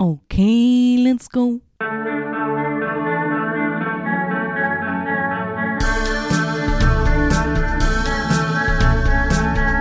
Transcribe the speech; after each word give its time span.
Okay, 0.00 0.96
let's 0.96 1.28
go. 1.28 1.60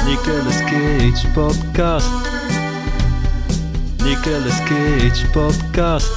Nicolas 0.03 0.59
Cage 0.67 1.23
podcast. 1.33 2.11
Nicolas 4.03 4.59
Cage 4.67 5.23
podcast. 5.31 6.11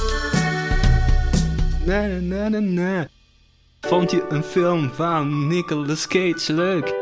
Na 1.85 2.07
na 2.19 2.49
na 2.49 2.59
na. 2.59 3.07
Vond 3.81 4.11
je 4.11 4.25
een 4.29 4.43
film 4.43 4.89
van 4.93 5.47
Nicolas 5.47 6.07
Cage 6.07 6.53
leuk? 6.53 6.93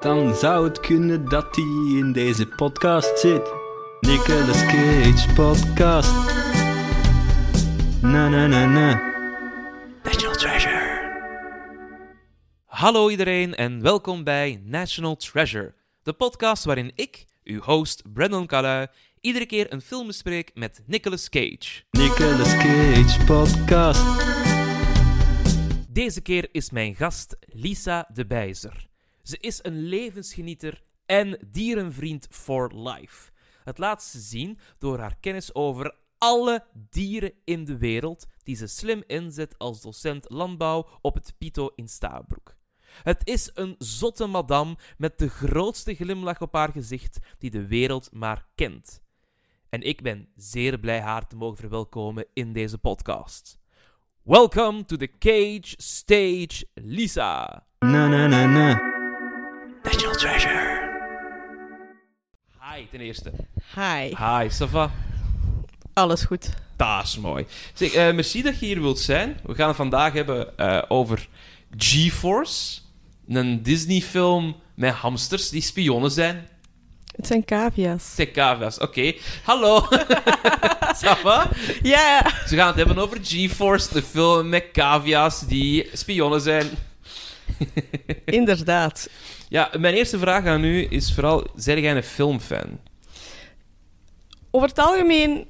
Dan 0.00 0.34
zou 0.34 0.64
het 0.64 0.80
kunnen 0.80 1.28
dat 1.28 1.56
hij 1.56 1.98
in 1.98 2.12
deze 2.12 2.46
podcast 2.46 3.18
zit. 3.18 3.61
Nicolas 4.06 4.62
Cage 4.66 5.32
podcast. 5.34 6.12
Na 8.02 8.28
na 8.28 8.46
na 8.46 8.66
na. 8.66 9.00
National 10.04 10.36
Treasure. 10.36 10.80
Hallo 12.64 13.10
iedereen 13.10 13.54
en 13.54 13.82
welkom 13.82 14.24
bij 14.24 14.60
National 14.64 15.16
Treasure, 15.16 15.74
de 16.02 16.12
podcast 16.12 16.64
waarin 16.64 16.92
ik, 16.94 17.26
uw 17.44 17.60
host 17.60 18.12
Brandon 18.12 18.46
Calui, 18.46 18.86
iedere 19.20 19.46
keer 19.46 19.72
een 19.72 19.80
film 19.80 20.06
bespreek 20.06 20.50
met 20.54 20.82
Nicolas 20.86 21.28
Cage. 21.28 21.82
Nicolas 21.90 22.56
Cage 22.56 23.24
podcast. 23.24 24.02
Deze 25.88 26.20
keer 26.20 26.48
is 26.52 26.70
mijn 26.70 26.94
gast 26.94 27.36
Lisa 27.46 28.08
de 28.14 28.26
Bijzer. 28.26 28.86
Ze 29.22 29.36
is 29.40 29.58
een 29.62 29.82
levensgenieter 29.82 30.82
en 31.06 31.38
dierenvriend 31.46 32.26
for 32.30 32.72
life. 32.74 33.31
Het 33.64 33.78
laat 33.78 34.02
ze 34.02 34.20
zien 34.20 34.58
door 34.78 34.98
haar 34.98 35.16
kennis 35.20 35.54
over 35.54 35.94
alle 36.18 36.64
dieren 36.90 37.32
in 37.44 37.64
de 37.64 37.76
wereld 37.76 38.26
die 38.42 38.56
ze 38.56 38.66
slim 38.66 39.02
inzet 39.06 39.58
als 39.58 39.80
docent 39.80 40.30
landbouw 40.30 40.88
op 41.00 41.14
het 41.14 41.34
Pito 41.38 41.70
in 41.74 41.88
Stabroek. 41.88 42.54
Het 43.02 43.20
is 43.24 43.50
een 43.54 43.74
zotte 43.78 44.26
madame 44.26 44.76
met 44.96 45.18
de 45.18 45.28
grootste 45.28 45.94
glimlach 45.94 46.40
op 46.40 46.52
haar 46.52 46.72
gezicht 46.72 47.18
die 47.38 47.50
de 47.50 47.66
wereld 47.66 48.08
maar 48.12 48.46
kent. 48.54 49.02
En 49.68 49.82
ik 49.82 50.02
ben 50.02 50.28
zeer 50.36 50.78
blij 50.78 51.00
haar 51.00 51.26
te 51.26 51.36
mogen 51.36 51.56
verwelkomen 51.56 52.26
in 52.32 52.52
deze 52.52 52.78
podcast. 52.78 53.58
Welcome 54.22 54.84
to 54.84 54.96
the 54.96 55.10
Cage 55.18 55.74
Stage, 55.76 56.66
Lisa. 56.74 57.66
Na 57.78 58.08
na 58.08 58.26
na 58.26 58.46
na. 58.46 58.80
National 59.82 60.14
Treasure. 60.14 60.71
Hi, 62.82 62.88
ten 62.90 63.00
eerste. 63.00 63.32
Hi. 63.74 64.14
Hi, 64.16 64.48
Sava. 64.50 64.90
Alles 65.92 66.24
goed. 66.24 66.48
Dat 66.76 67.02
is 67.04 67.18
mooi. 67.18 67.46
Zeg, 67.72 67.92
eh, 67.92 68.12
merci 68.14 68.42
dat 68.42 68.58
je 68.60 68.66
hier 68.66 68.80
wilt 68.80 68.98
zijn. 68.98 69.38
We 69.42 69.54
gaan 69.54 69.66
het 69.68 69.76
vandaag 69.76 70.12
hebben 70.12 70.58
eh, 70.58 70.82
over 70.88 71.28
GeForce. 71.76 72.80
Een 73.28 73.62
Disney-film 73.62 74.56
met 74.74 74.94
hamsters 74.94 75.48
die 75.48 75.60
spionnen 75.60 76.10
zijn. 76.10 76.48
Het 77.16 77.26
zijn 77.26 77.44
cavia's. 77.44 78.14
Zeg 78.14 78.30
cavia's, 78.30 78.78
oké. 78.78 79.12
Hallo. 79.44 79.88
Sava. 81.02 81.50
Ja, 81.82 82.30
Ze 82.46 82.56
gaan 82.56 82.66
het 82.66 82.76
hebben 82.76 82.98
over 82.98 83.18
GeForce, 83.22 83.92
de 83.92 84.02
film 84.02 84.48
met 84.48 84.64
cavia's 84.72 85.40
die 85.46 85.88
spionnen 85.92 86.40
zijn. 86.40 86.66
inderdaad. 88.24 89.08
Ja, 89.52 89.70
mijn 89.78 89.94
eerste 89.94 90.18
vraag 90.18 90.46
aan 90.46 90.64
u 90.64 90.86
is 90.90 91.12
vooral, 91.14 91.46
zijn 91.56 91.80
jij 91.80 91.96
een 91.96 92.02
filmfan? 92.02 92.78
Over 94.50 94.68
het 94.68 94.78
algemeen 94.78 95.46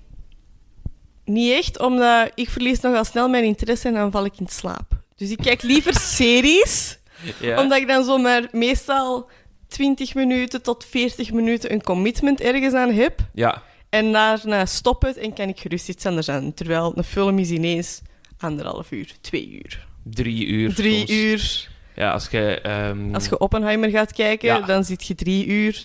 niet 1.25 1.53
echt, 1.53 1.79
omdat 1.81 2.31
ik 2.35 2.49
verlies 2.51 2.81
nogal 2.81 3.05
snel 3.05 3.29
mijn 3.29 3.45
interesse 3.45 3.89
en 3.89 3.95
dan 3.95 4.11
val 4.11 4.25
ik 4.25 4.39
in 4.39 4.47
slaap. 4.49 5.01
Dus 5.17 5.31
ik 5.31 5.39
kijk 5.39 5.63
liever 5.63 5.95
series, 6.19 6.99
Ja? 7.41 7.61
omdat 7.63 7.79
ik 7.79 7.87
dan 7.87 8.05
zomaar 8.05 8.49
meestal 8.53 9.31
20 9.69 10.15
minuten 10.15 10.63
tot 10.63 10.85
40 10.85 11.33
minuten 11.33 11.73
een 11.73 11.83
commitment 11.83 12.41
ergens 12.41 12.75
aan 12.75 12.93
heb. 12.93 13.21
Ja. 13.35 13.63
En 13.89 14.13
daarna 14.13 14.67
stop 14.67 15.03
het 15.03 15.17
en 15.17 15.33
kan 15.35 15.49
ik 15.49 15.61
gerust 15.61 15.89
iets 15.89 16.07
anders 16.07 16.29
aan. 16.29 16.55
Terwijl 16.55 16.93
een 16.97 17.05
film 17.05 17.39
is 17.39 17.51
ineens 17.51 18.01
anderhalf 18.39 18.91
uur, 18.91 19.13
twee 19.21 19.51
uur, 19.51 19.87
Drie 20.05 20.47
uur. 20.47 20.75
drie 20.75 20.97
soms. 20.99 21.11
uur. 21.11 21.71
Ja, 21.95 22.13
als 22.13 22.29
je... 22.29 22.61
ehm, 22.61 23.15
Als 23.15 23.29
je 23.29 23.39
Oppenheimer 23.39 23.91
gaat 23.91 24.13
kijken, 24.13 24.49
Ja. 24.49 24.61
dan 24.61 24.85
zit 24.85 25.07
je 25.07 25.15
drie 25.15 25.47
uur. 25.47 25.83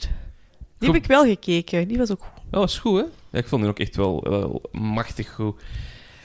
Die 0.78 0.88
heb 0.92 1.02
ik 1.02 1.06
wel 1.08 1.24
gekeken. 1.26 1.88
Die 1.88 1.98
was 1.98 2.12
ook 2.12 2.22
goed. 2.22 2.42
Dat 2.52 2.60
was 2.62 2.80
goed, 2.80 3.00
hè? 3.00 3.06
Ja, 3.30 3.40
ik 3.40 3.48
vond 3.48 3.62
die 3.62 3.72
ook 3.72 3.80
echt 3.80 3.96
wel, 3.96 4.24
wel 4.30 4.62
machtig 4.72 5.34
goed. 5.34 5.62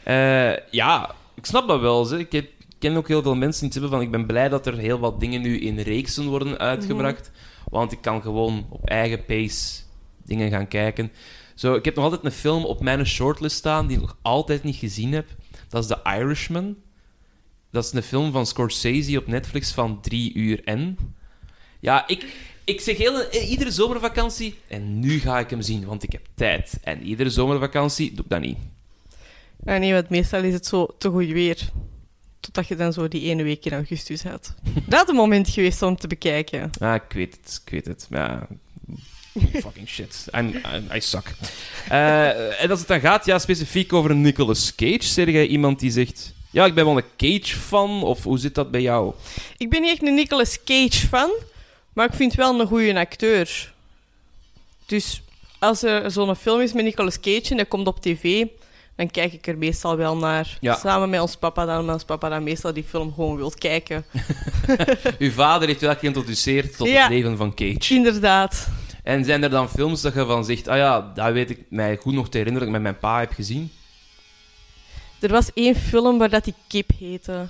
Eh, 0.05 0.57
ja, 0.71 1.15
ik 1.35 1.47
snap 1.47 1.69
dat 1.69 1.81
wel. 1.81 2.19
Ik, 2.19 2.51
ken 2.79 2.97
ook 2.97 3.09
heel 3.09 3.23
veel 3.23 3.35
mensen 3.35 3.61
die 3.61 3.71
het 3.71 3.81
hebben 3.81 3.91
van... 3.91 4.01
Ik 4.07 4.11
ben 4.11 4.27
blij 4.27 4.49
dat 4.49 4.67
er 4.67 4.77
heel 4.79 4.99
wat 4.99 5.21
dingen 5.21 5.41
nu 5.43 5.59
in 5.61 5.79
reeksen 5.79 6.27
worden 6.27 6.59
uitgebracht. 6.59 7.31
Want 7.71 7.93
ik 7.93 7.99
kan 8.01 8.23
gewoon 8.23 8.67
op 8.71 8.85
eigen 8.89 9.25
pace 9.25 9.81
dingen 10.25 10.51
gaan 10.51 10.69
kijken. 10.69 11.13
Zo, 11.55 11.75
ik 11.75 11.85
heb 11.85 11.95
nog 11.95 12.05
altijd 12.05 12.25
een 12.25 12.31
film 12.33 12.65
op 12.65 12.81
mijn 12.81 13.07
shortlist 13.07 13.57
staan 13.57 13.87
die 13.87 13.97
ik 13.97 14.03
nog 14.03 14.17
altijd 14.23 14.63
niet 14.63 14.77
gezien 14.77 15.13
heb. 15.13 15.27
Dat 15.69 15.83
is 15.83 15.89
The 15.89 15.99
Irishman. 16.19 16.77
Dat 17.73 17.85
is 17.85 17.93
een 17.93 18.03
film 18.03 18.33
van 18.33 18.47
Scorsese 18.47 19.19
op 19.19 19.27
Netflix 19.27 19.71
van 19.71 20.01
drie 20.01 20.35
uur 20.35 20.61
en... 20.65 20.99
Ja, 21.81 22.07
ik, 22.09 22.27
ik 22.65 22.81
zeg 22.81 22.97
heel, 22.97 23.21
eh, 23.29 23.51
iedere 23.51 23.71
zomervakantie... 23.71 24.59
En 24.69 24.99
nu 24.99 25.19
ga 25.19 25.39
ik 25.39 25.51
hem 25.51 25.63
zien, 25.63 25.85
want 25.85 26.03
ik 26.03 26.13
heb 26.13 26.27
tijd. 26.35 26.79
En 26.83 27.03
iedere 27.03 27.31
zomervakantie 27.31 28.15
doe 28.15 28.25
ik 28.25 28.31
dat 28.31 28.41
niet. 28.41 28.59
Ah, 29.65 29.79
nee, 29.79 29.93
want 29.93 30.09
meestal 30.09 30.43
is 30.43 30.53
het 30.53 30.67
zo 30.67 30.95
te 30.99 31.09
goed 31.09 31.27
weer. 31.27 31.59
Totdat 32.41 32.67
je 32.69 32.77
dan 32.77 32.93
zo 32.93 33.09
die 33.09 33.23
ene 33.23 33.43
week 33.43 33.65
in 33.65 33.73
augustus 33.73 34.23
had. 34.23 34.55
Dat 34.89 35.01
is 35.01 35.07
het 35.07 35.17
moment 35.17 35.49
geweest 35.49 35.83
om 35.83 35.97
te 35.97 36.07
bekijken. 36.07 36.71
Ah, 36.81 36.95
ik 36.95 37.13
weet 37.13 37.39
het, 37.43 37.61
ik 37.65 37.71
weet 37.73 37.87
het. 37.87 38.07
Ja, 38.11 38.47
fucking 39.63 39.89
shit. 39.89 40.27
I'm, 40.35 40.47
I'm- 40.49 40.95
I 40.95 41.01
suck. 41.01 41.35
Eh, 41.89 42.63
en 42.63 42.71
als 42.71 42.79
het 42.79 42.89
dan 42.89 43.01
gaat, 43.01 43.25
ja, 43.27 43.39
specifiek 43.39 43.93
over 43.93 44.15
Nicolas 44.17 44.75
Cage, 44.75 45.03
zeg 45.03 45.27
jij 45.27 45.47
iemand 45.47 45.81
die 45.81 45.91
zegt... 45.91 46.32
Ja, 46.53 46.65
ik 46.65 46.75
ben 46.75 46.85
wel 46.85 46.97
een 46.97 47.05
Cage-fan, 47.17 48.03
of 48.03 48.23
hoe 48.25 48.39
zit 48.39 48.55
dat 48.55 48.71
bij 48.71 48.81
jou? 48.83 49.13
Ik 49.57 49.71
ben 49.71 49.81
niet 49.81 49.91
echt 49.91 50.03
een 50.03 50.15
Nicolas 50.15 50.59
Cage 50.65 51.07
fan, 51.09 51.31
maar 51.93 52.07
ik 52.07 52.15
vind 52.15 52.35
wel 52.35 52.61
een 52.61 52.67
goede 52.67 52.99
acteur. 52.99 53.73
Dus 54.87 55.23
als 55.59 55.83
er 55.83 56.11
zo'n 56.11 56.37
film 56.37 56.61
is 56.61 56.73
met 56.73 56.85
Nicolas 56.85 57.21
Cage 57.21 57.51
en 57.51 57.57
dat 57.57 57.69
komt 57.69 57.87
op 57.87 58.01
tv, 58.01 58.47
dan 58.97 59.11
kijk 59.11 59.33
ik 59.33 59.47
er 59.47 59.59
meestal 59.59 59.97
wel 59.97 60.17
naar. 60.17 60.57
Ja. 60.61 60.75
Samen 60.75 61.11
met 61.11 61.21
ons 61.21 61.37
papa, 61.37 61.65
dan 61.65 61.79
omdat 61.81 61.95
ons 61.95 62.05
papa 62.05 62.29
dan 62.29 62.43
meestal 62.43 62.73
die 62.73 62.85
film 62.85 63.13
gewoon 63.15 63.37
wil 63.37 63.53
kijken. 63.59 64.05
Uw 65.19 65.31
vader 65.31 65.69
heeft 65.69 65.81
wel 65.81 65.95
geïntroduceerd 65.97 66.77
tot 66.77 66.89
Ja. 66.89 67.01
het 67.03 67.11
leven 67.11 67.37
van 67.37 67.55
Cage. 67.55 67.95
Inderdaad. 67.95 68.69
En 69.03 69.25
zijn 69.25 69.43
er 69.43 69.51
dan 69.51 69.69
films 69.69 70.01
dat 70.01 70.15
je 70.15 70.25
van 70.27 70.45
zegt... 70.45 70.69
Ah 70.69 70.77
ja, 70.77 71.13
dat 71.15 71.33
weet 71.33 71.51
ik 71.51 71.59
mij 71.69 71.97
goed 71.97 72.13
nog 72.15 72.29
te 72.29 72.39
herinneren 72.39 72.69
dat 72.69 72.77
ik 72.79 72.83
met 72.83 72.93
mijn 72.93 73.13
pa 73.13 73.19
heb 73.21 73.33
gezien. 73.33 73.71
Er 75.23 75.29
was 75.29 75.51
één 75.55 75.75
film 75.75 76.19
waar 76.19 76.31
dat 76.31 76.45
die 76.45 76.55
Kip 76.69 76.91
heette. 76.99 77.47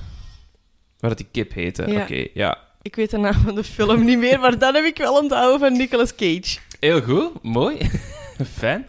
Waar 1.03 1.11
dat 1.11 1.19
die 1.19 1.29
kip 1.31 1.53
heette. 1.53 1.91
Ja. 1.91 2.03
Oké, 2.03 2.27
ja. 2.35 2.59
Ik 2.83 2.97
weet 2.97 3.11
de 3.11 3.17
naam 3.17 3.35
van 3.45 3.55
de 3.55 3.65
film 3.65 4.05
niet 4.05 4.19
meer, 4.19 4.41
maar 4.41 4.59
dat 4.59 4.75
heb 4.75 4.85
ik 4.85 4.97
wel 4.97 5.19
onthouden 5.19 5.61
van 5.61 5.73
Nicolas 5.73 6.15
Cage. 6.15 6.59
Heel 6.81 7.03
goed, 7.03 7.43
mooi. 7.43 7.79
Fijn. 8.59 8.87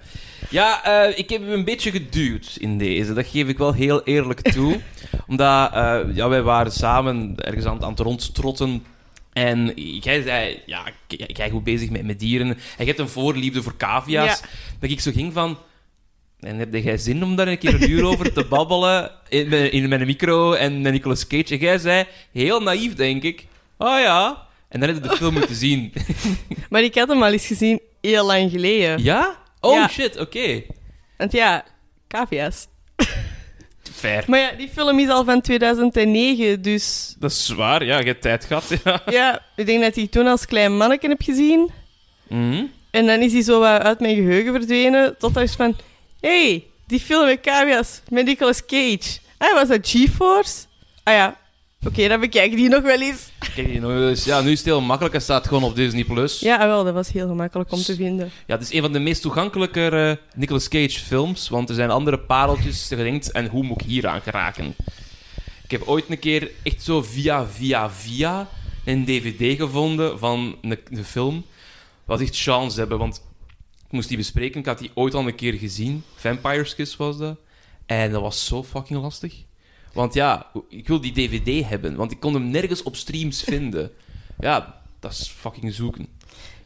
Ja, 0.49 0.83
eh, 0.83 1.17
ik 1.17 1.29
heb 1.29 1.41
u 1.41 1.51
een 1.51 1.63
beetje 1.63 1.91
geduwd 1.91 2.57
in 2.59 2.77
deze. 2.77 3.13
Dat 3.13 3.25
geef 3.27 3.47
ik 3.47 3.57
wel 3.57 3.73
heel 3.73 4.03
eerlijk 4.03 4.41
toe. 4.41 4.79
Omdat 5.27 5.73
eh, 5.73 5.99
ja, 6.13 6.29
wij 6.29 6.41
waren 6.41 6.71
samen 6.71 7.35
ergens 7.37 7.65
aan, 7.65 7.83
aan 7.83 7.89
het 7.89 7.99
rondstrotten. 7.99 8.85
En 9.33 9.73
jij 9.75 10.21
zei, 10.21 10.61
ja, 10.65 10.83
jij 11.07 11.49
goed 11.49 11.63
bezig 11.63 11.89
met, 11.89 12.05
met 12.05 12.19
dieren. 12.19 12.47
En 12.47 12.57
je 12.77 12.85
hebt 12.85 12.99
een 12.99 13.09
voorliefde 13.09 13.63
voor 13.63 13.77
cavia's. 13.77 14.39
Ja. 14.39 14.47
Dat 14.79 14.89
ik 14.89 14.99
zo 14.99 15.11
ging 15.11 15.33
van... 15.33 15.57
En 16.43 16.57
heb 16.57 16.73
jij 16.73 16.97
zin 16.97 17.23
om 17.23 17.35
daar 17.35 17.47
een 17.47 17.57
keer 17.57 17.73
een 17.73 17.89
uur 17.89 18.05
over 18.05 18.33
te 18.33 18.45
babbelen 18.55 19.11
in, 19.29 19.49
mijn- 19.49 19.71
in 19.71 19.89
mijn 19.89 20.05
micro 20.05 20.53
en 20.53 20.81
met 20.81 20.91
Nicolas 20.91 21.27
Cage? 21.27 21.45
En 21.53 21.57
jij 21.57 21.77
zei, 21.77 22.05
heel 22.31 22.59
naïef 22.61 22.93
denk 22.95 23.23
ik, 23.23 23.47
oh 23.77 23.99
ja. 23.99 24.47
En 24.69 24.79
dan 24.79 24.89
heb 24.89 25.03
je 25.03 25.09
de 25.09 25.15
film 25.15 25.33
moeten 25.33 25.55
zien. 25.55 25.93
Maar 26.69 26.81
ik 26.83 26.95
had 26.95 27.07
hem 27.07 27.23
al 27.23 27.31
eens 27.31 27.45
gezien 27.47 27.79
heel 28.01 28.25
lang 28.25 28.51
geleden. 28.51 29.03
Ja? 29.03 29.37
Oh 29.59 29.73
Ja. 29.73 29.87
shit, 29.87 30.19
oké. 30.19 30.61
Want 31.17 31.31
ja, 31.31 31.65
cavia's. 32.07 32.67
Fair. 33.93 34.23
Maar 34.27 34.39
ja, 34.39 34.51
die 34.51 34.69
film 34.73 34.99
is 34.99 35.09
al 35.09 35.23
van 35.25 35.41
2009, 35.41 36.61
dus 36.61 37.15
Dat 37.19 37.31
is 37.31 37.45
zwaar, 37.45 37.85
ja, 37.85 37.99
je 37.99 38.05
hebt 38.05 38.21
tijd 38.21 38.45
gehad. 38.45 38.71
Ja. 38.83 39.01
ja, 39.09 39.41
ik 39.55 39.65
denk 39.65 39.79
dat 39.79 39.89
ik 39.89 39.95
die 39.95 40.09
toen 40.09 40.27
als 40.27 40.45
klein 40.45 40.77
manneke 40.77 41.07
heb 41.07 41.21
gezien. 41.21 41.69
Mhm. 42.27 42.63
En 42.91 43.05
dan 43.05 43.19
is 43.21 43.33
hij 43.33 43.41
zo 43.41 43.59
wat 43.59 43.81
uit 43.81 43.99
mijn 43.99 44.15
geheugen 44.15 44.51
verdwenen, 44.53 45.15
tot 45.17 45.37
is 45.37 45.53
van... 45.55 45.75
hey, 46.27 46.63
die 46.87 46.99
film 46.99 47.25
met 47.25 47.41
cavia's, 47.41 48.01
met 48.09 48.25
Nicolas 48.25 48.65
Cage. 48.65 49.19
Ah, 49.37 49.53
was 49.53 49.67
dat 49.67 49.89
GeForce? 49.89 50.65
Ah 51.03 51.13
ja, 51.13 51.37
oké, 51.85 52.07
dan 52.07 52.19
bekijk 52.19 52.51
ik 52.51 52.57
die 52.57 52.69
nog 52.69 52.81
wel 52.81 53.01
eens. 53.01 53.29
kijk 53.55 53.67
die 53.67 53.79
nog 53.79 53.91
eens. 53.91 54.23
Ja, 54.23 54.41
nu 54.41 54.51
is 54.51 54.57
het 54.57 54.67
heel 54.67 54.81
makkelijk. 54.81 55.13
Hij 55.13 55.23
staat 55.23 55.47
gewoon 55.47 55.63
op 55.63 55.75
Disney+. 55.75 56.03
Plus. 56.03 56.39
Ja, 56.39 56.67
wel, 56.67 56.83
dat 56.83 56.93
was 56.93 57.11
heel 57.11 57.27
gemakkelijk 57.27 57.71
om 57.71 57.81
te 57.81 57.95
vinden. 57.95 58.31
Ja, 58.45 58.55
het 58.55 58.63
is 58.63 58.73
een 58.73 58.81
van 58.81 58.91
de 58.91 58.99
meest 58.99 59.21
toegankelijke 59.21 59.89
eh, 59.89 60.39
Nicolas 60.39 60.67
Cage 60.67 60.99
films, 60.99 61.49
want 61.49 61.69
er 61.69 61.75
zijn 61.75 61.89
andere 61.89 62.19
pareltjes 62.19 62.87
gedenkt 62.87 63.31
en 63.31 63.47
hoe 63.47 63.63
moet 63.63 63.81
ik 63.81 63.87
hier 63.87 64.07
aan 64.07 64.21
geraken? 64.21 64.75
Ik 65.63 65.71
heb 65.71 65.81
ooit 65.85 66.05
een 66.09 66.19
keer 66.19 66.51
echt 66.63 66.83
zo 66.83 67.01
via, 67.01 67.47
via, 67.47 67.89
via 67.89 68.47
een 68.85 69.05
dvd 69.05 69.57
gevonden 69.57 70.19
van 70.19 70.55
een, 70.61 70.79
een 70.89 71.05
film. 71.05 71.45
Wat 72.05 72.21
echt 72.21 72.41
chance 72.41 72.79
hebben, 72.79 72.97
want 72.97 73.21
moest 73.93 74.07
die 74.07 74.17
bespreken. 74.17 74.59
Ik 74.59 74.65
had 74.65 74.79
die 74.79 74.91
ooit 74.93 75.13
al 75.13 75.27
een 75.27 75.35
keer 75.35 75.53
gezien. 75.53 76.03
Vampire's 76.15 76.75
Kiss 76.75 76.95
was 76.95 77.17
dat. 77.17 77.37
En 77.85 78.11
dat 78.11 78.21
was 78.21 78.45
zo 78.45 78.63
fucking 78.63 79.01
lastig. 79.01 79.33
Want 79.93 80.13
ja, 80.13 80.51
ik 80.69 80.87
wil 80.87 81.01
die 81.01 81.11
dvd 81.11 81.69
hebben, 81.69 81.95
want 81.95 82.11
ik 82.11 82.19
kon 82.19 82.33
hem 82.33 82.49
nergens 82.49 82.83
op 82.83 82.95
streams 82.95 83.43
vinden. 83.51 83.91
Ja, 84.39 84.81
dat 84.99 85.11
is 85.11 85.33
fucking 85.37 85.73
zoeken. 85.73 86.07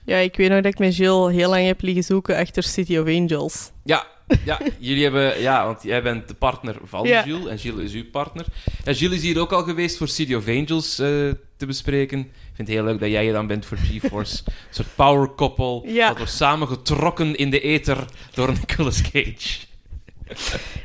Ja, 0.06 0.18
ik 0.18 0.36
weet 0.36 0.50
nog 0.50 0.62
dat 0.62 0.74
ik 0.74 0.80
met 0.80 0.96
Jill 0.96 1.32
heel 1.32 1.50
lang 1.50 1.66
heb 1.66 1.82
liggen 1.82 2.04
zoeken 2.04 2.38
achter 2.38 2.64
City 2.64 2.98
of 2.98 3.08
Angels. 3.08 3.72
Ja, 3.84 4.06
ja, 4.46 4.60
jullie 4.80 5.04
hebben... 5.04 5.42
Ja, 5.42 5.66
want 5.66 5.84
jij 5.84 6.04
bent 6.04 6.28
de 6.28 6.34
partner 6.34 6.76
van 6.84 7.08
Ja. 7.08 7.22
Gilles 7.22 7.46
en 7.46 7.60
Gilles 7.60 7.84
is 7.84 7.94
uw 7.94 8.10
partner. 8.10 8.46
En 8.84 8.96
Gilles 8.96 9.18
is 9.18 9.24
hier 9.24 9.40
ook 9.40 9.52
al 9.52 9.64
geweest 9.64 9.98
voor 9.98 10.08
City 10.08 10.34
of 10.34 10.48
Angels 10.48 11.00
eh, 11.00 11.32
te 11.58 11.66
bespreken. 11.66 12.20
Ik 12.20 12.28
vind 12.54 12.68
het 12.68 12.78
heel 12.78 12.86
leuk 12.86 13.00
dat 13.00 13.10
jij 13.10 13.24
hier 13.24 13.34
dan 13.34 13.48
bent 13.48 13.66
voor 13.66 13.78
GeForce. 13.78 14.44
Een 14.46 14.54
soort 14.70 14.96
power 14.96 15.36
couple. 15.36 15.94
Ja. 15.94 16.08
Dat 16.08 16.18
wordt 16.18 16.32
samen 16.32 16.68
getrokken 16.68 17.36
in 17.36 17.50
de 17.50 17.60
ether 17.60 18.06
door 18.34 18.52
Nicolas 18.52 19.02
Cage. 19.02 19.66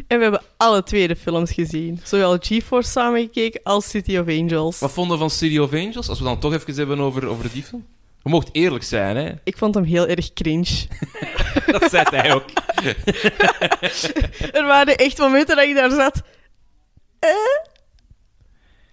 En 0.06 0.16
we 0.16 0.22
hebben 0.22 0.42
alle 0.56 0.82
twee 0.82 1.08
de 1.08 1.16
films 1.16 1.52
gezien. 1.52 2.00
Zowel 2.04 2.36
GeForce 2.40 2.90
samengekeken 2.90 3.60
als 3.62 3.88
City 3.88 4.16
of 4.16 4.28
Angels. 4.28 4.78
Wat 4.78 4.92
vonden 4.92 5.12
we 5.12 5.22
van 5.22 5.30
City 5.30 5.58
of 5.58 5.72
Angels? 5.72 6.08
Als 6.08 6.18
we 6.18 6.24
dan 6.24 6.38
toch 6.38 6.54
even 6.54 6.74
hebben 6.74 7.00
over, 7.00 7.26
over 7.26 7.52
die 7.52 7.62
film. 7.62 7.86
Je 8.22 8.30
mocht 8.30 8.48
eerlijk 8.52 8.84
zijn, 8.84 9.16
hè? 9.16 9.32
Ik 9.44 9.56
vond 9.56 9.74
hem 9.74 9.84
heel 9.84 10.06
erg 10.06 10.32
cringe. 10.32 10.86
Dat 11.66 11.90
zei 11.90 12.04
hij 12.10 12.34
ook. 12.34 12.44
er 14.58 14.64
waren 14.66 14.96
echt 14.96 15.18
momenten 15.18 15.56
dat 15.56 15.64
ik 15.64 15.74
daar 15.74 15.90
zat. 15.90 16.22
Eh? 17.18 17.28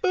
Eh? 0.00 0.10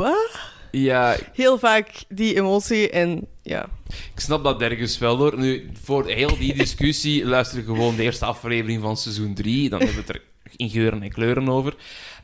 Wat? 0.00 0.38
Ja, 0.70 1.16
Heel 1.32 1.58
vaak 1.58 1.90
die 2.08 2.36
emotie 2.36 2.90
en 2.90 3.26
ja. 3.42 3.68
Ik 4.14 4.20
snap 4.20 4.44
dat 4.44 4.62
ergens 4.62 4.98
wel 4.98 5.16
hoor. 5.16 5.38
Nu, 5.38 5.70
voor 5.82 6.06
heel 6.06 6.38
die 6.38 6.54
discussie 6.54 7.24
luister 7.34 7.62
gewoon 7.62 7.96
de 7.96 8.02
eerste 8.02 8.24
aflevering 8.24 8.82
van 8.82 8.96
seizoen 8.96 9.34
3. 9.34 9.68
Dan 9.68 9.78
hebben 9.78 9.96
we 9.96 10.02
het 10.02 10.14
er 10.14 10.22
in 10.56 10.70
geuren 10.70 11.02
en 11.02 11.10
kleuren 11.10 11.48
over. 11.48 11.74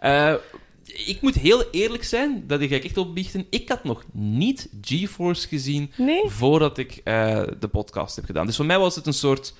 Eh, 0.01 0.35
ik 0.85 1.19
moet 1.21 1.35
heel 1.35 1.71
eerlijk 1.71 2.05
zijn, 2.05 2.45
dat 2.47 2.61
ga 2.61 2.75
ik 2.75 2.85
echt 2.85 2.97
opbiechten. 2.97 3.47
Ik 3.51 3.69
had 3.69 3.85
nog 3.85 4.05
niet 4.13 4.69
GeForce 4.81 5.49
gezien 5.49 5.93
Nee? 5.97 6.23
voordat 6.29 6.79
ik 6.79 7.01
eh, 7.05 7.43
de 7.59 7.69
podcast 7.69 8.17
heb 8.17 8.25
gedaan. 8.25 8.47
Dus 8.47 8.57
voor 8.57 8.67
mij 8.67 8.79
was 8.79 8.97
het 8.97 9.07
een 9.07 9.13
soort 9.13 9.55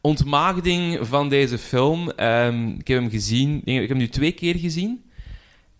ontmaagding 0.00 0.98
van 1.06 1.28
deze 1.28 1.58
film. 1.58 2.10
Ehm, 2.10 2.68
ik 2.68 2.88
heb 2.88 3.00
hem 3.00 3.10
gezien, 3.10 3.60
ik 3.64 3.80
heb 3.80 3.88
hem 3.88 3.98
nu 3.98 4.08
twee 4.08 4.32
keer 4.32 4.54
gezien. 4.56 5.04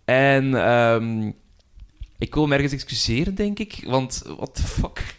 En 0.04 0.54
ehm, 0.54 1.30
ik 2.24 2.34
wil 2.34 2.46
me 2.46 2.54
ergens 2.54 2.72
excuseren, 2.72 3.34
denk 3.34 3.58
ik. 3.58 3.80
Want, 3.86 4.22
what 4.36 4.54
the 4.54 4.62
fuck? 4.62 5.14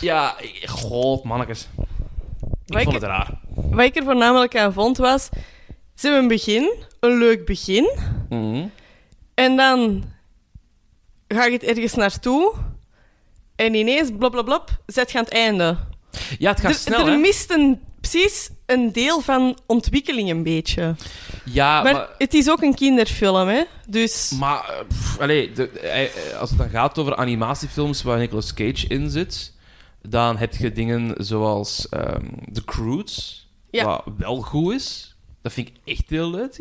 Ja, 0.00 0.38
ik- 0.40 0.68
god, 0.68 1.24
mannetjes. 1.24 1.68
Ik 2.66 2.74
vond 2.82 2.86
ik- 2.86 2.92
het 2.92 3.02
raar. 3.02 3.40
Wat 3.54 3.84
ik 3.84 3.96
er 3.96 4.04
voornamelijk 4.04 4.56
aan 4.56 4.72
vond 4.72 4.96
was... 4.96 5.28
Ze 5.94 6.06
hebben 6.06 6.22
een 6.22 6.28
begin, 6.28 6.72
een 7.00 7.18
leuk 7.18 7.44
begin. 7.46 7.90
Mhm. 8.28 8.66
En 9.34 9.56
dan 9.56 10.04
ga 11.28 11.44
je 11.44 11.52
het 11.52 11.62
ergens 11.62 11.94
naartoe. 11.94 12.52
En 13.56 13.74
ineens, 13.74 14.10
blablabla, 14.18 14.64
zet 14.86 15.12
je 15.12 15.18
aan 15.18 15.24
het 15.24 15.32
einde. 15.32 15.76
Ja, 16.38 16.50
het 16.50 16.60
gaat 16.60 16.70
Er, 16.70 16.76
snel, 16.76 17.06
er 17.06 17.12
hè? 17.12 17.16
mist 17.18 17.50
een, 17.50 17.80
precies 18.00 18.50
een 18.66 18.92
deel 18.92 19.20
van 19.20 19.58
ontwikkeling 19.66 20.30
een 20.30 20.42
beetje. 20.42 20.94
Ja, 21.44 21.82
maar, 21.82 21.92
maar... 21.92 22.08
het 22.18 22.34
is 22.34 22.50
ook 22.50 22.62
een 22.62 22.74
kinderfilm, 22.74 23.48
hè. 23.48 23.62
Dus... 23.88 24.32
Maar, 24.38 24.68
eh, 24.68 24.86
pff, 24.88 25.16
de, 25.16 25.70
eh, 25.70 26.04
eh, 26.04 26.38
als 26.40 26.50
het 26.50 26.58
dan 26.58 26.68
gaat 26.68 26.98
over 26.98 27.16
animatiefilms 27.16 28.02
waar 28.02 28.18
Nicolas 28.18 28.54
Cage 28.54 28.86
in 28.86 29.10
zit, 29.10 29.52
dan 30.02 30.36
heb 30.36 30.54
je 30.54 30.72
dingen 30.72 31.24
zoals 31.24 31.88
ehm 31.88 32.26
The 32.52 32.64
Croods, 32.64 33.48
Ja. 33.70 33.84
wat 33.84 34.04
wel 34.16 34.40
goed 34.40 34.74
is. 34.74 35.16
Dat 35.42 35.52
vind 35.52 35.68
ik 35.68 35.74
echt 35.84 36.10
heel 36.10 36.30
leuk. 36.30 36.56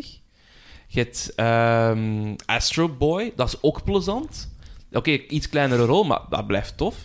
Je 0.88 1.00
hebt 1.00 1.32
ehm, 1.36 2.36
Astro 2.46 2.90
Boy, 2.90 3.34
dat 3.36 3.48
is 3.48 3.58
ook 3.62 3.84
plezant. 3.84 4.52
Oké, 4.92 5.12
iets 5.12 5.50
kleinere 5.50 5.86
rol, 5.86 6.04
maar 6.04 6.22
dat 6.30 6.48
blijft 6.48 6.78
tof. 6.78 6.96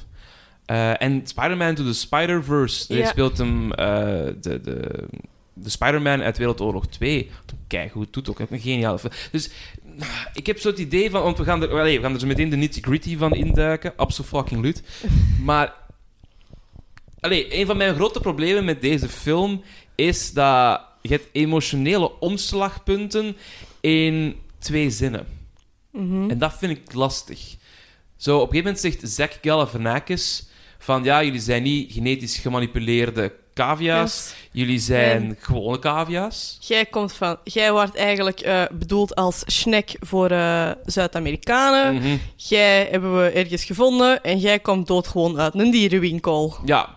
Eh, 0.69 1.03
en 1.03 1.21
Spider-Man 1.25 1.75
to 1.75 1.85
the 1.85 1.93
Spider-Verse, 1.95 2.95
Ja. 2.95 3.07
speelt 3.07 3.39
hem 3.39 3.73
eh, 3.73 3.87
de, 4.41 4.61
de, 4.61 5.05
de 5.53 5.71
Spider-Man 5.71 6.23
uit 6.23 6.39
Wereldoorlog 6.39 6.87
2. 6.87 7.31
Kijk 7.67 7.93
hoe 7.93 8.03
het 8.03 8.13
doet 8.13 8.29
ook. 8.31 8.39
Een 8.39 8.61
geniale 8.61 8.99
film. 8.99 9.13
Dus 9.33 9.51
ik 10.35 10.47
heb 10.47 10.59
zo 10.59 10.69
het 10.69 10.79
idee 10.79 11.11
van, 11.11 11.23
want 11.23 11.39
we 11.39 11.45
gaan 11.45 11.63
er, 11.63 11.85
we 11.85 12.01
gaan 12.01 12.15
er 12.15 12.21
zo 12.21 12.27
meteen 12.27 12.49
de 12.49 12.57
nitty-gritty 12.57 13.17
van 13.17 13.35
induiken. 13.35 13.93
Absoluut. 13.97 14.83
Maar, 15.45 15.75
allee, 17.21 17.61
een 17.61 17.67
van 17.67 17.77
mijn 17.77 17.95
grote 17.95 18.21
problemen 18.21 18.65
met 18.65 18.81
deze 18.81 19.09
film 19.09 19.63
is 19.95 20.33
dat 20.33 20.81
je 21.03 21.09
hebt 21.09 21.29
emotionele 21.33 22.21
omslagpunten 22.21 23.37
in 23.81 24.37
twee 24.59 24.91
zinnen. 24.91 25.27
Mhm. 25.93 26.31
En 26.31 26.39
dat 26.39 26.59
vind 26.59 26.79
ik 26.79 26.93
lastig. 26.93 27.57
Zo, 28.17 28.37
op 28.37 28.41
een 28.53 28.57
gegeven 28.57 28.65
moment 28.65 29.01
zegt 29.01 29.13
Zack 29.15 29.33
Galifianakis 29.43 30.47
van, 30.79 31.05
ja, 31.05 31.23
jullie 31.23 31.41
zijn 31.41 31.63
niet 31.63 31.93
genetisch 31.93 32.37
gemanipuleerde 32.39 33.33
cavia's, 33.55 34.13
Yes. 34.29 34.35
jullie 34.53 34.79
zijn 34.79 35.37
gewone 35.41 35.79
cavia's. 35.79 36.57
Jij 36.61 36.85
komt 36.87 37.13
van... 37.13 37.37
Jij 37.45 37.73
wordt 37.73 37.97
eigenlijk 37.97 38.41
eh, 38.41 38.63
bedoeld 38.73 39.15
als 39.15 39.43
snack 39.47 39.89
voor 40.01 40.31
eh, 40.31 40.71
Zuid-Amerikanen. 40.85 41.95
Mhm. 41.95 42.17
Jij 42.37 42.89
hebben 42.91 43.17
we 43.23 43.29
ergens 43.29 43.65
gevonden 43.65 44.23
en 44.23 44.39
jij 44.39 44.59
komt 44.59 44.87
doodgewoon 44.87 45.39
uit 45.41 45.55
een 45.55 45.71
dierenwinkel. 45.71 46.57
Ja. 46.65 46.97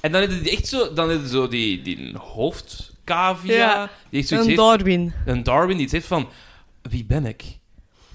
En 0.00 0.12
dan 0.12 0.22
is 0.22 0.34
het 0.34 0.48
echt 0.48 0.66
zo, 0.68 0.92
dan 0.92 1.10
is 1.10 1.16
het 1.20 1.30
zo 1.30 1.48
die, 1.48 1.82
die 1.82 2.14
hoofdcavia, 2.18 3.54
Ja. 3.54 3.90
die 4.10 4.20
echt 4.20 4.28
zoiets 4.28 4.46
Een 4.46 4.52
heeft, 4.52 4.56
Darwin. 4.68 5.12
een 5.26 5.42
Darwin, 5.42 5.76
die 5.76 5.88
heeft 5.90 6.06
van, 6.06 6.28
wie 6.82 7.04
ben 7.04 7.26
ik? 7.26 7.42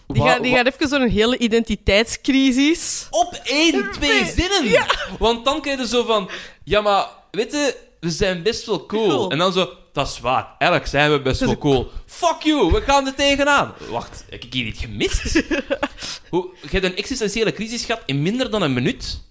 Die, 0.07 0.24
gaat, 0.24 0.44
die 0.44 0.56
gaat 0.56 0.65
even 0.65 1.01
een 1.01 1.09
hele 1.09 1.38
identiteitscrisis. 1.38 3.07
Op 3.09 3.42
één, 3.44 3.92
twee 4.00 4.25
zinnen! 4.25 4.86
Want 5.19 5.45
dan 5.45 5.62
krijg 5.62 5.80
je 5.80 5.88
zo 5.88 6.06
van, 6.06 6.30
ja, 6.63 6.81
maar, 6.81 7.07
weet 7.31 7.51
je, 7.51 7.75
we 8.00 8.09
zijn 8.09 8.44
best 8.44 8.65
wel 8.65 8.86
cool. 8.86 9.07
Cool. 9.09 9.31
En 9.31 9.38
dan 9.38 9.54
zo, 9.54 9.69
dat 9.94 10.07
is 10.07 10.19
waar, 10.19 10.56
eigenlijk 10.57 10.89
zijn 10.92 11.12
we 11.12 11.21
best 11.21 11.39
wel 11.39 11.57
cool. 11.57 11.92
Fuck 12.06 12.42
you, 12.42 12.71
we 12.71 12.81
gaan 12.81 13.06
er 13.07 13.16
tegenaan. 13.16 13.73
Wacht, 13.90 14.26
heb 14.30 14.44
ik 14.44 14.54
hier 14.54 14.64
niet 14.64 14.78
gemist? 14.78 15.44
Hoe, 16.30 16.49
je 16.61 16.68
hebt 16.69 16.85
een 16.85 16.95
existentiële 16.95 17.54
crisis 17.54 17.85
gehad 17.85 18.02
in 18.06 18.21
minder 18.21 18.52
dan 18.52 18.61
een 18.61 18.73
minuut. 18.73 19.21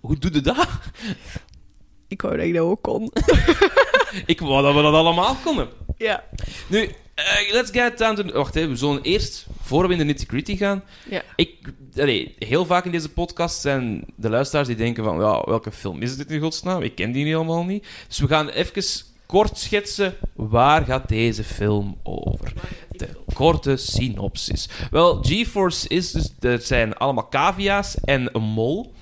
Hoe 0.00 0.18
doe 0.18 0.32
je 0.32 0.40
dat? 0.40 0.66
Ik 2.08 2.22
wou 2.22 2.36
dat 2.36 2.46
ik 2.46 2.54
dat 2.54 2.62
ook 2.62 2.82
kon. 2.82 3.12
Ik 4.26 4.40
wou 4.40 4.62
dat 4.62 4.74
we 4.74 4.82
dat 4.82 4.94
allemaal 4.94 5.36
konden. 5.44 5.68
ja. 5.96 6.24
Nu, 6.66 6.90
eh, 7.16 7.52
let's 7.52 7.70
get 7.70 7.98
down 7.98 8.14
to... 8.14 8.32
Wacht, 8.32 8.54
hè, 8.54 8.68
we 8.68 8.76
zullen 8.76 9.02
eerst, 9.02 9.46
voor 9.62 9.86
we 9.86 9.92
in 9.92 9.98
de 9.98 10.04
nitty-gritty 10.04 10.56
gaan... 10.56 10.82
ja. 11.10 11.22
Ik, 11.36 11.72
allee, 11.96 12.34
heel 12.38 12.66
vaak 12.66 12.84
in 12.84 12.90
deze 12.90 13.12
podcast 13.12 13.60
zijn 13.60 14.04
de 14.14 14.30
luisteraars 14.30 14.66
die 14.66 14.76
denken 14.76 15.04
van... 15.04 15.20
Ja, 15.20 15.42
welke 15.44 15.72
film 15.72 16.02
is 16.02 16.16
dit 16.16 16.30
in 16.30 16.40
godsnaam? 16.40 16.82
Ik 16.82 16.94
ken 16.94 17.12
die 17.12 17.24
helemaal 17.24 17.64
niet. 17.64 17.86
Dus 18.08 18.18
we 18.18 18.26
gaan 18.26 18.48
even 18.48 18.84
kort 19.26 19.58
schetsen... 19.58 20.14
Waar 20.34 20.84
gaat 20.84 21.08
deze 21.08 21.44
film 21.44 21.98
over? 22.02 22.52
De 22.90 23.08
korte 23.34 23.76
synopsis. 23.76 24.68
Wel, 24.90 25.22
GeForce 25.22 25.88
is 25.88 26.10
dus... 26.10 26.30
Er 26.40 26.60
zijn 26.60 26.96
allemaal 26.96 27.28
cavia's 27.28 27.96
en 28.04 28.28
een 28.32 28.42
mol. 28.42 28.92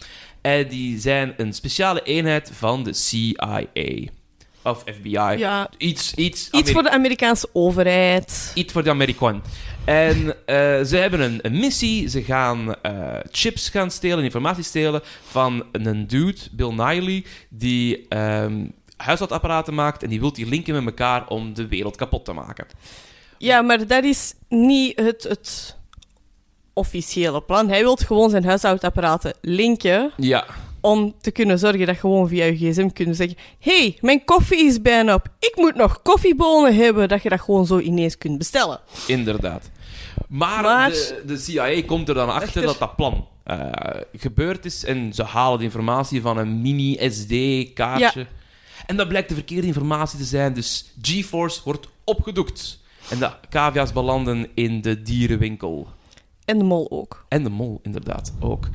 En 0.40 0.68
die 0.68 1.00
zijn 1.00 1.34
een 1.36 1.52
speciale 1.52 2.02
eenheid 2.02 2.50
van 2.52 2.82
de 2.82 2.92
CIA. 2.92 3.62
Of 4.64 4.82
FBI. 4.94 5.10
ja. 5.10 5.70
Iets, 5.78 6.14
iets, 6.14 6.48
Iets 6.50 6.72
voor 6.72 6.82
de 6.82 6.90
Amerikaanse 6.90 7.48
overheid. 7.52 8.52
Iets 8.54 8.72
voor 8.72 8.82
de 8.82 8.90
Amerikaan. 8.90 9.42
En 9.84 10.46
eh, 10.46 10.56
ze 10.82 10.96
hebben 10.96 11.20
een, 11.20 11.38
een 11.42 11.58
missie. 11.58 12.08
Ze 12.08 12.22
gaan 12.22 12.82
eh, 12.82 13.16
chips 13.30 13.68
gaan 13.68 13.90
stelen, 13.90 14.24
informatie 14.24 14.64
stelen 14.64 15.00
van 15.30 15.64
een 15.72 16.06
dude, 16.06 16.38
Bill 16.52 16.70
Niley, 16.70 17.24
die 17.48 18.06
ehm 18.08 18.66
huishoudapparaten 18.96 19.74
maakt 19.74 20.02
en 20.02 20.08
die 20.08 20.20
wil 20.20 20.32
die 20.32 20.46
linken 20.46 20.74
met 20.74 20.84
elkaar 20.84 21.28
om 21.28 21.54
de 21.54 21.68
wereld 21.68 21.96
kapot 21.96 22.24
te 22.24 22.32
maken. 22.32 22.66
Ja, 23.38 23.62
maar 23.62 23.86
dat 23.86 24.04
is 24.04 24.34
niet 24.48 25.00
het, 25.00 25.22
het 25.22 25.76
officiële 26.72 27.42
plan. 27.42 27.68
Hij 27.68 27.82
wil 27.82 27.96
gewoon 27.96 28.30
zijn 28.30 28.44
huishoudapparaten 28.44 29.34
linken 29.40 30.12
Ja, 30.16 30.44
om 30.84 31.14
te 31.20 31.30
kunnen 31.30 31.58
zorgen 31.58 31.86
dat 31.86 31.96
gewoon 31.96 32.28
via 32.28 32.44
je 32.44 32.56
gsm 32.56 32.88
kunnen 32.88 33.14
zeggen 33.14 33.36
hey, 33.58 33.98
mijn 34.00 34.24
koffie 34.24 34.64
is 34.64 34.80
bijna 34.82 35.14
op. 35.14 35.28
Ik 35.38 35.52
moet 35.56 35.74
nog 35.74 36.02
koffiebonen 36.02 36.74
hebben. 36.76 37.08
Dat 37.08 37.22
je 37.22 37.28
dat 37.28 37.40
gewoon 37.40 37.66
zo 37.66 37.78
ineens 37.78 38.18
kunt 38.18 38.38
bestellen. 38.38 38.80
inderdaad. 39.06 39.70
Maar, 40.28 40.62
Maar- 40.62 40.90
De, 40.90 41.22
de 41.26 41.36
CIA 41.36 41.82
komt 41.86 42.08
er 42.08 42.14
dan 42.14 42.28
achter 42.28 42.42
Achter. 42.46 42.62
dat 42.62 42.78
dat 42.78 42.96
plan 42.96 43.26
eh, 43.44 43.60
gebeurd 44.16 44.64
is. 44.64 44.84
En 44.84 45.12
ze 45.12 45.22
halen 45.22 45.58
de 45.58 45.64
informatie 45.64 46.20
van 46.20 46.36
een 46.38 46.60
mini-SD-kaartje. 46.62 48.26
En 48.86 48.96
dat 48.96 49.08
blijkt 49.08 49.28
de 49.28 49.34
verkeerde 49.34 49.66
informatie 49.66 50.18
te 50.18 50.24
zijn. 50.24 50.52
Dus 50.54 50.92
GeForce 51.02 51.60
wordt 51.64 51.88
opgedoekt. 52.04 52.80
En 53.10 53.18
de 53.18 53.30
cavia's 53.50 53.92
belanden 53.92 54.48
in 54.54 54.80
de 54.80 55.02
dierenwinkel. 55.02 55.88
En 56.44 56.58
de 56.58 56.64
mol 56.64 56.90
ook. 56.90 57.24
En 57.28 57.42
de 57.42 57.50
mol, 57.50 57.80
inderdaad, 57.82 58.32
ook. 58.40 58.68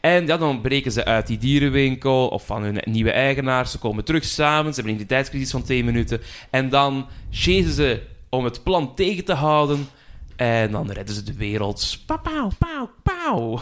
En 0.00 0.26
ja, 0.26 0.36
dan 0.36 0.60
breken 0.60 0.92
ze 0.92 1.04
uit 1.04 1.26
die 1.26 1.38
dierenwinkel 1.38 2.28
of 2.28 2.46
van 2.46 2.62
hun 2.62 2.80
nieuwe 2.84 3.10
eigenaars. 3.10 3.70
Ze 3.70 3.78
komen 3.78 4.04
terug 4.04 4.24
samen, 4.24 4.64
ze 4.74 4.74
hebben 4.74 4.84
een 4.84 5.00
identiteitscrisis 5.00 5.50
van 5.50 5.62
twee 5.62 5.84
minuten. 5.84 6.20
En 6.50 6.68
dan 6.68 7.06
chasen 7.30 7.72
ze 7.72 8.00
om 8.28 8.44
het 8.44 8.62
plan 8.62 8.94
tegen 8.94 9.24
te 9.24 9.32
houden. 9.34 9.88
En 10.36 10.70
dan 10.70 10.90
redden 10.90 11.14
ze 11.14 11.22
de 11.22 11.34
wereld. 11.36 11.98
Pauw, 12.06 12.18
pauw, 12.20 12.50
pauw, 12.58 12.90
pauw. 13.24 13.60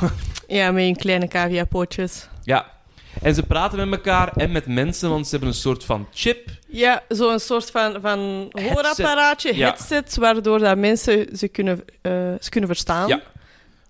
Ja, 0.48 0.70
met 0.70 0.84
hun 0.84 0.96
kleine 0.96 1.28
cavia-pootjes. 1.28 2.28
Ja. 2.42 2.76
En 3.22 3.34
ze 3.34 3.42
praten 3.42 3.88
met 3.88 3.98
elkaar 3.98 4.32
en 4.36 4.52
met 4.52 4.66
mensen, 4.66 5.10
want 5.10 5.24
ze 5.24 5.30
hebben 5.30 5.48
een 5.48 5.54
soort 5.54 5.84
van 5.84 6.06
chip. 6.12 6.50
Ja, 6.68 7.02
zo'n 7.08 7.38
soort 7.38 7.70
van, 7.70 7.96
van 8.00 8.18
Headset. 8.50 8.74
hoorapparaatje, 8.74 9.56
Ja. 9.56 9.66
headset, 9.68 10.16
waardoor 10.16 10.58
dat 10.58 10.76
mensen 10.78 11.36
ze 11.36 11.48
kunnen, 11.48 11.84
eh, 12.02 12.12
ze 12.40 12.50
kunnen 12.50 12.68
verstaan. 12.70 13.08
Ja. 13.08 13.20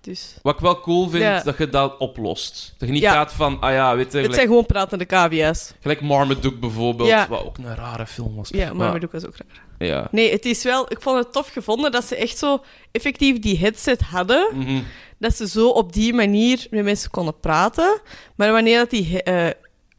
Dus 0.09 0.35
Wat 0.43 0.55
ik 0.55 0.61
wel 0.61 0.81
cool 0.81 1.09
vind, 1.09 1.23
Ja. 1.23 1.43
dat 1.43 1.59
je 1.59 1.69
dat 1.69 1.99
oplost. 1.99 2.75
Dat 2.79 2.89
je 2.89 2.95
niet 2.95 3.03
Ja. 3.03 3.13
gaat 3.13 3.33
van, 3.33 3.61
ah 3.61 3.73
ja, 3.73 3.89
weet 3.97 3.99
je, 3.99 4.05
het 4.05 4.13
gelijk, 4.13 4.35
zijn 4.35 4.47
gewoon 4.47 4.67
pratende 4.67 5.07
cavia's. 5.07 5.73
gelijk 5.81 6.01
Marmaduke 6.01 6.59
bijvoorbeeld, 6.59 7.09
Ja. 7.09 7.29
wat 7.29 7.45
ook 7.45 7.59
een 7.59 7.75
rare 7.77 8.07
film 8.07 8.37
was. 8.37 8.49
Ja, 8.49 8.73
maar 8.73 9.01
dat 9.01 9.13
was 9.13 9.27
ook 9.27 9.35
raar. 9.37 9.89
Ja. 9.89 10.09
Nee, 10.11 10.31
het 10.31 10.45
is 10.45 10.63
wel... 10.63 10.93
Ik 10.93 11.03
vond 11.03 11.19
het 11.19 11.33
tof 11.33 11.49
gevonden 11.49 11.93
dat 11.93 12.05
ze 12.05 12.17
echt 12.17 12.39
zo 12.39 12.63
effectief 12.93 13.39
die 13.39 13.59
headset 13.59 14.01
hadden. 14.01 14.49
Mhm. 14.55 14.81
Dat 15.19 15.37
ze 15.37 15.49
zo 15.49 15.69
op 15.69 15.93
die 15.93 16.15
manier 16.15 16.67
met 16.71 16.85
mensen 16.85 17.11
konden 17.11 17.41
praten. 17.41 18.01
Maar 18.37 18.53
wanneer 18.53 18.79
dat 18.79 18.91
die 18.91 19.23
eh, 19.23 19.47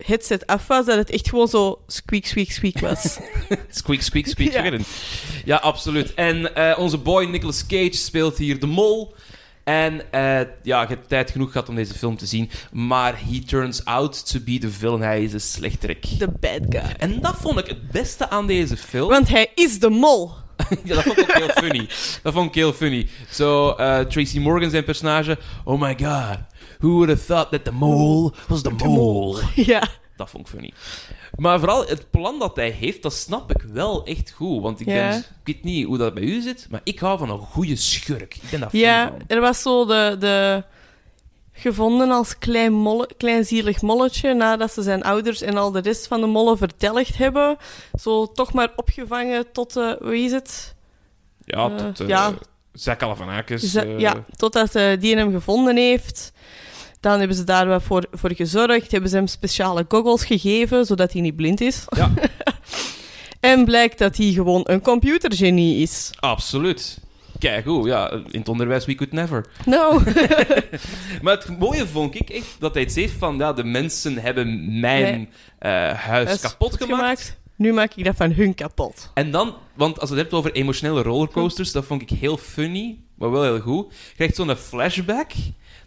headset 0.06 0.48
af 0.48 0.68
was, 0.68 0.86
dat 0.86 0.98
het 0.98 1.10
echt 1.10 1.30
gewoon 1.30 1.48
zo 1.48 1.82
squeak, 1.88 2.26
squeak, 2.26 2.50
squeak 2.50 2.80
was. 2.80 3.18
Squeak, 3.70 4.02
squeak, 4.02 4.26
squeak. 4.28 4.52
Ja. 4.52 4.64
Ja, 4.64 4.78
ja 5.46 5.56
absoluut. 5.58 6.14
En 6.14 6.56
eh, 6.56 6.80
onze 6.80 6.98
boy 6.98 7.26
Nicolas 7.26 7.66
Cage 7.68 7.94
speelt 7.94 8.38
hier 8.38 8.60
de 8.60 8.66
mol. 8.68 9.14
En 9.70 10.12
eh, 10.12 10.48
ja, 10.64 10.82
je 10.82 10.88
hebt 10.88 11.10
tijd 11.10 11.32
genoeg 11.32 11.52
gehad 11.52 11.70
om 11.70 11.76
deze 11.76 11.94
film 11.94 12.18
te 12.18 12.26
zien. 12.26 12.50
Maar 12.72 13.20
he 13.26 13.40
turns 13.40 13.86
out 13.86 14.32
to 14.32 14.40
be 14.40 14.58
the 14.58 14.72
villain. 14.72 15.02
Hij 15.02 15.24
is 15.24 15.34
een 15.34 15.42
slechterik. 15.42 16.20
De 16.20 16.28
bad 16.40 16.62
guy. 16.70 16.96
En 16.98 17.22
dat 17.22 17.36
vond 17.36 17.60
ik 17.60 17.68
het 17.68 17.92
beste 17.92 18.30
aan 18.30 18.48
deze 18.48 18.78
film. 18.78 19.10
Want 19.10 19.28
hij 19.28 19.52
is 19.56 19.80
de 19.80 19.90
mol. 19.90 20.32
ja, 20.84 20.96
dat 20.96 21.04
vond 21.04 21.18
ik 21.18 21.30
ook 21.30 21.38
heel 21.38 21.50
funny. 21.50 21.88
Dat 22.24 22.34
vond 22.34 22.48
ik 22.48 22.56
heel 22.56 22.74
funny. 22.74 23.08
Zo, 23.32 23.70
eh, 23.70 24.00
Tracy 24.00 24.40
Morgan, 24.40 24.70
zijn 24.70 24.84
personage. 24.84 25.38
Oh 25.64 25.82
my 25.82 25.98
god. 26.02 26.38
Who 26.80 26.90
would 26.90 27.10
have 27.10 27.26
thought 27.26 27.52
that 27.52 27.64
the 27.64 27.72
mole 27.72 28.34
was 28.48 28.62
the 28.62 28.70
mole? 28.70 29.42
Ja. 29.56 29.88
Dat 30.16 30.30
vond 30.30 30.48
ik 30.48 30.54
funny. 30.54 30.74
Maar 31.40 31.60
vooral 31.60 31.86
het 31.88 32.10
plan 32.12 32.40
dat 32.40 32.56
hij 32.56 32.70
heeft, 32.70 33.02
dat 33.04 33.14
snap 33.14 33.50
ik 33.52 33.62
wel 33.62 34.06
echt 34.06 34.32
goed. 34.32 34.62
Want 34.62 34.80
ik, 34.80 34.88
Ja. 34.88 35.10
ben, 35.10 35.18
ik 35.20 35.26
weet 35.44 35.64
niet 35.64 35.86
hoe 35.86 35.98
dat 35.98 36.14
bij 36.14 36.24
u 36.24 36.42
zit, 36.42 36.68
maar 36.70 36.82
ik 36.84 37.00
hou 37.00 37.18
van 37.18 37.30
een 37.30 37.38
goede 37.40 37.76
schurk. 37.76 38.36
Ik 38.36 38.50
ben 38.52 38.60
fan 38.60 38.70
Ja, 38.72 39.08
van. 39.08 39.18
er 39.28 39.40
was 39.42 39.62
zo 39.62 39.86
de, 39.86 40.16
de 40.20 40.64
gevonden 41.54 42.12
als 42.12 42.38
klein, 42.38 42.74
molle, 42.74 43.10
klein 43.18 43.46
zielig 43.46 43.82
molletje 43.82 44.34
nadat 44.34 44.74
ze 44.74 44.82
zijn 44.82 45.04
ouders 45.04 45.42
en 45.42 45.58
al 45.58 45.72
de 45.72 45.80
rest 45.80 46.08
van 46.08 46.22
de 46.22 46.28
mollen 46.28 46.58
vertelgd 46.58 47.18
hebben. 47.18 47.58
Zo 48.02 48.32
toch 48.32 48.54
maar 48.54 48.72
opgevangen 48.76 49.52
tot, 49.52 49.76
eh 49.78 49.92
wie 50.00 50.24
is 50.26 50.32
het? 50.32 50.76
Ja, 51.46 51.70
Eh, 51.70 51.76
tot 51.76 52.00
uh, 52.02 52.08
ja. 52.08 52.34
Ze- 52.74 53.82
eh, 53.82 54.00
ja, 54.00 54.26
totdat 54.36 54.76
eh, 54.76 55.00
die 55.00 55.16
hem 55.16 55.32
gevonden 55.32 55.78
heeft. 55.78 56.32
Dan 57.00 57.20
hebben 57.20 57.38
ze 57.38 57.44
daar 57.44 57.68
wat 57.68 57.84
voor, 57.84 58.06
voor 58.12 58.34
gezorgd, 58.36 58.92
hebben 58.92 59.10
ze 59.10 59.16
hem 59.16 59.28
speciale 59.28 59.86
goggles 59.88 60.24
gegeven, 60.24 60.86
zodat 60.86 61.14
hij 61.14 61.22
niet 61.22 61.36
blind 61.36 61.62
is. 61.62 61.86
Ja. 61.90 62.12
en 63.40 63.66
blijkt 63.66 63.98
dat 63.98 64.18
hij 64.18 64.32
gewoon 64.32 64.62
een 64.64 64.82
computergenie 64.82 65.82
is. 65.82 66.12
Absoluut. 66.20 67.00
Kijk, 67.40 67.66
hoe, 67.66 67.88
ja, 67.88 68.12
in 68.12 68.40
het 68.40 68.50
onderwijs 68.50 68.86
we 68.86 68.96
could 68.96 69.14
never. 69.14 69.46
Nou, 69.66 70.04
Maar 71.22 71.34
het 71.38 71.60
mooie 71.60 71.88
vond 71.88 72.16
ik 72.16 72.30
echt 72.30 72.56
dat 72.60 72.74
hij 72.74 72.84
het 72.84 72.92
zegt 72.94 73.14
van, 73.18 73.38
ja, 73.38 73.54
de 73.54 73.64
mensen 73.64 74.18
hebben 74.18 74.80
mijn 74.80 75.04
Nee. 75.04 75.30
eh, 75.60 75.94
huis 75.94 76.40
kapot 76.40 76.84
gemaakt. 76.84 77.38
Nu 77.56 77.74
maak 77.74 77.94
ik 77.96 78.06
dat 78.06 78.16
van 78.16 78.32
hun 78.32 78.56
kapot. 78.56 79.12
En 79.14 79.32
dan, 79.32 79.56
want 79.74 80.00
als 80.00 80.10
je 80.10 80.16
het 80.16 80.24
hebt 80.24 80.36
over 80.36 80.52
emotionele 80.52 81.02
rollercoasters, 81.02 81.72
dat 81.72 81.86
vond 81.86 82.02
ik 82.02 82.10
heel 82.10 82.38
funny, 82.38 82.98
maar 83.16 83.32
wel 83.32 83.44
heel 83.44 83.60
goed. 83.60 83.86
Je 83.90 84.16
krijgt 84.16 84.36
zo'n 84.36 84.56
flashback 84.56 85.32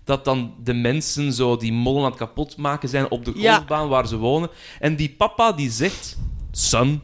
dat 0.05 0.25
dan 0.25 0.55
de 0.65 0.75
mensen 0.75 1.33
zo 1.33 1.57
die 1.57 1.73
mollen 1.73 2.03
aan 2.05 2.09
het 2.11 2.19
kapot 2.19 2.57
maken 2.57 2.89
zijn 2.89 3.11
op 3.11 3.25
de 3.25 3.33
Ja. 3.35 3.55
golfbaan 3.55 3.89
waar 3.89 4.07
ze 4.09 4.17
wonen. 4.17 4.51
En 4.81 4.97
die 4.97 5.15
papa 5.19 5.53
die 5.53 5.71
zegt: 5.71 6.17
Son, 6.51 7.01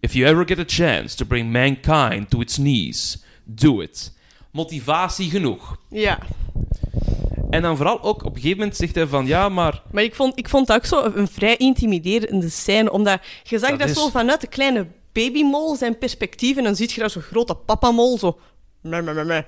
if 0.00 0.12
you 0.12 0.26
ever 0.30 0.46
get 0.48 0.58
a 0.58 0.64
chance 0.66 1.16
to 1.16 1.24
bring 1.24 1.52
mankind 1.52 2.30
to 2.30 2.40
its 2.40 2.54
knees, 2.54 3.22
do 3.44 3.80
it. 3.80 4.12
Motivatie 4.50 5.30
genoeg. 5.30 5.76
Ja. 5.88 6.18
En 7.50 7.62
dan 7.62 7.76
vooral 7.76 8.02
ook 8.02 8.24
op 8.24 8.34
een 8.34 8.40
gegeven 8.40 8.58
moment 8.58 8.76
zegt 8.76 8.94
hij 8.94 9.06
van 9.06 9.26
ja, 9.26 9.48
maar 9.48 9.82
Maar 9.90 10.02
ik 10.02 10.14
vond, 10.14 10.38
ik 10.38 10.48
vond 10.48 10.66
dat 10.66 10.76
ook 10.76 10.84
zo 10.84 11.10
een 11.14 11.28
vrij 11.28 11.56
intimiderende 11.56 12.48
scène, 12.48 12.92
omdat 12.92 13.20
je 13.42 13.58
zag 13.58 13.70
Dat 13.70 13.78
dat, 13.78 13.88
is- 13.88 13.94
zo 13.96 14.08
vanuit 14.08 14.40
de 14.40 14.46
kleine 14.46 14.86
babymol 15.12 15.76
zijn 15.76 15.98
perspectief 15.98 16.56
en 16.56 16.64
dan 16.64 16.76
zie 16.76 16.88
je 16.94 17.00
daar 17.00 17.10
zo'n 17.10 17.22
grote 17.22 17.54
papamol 17.54 18.18
zo... 18.18 18.38
Meh, 18.82 19.02
meh, 19.02 19.14
meh, 19.14 19.24
meh. 19.24 19.42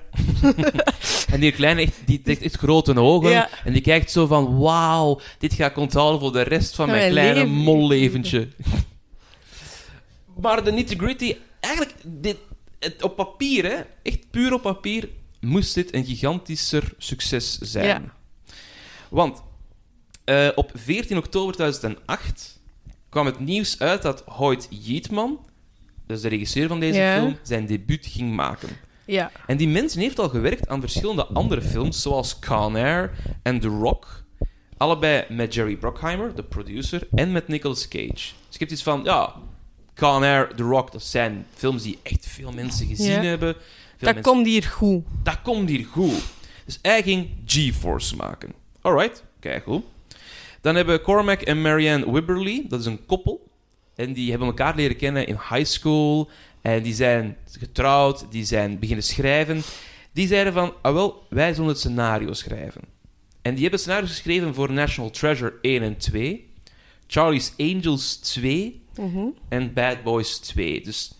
En 1.33 1.39
die 1.39 1.51
kleine, 1.51 1.87
die 2.05 2.21
heeft 2.23 2.41
echt 2.41 2.55
grote 2.55 2.99
ogen. 2.99 3.29
Ja. 3.29 3.49
En 3.63 3.73
die 3.73 3.81
kijkt 3.81 4.11
zo 4.11 4.25
van, 4.27 4.57
wauw, 4.57 5.19
dit 5.39 5.53
ga 5.53 5.65
ik 5.65 5.77
onthouden 5.77 6.19
voor 6.19 6.31
de 6.31 6.41
rest 6.41 6.75
van 6.75 6.85
mijn 6.85 6.99
mijn 6.99 7.11
kleine 7.11 7.33
leven. 7.39 7.51
molleventje. 7.51 8.47
maar 10.41 10.63
de 10.63 10.71
nitty-gritty, 10.71 11.35
eigenlijk, 11.59 11.93
dit, 12.03 12.37
het, 12.79 13.03
op 13.03 13.15
papier, 13.15 13.63
hè, 13.65 13.75
echt 14.03 14.29
puur 14.31 14.53
op 14.53 14.61
papier, 14.61 15.09
moest 15.39 15.73
dit 15.73 15.93
een 15.93 16.05
gigantischer 16.05 16.93
succes 16.97 17.57
zijn. 17.57 17.85
Ja. 17.87 18.01
Want 19.09 19.41
eh, 20.23 20.47
op 20.55 20.71
14 20.73 21.17
oktober 21.17 21.53
2008 21.53 22.59
kwam 23.09 23.25
het 23.25 23.39
nieuws 23.39 23.79
uit 23.79 24.01
dat 24.01 24.23
Hoyt 24.25 24.67
Yeatman, 24.69 25.39
dus 26.07 26.21
de 26.21 26.27
regisseur 26.27 26.67
van 26.67 26.79
deze 26.79 26.99
Ja. 26.99 27.17
film, 27.17 27.37
zijn 27.43 27.65
debuut 27.65 28.05
ging 28.05 28.35
maken. 28.35 28.69
Ja. 29.05 29.31
En 29.47 29.57
die 29.57 29.67
mensen 29.67 30.01
heeft 30.01 30.19
al 30.19 30.29
gewerkt 30.29 30.67
aan 30.67 30.79
verschillende 30.79 31.25
andere 31.25 31.61
films, 31.61 32.01
zoals 32.01 32.39
Con 32.39 32.75
Air 32.75 33.11
en 33.43 33.59
The 33.59 33.67
Rock. 33.67 34.23
Allebei 34.77 35.25
met 35.29 35.53
Jerry 35.53 35.75
Bruckheimer, 35.75 36.35
de 36.35 36.43
producer, 36.43 37.07
en 37.13 37.31
met 37.31 37.47
Nicolas 37.47 37.87
Cage. 37.87 38.07
Dus 38.13 38.53
ik 38.53 38.59
heb 38.59 38.69
iets 38.71 38.83
van, 38.83 39.03
ja, 39.03 39.33
Con 39.95 40.23
Air, 40.23 40.55
The 40.55 40.63
Rock, 40.63 40.91
dat 40.91 41.03
zijn 41.03 41.45
films 41.53 41.83
die 41.83 41.99
echt 42.03 42.25
veel 42.27 42.51
mensen 42.51 42.87
gezien 42.87 43.11
Ja. 43.11 43.21
hebben. 43.21 43.53
Veel 43.53 43.63
Dat 43.97 44.13
mensen- 44.15 44.33
komt 44.33 44.45
hier 44.45 44.63
goed. 44.63 45.03
dat 45.23 45.41
komt 45.41 45.69
hier 45.69 45.85
goed. 45.85 46.21
Dus 46.65 46.79
hij 46.81 47.03
ging 47.03 47.29
GeForce 47.45 48.15
maken. 48.15 48.53
Alright, 48.81 49.23
kijk 49.39 49.63
goed. 49.63 49.83
Dan 50.61 50.75
hebben 50.75 51.01
Cormac 51.01 51.41
en 51.41 51.61
Marianne 51.61 52.11
Wibberley, 52.11 52.65
dat 52.67 52.79
is 52.79 52.85
een 52.85 53.05
koppel. 53.05 53.47
En 53.95 54.13
die 54.13 54.29
hebben 54.29 54.47
elkaar 54.47 54.75
leren 54.75 54.95
kennen 54.97 55.27
in 55.27 55.37
high 55.49 55.65
school. 55.65 56.29
En 56.65 56.83
die 56.83 56.93
zijn 56.93 57.37
getrouwd, 57.59 58.25
die 58.29 58.45
zijn 58.45 58.79
beginnen 58.79 59.03
schrijven. 59.05 59.61
Die 60.13 60.27
zeiden 60.27 60.53
van, 60.53 60.73
ah 60.81 60.93
wel, 60.93 61.25
wij 61.29 61.53
zullen 61.53 61.69
het 61.69 61.79
scenario 61.79 62.33
schrijven. 62.33 62.81
En 63.41 63.53
die 63.53 63.61
hebben 63.61 63.79
scenario's 63.79 64.09
geschreven 64.09 64.53
voor 64.53 64.71
National 64.71 65.09
Treasure 65.09 65.53
1 65.61 65.81
en 65.81 65.97
2. 65.97 66.53
Charlie's 67.07 67.53
Angels 67.57 68.15
2 68.15 68.83
Mhm. 68.97 69.25
en 69.49 69.73
Bad 69.73 70.03
Boys 70.03 70.37
2. 70.37 70.81
Dus 70.83 71.11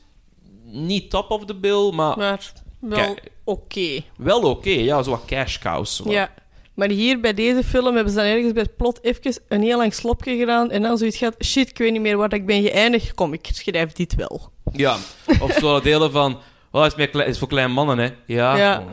niet 0.64 1.10
top 1.10 1.32
of 1.32 1.46
the 1.46 1.56
bill, 1.56 1.92
maar 1.94 2.18
Maar 2.18 2.52
wel 2.80 3.16
oké. 3.44 4.02
wel 4.18 4.42
oké. 4.42 4.70
ja, 4.70 5.04
zo 5.04 5.10
wat 5.10 5.25
cash 5.25 5.58
cows. 5.60 5.96
zo. 5.96 6.12
Ja. 6.12 6.34
Maar 6.74 6.90
hier 6.90 7.20
bij 7.20 7.34
deze 7.34 7.64
film 7.64 7.96
hebben 7.96 8.14
ze 8.14 8.20
dan 8.20 8.25
ergens 8.28 8.54
bij 8.54 8.62
het 8.64 8.75
plot 8.78 9.04
even 9.04 9.42
een 9.48 9.62
heel 9.62 9.78
lang 9.78 9.94
slopje 9.94 10.38
gedaan 10.38 10.72
en 10.72 10.82
dan 10.82 10.98
zoiets 10.98 11.18
gaat, 11.18 11.36
shit, 11.46 11.70
ik 11.70 11.78
weet 11.78 11.92
niet 11.92 12.02
meer 12.02 12.18
waar 12.18 12.34
ik 12.34 12.46
ben 12.46 12.62
geëindigd. 12.62 13.14
Kom, 13.14 13.34
ik 13.34 13.48
schrijf 13.54 13.92
dit 13.92 14.16
wel. 14.16 14.54
Ja, 14.72 14.98
of 15.40 15.52
zo 15.54 15.80
delen 15.82 16.12
van... 16.12 16.40
Oh, 16.72 16.84
het 16.84 16.98
is, 16.98 16.98
meer 17.14 17.28
is 17.28 17.38
voor 17.40 17.48
kleine 17.48 17.74
mannen, 17.74 17.98
hè. 17.98 18.10
Ja. 18.26 18.58
Ja. 18.58 18.84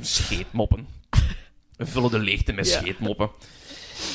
Scheetmoppen. 0.00 0.86
We 1.76 1.86
vullen 1.86 2.10
de 2.10 2.18
leegte 2.18 2.52
met 2.52 2.68
Ja. 2.68 2.78
scheetmoppen. 2.78 3.30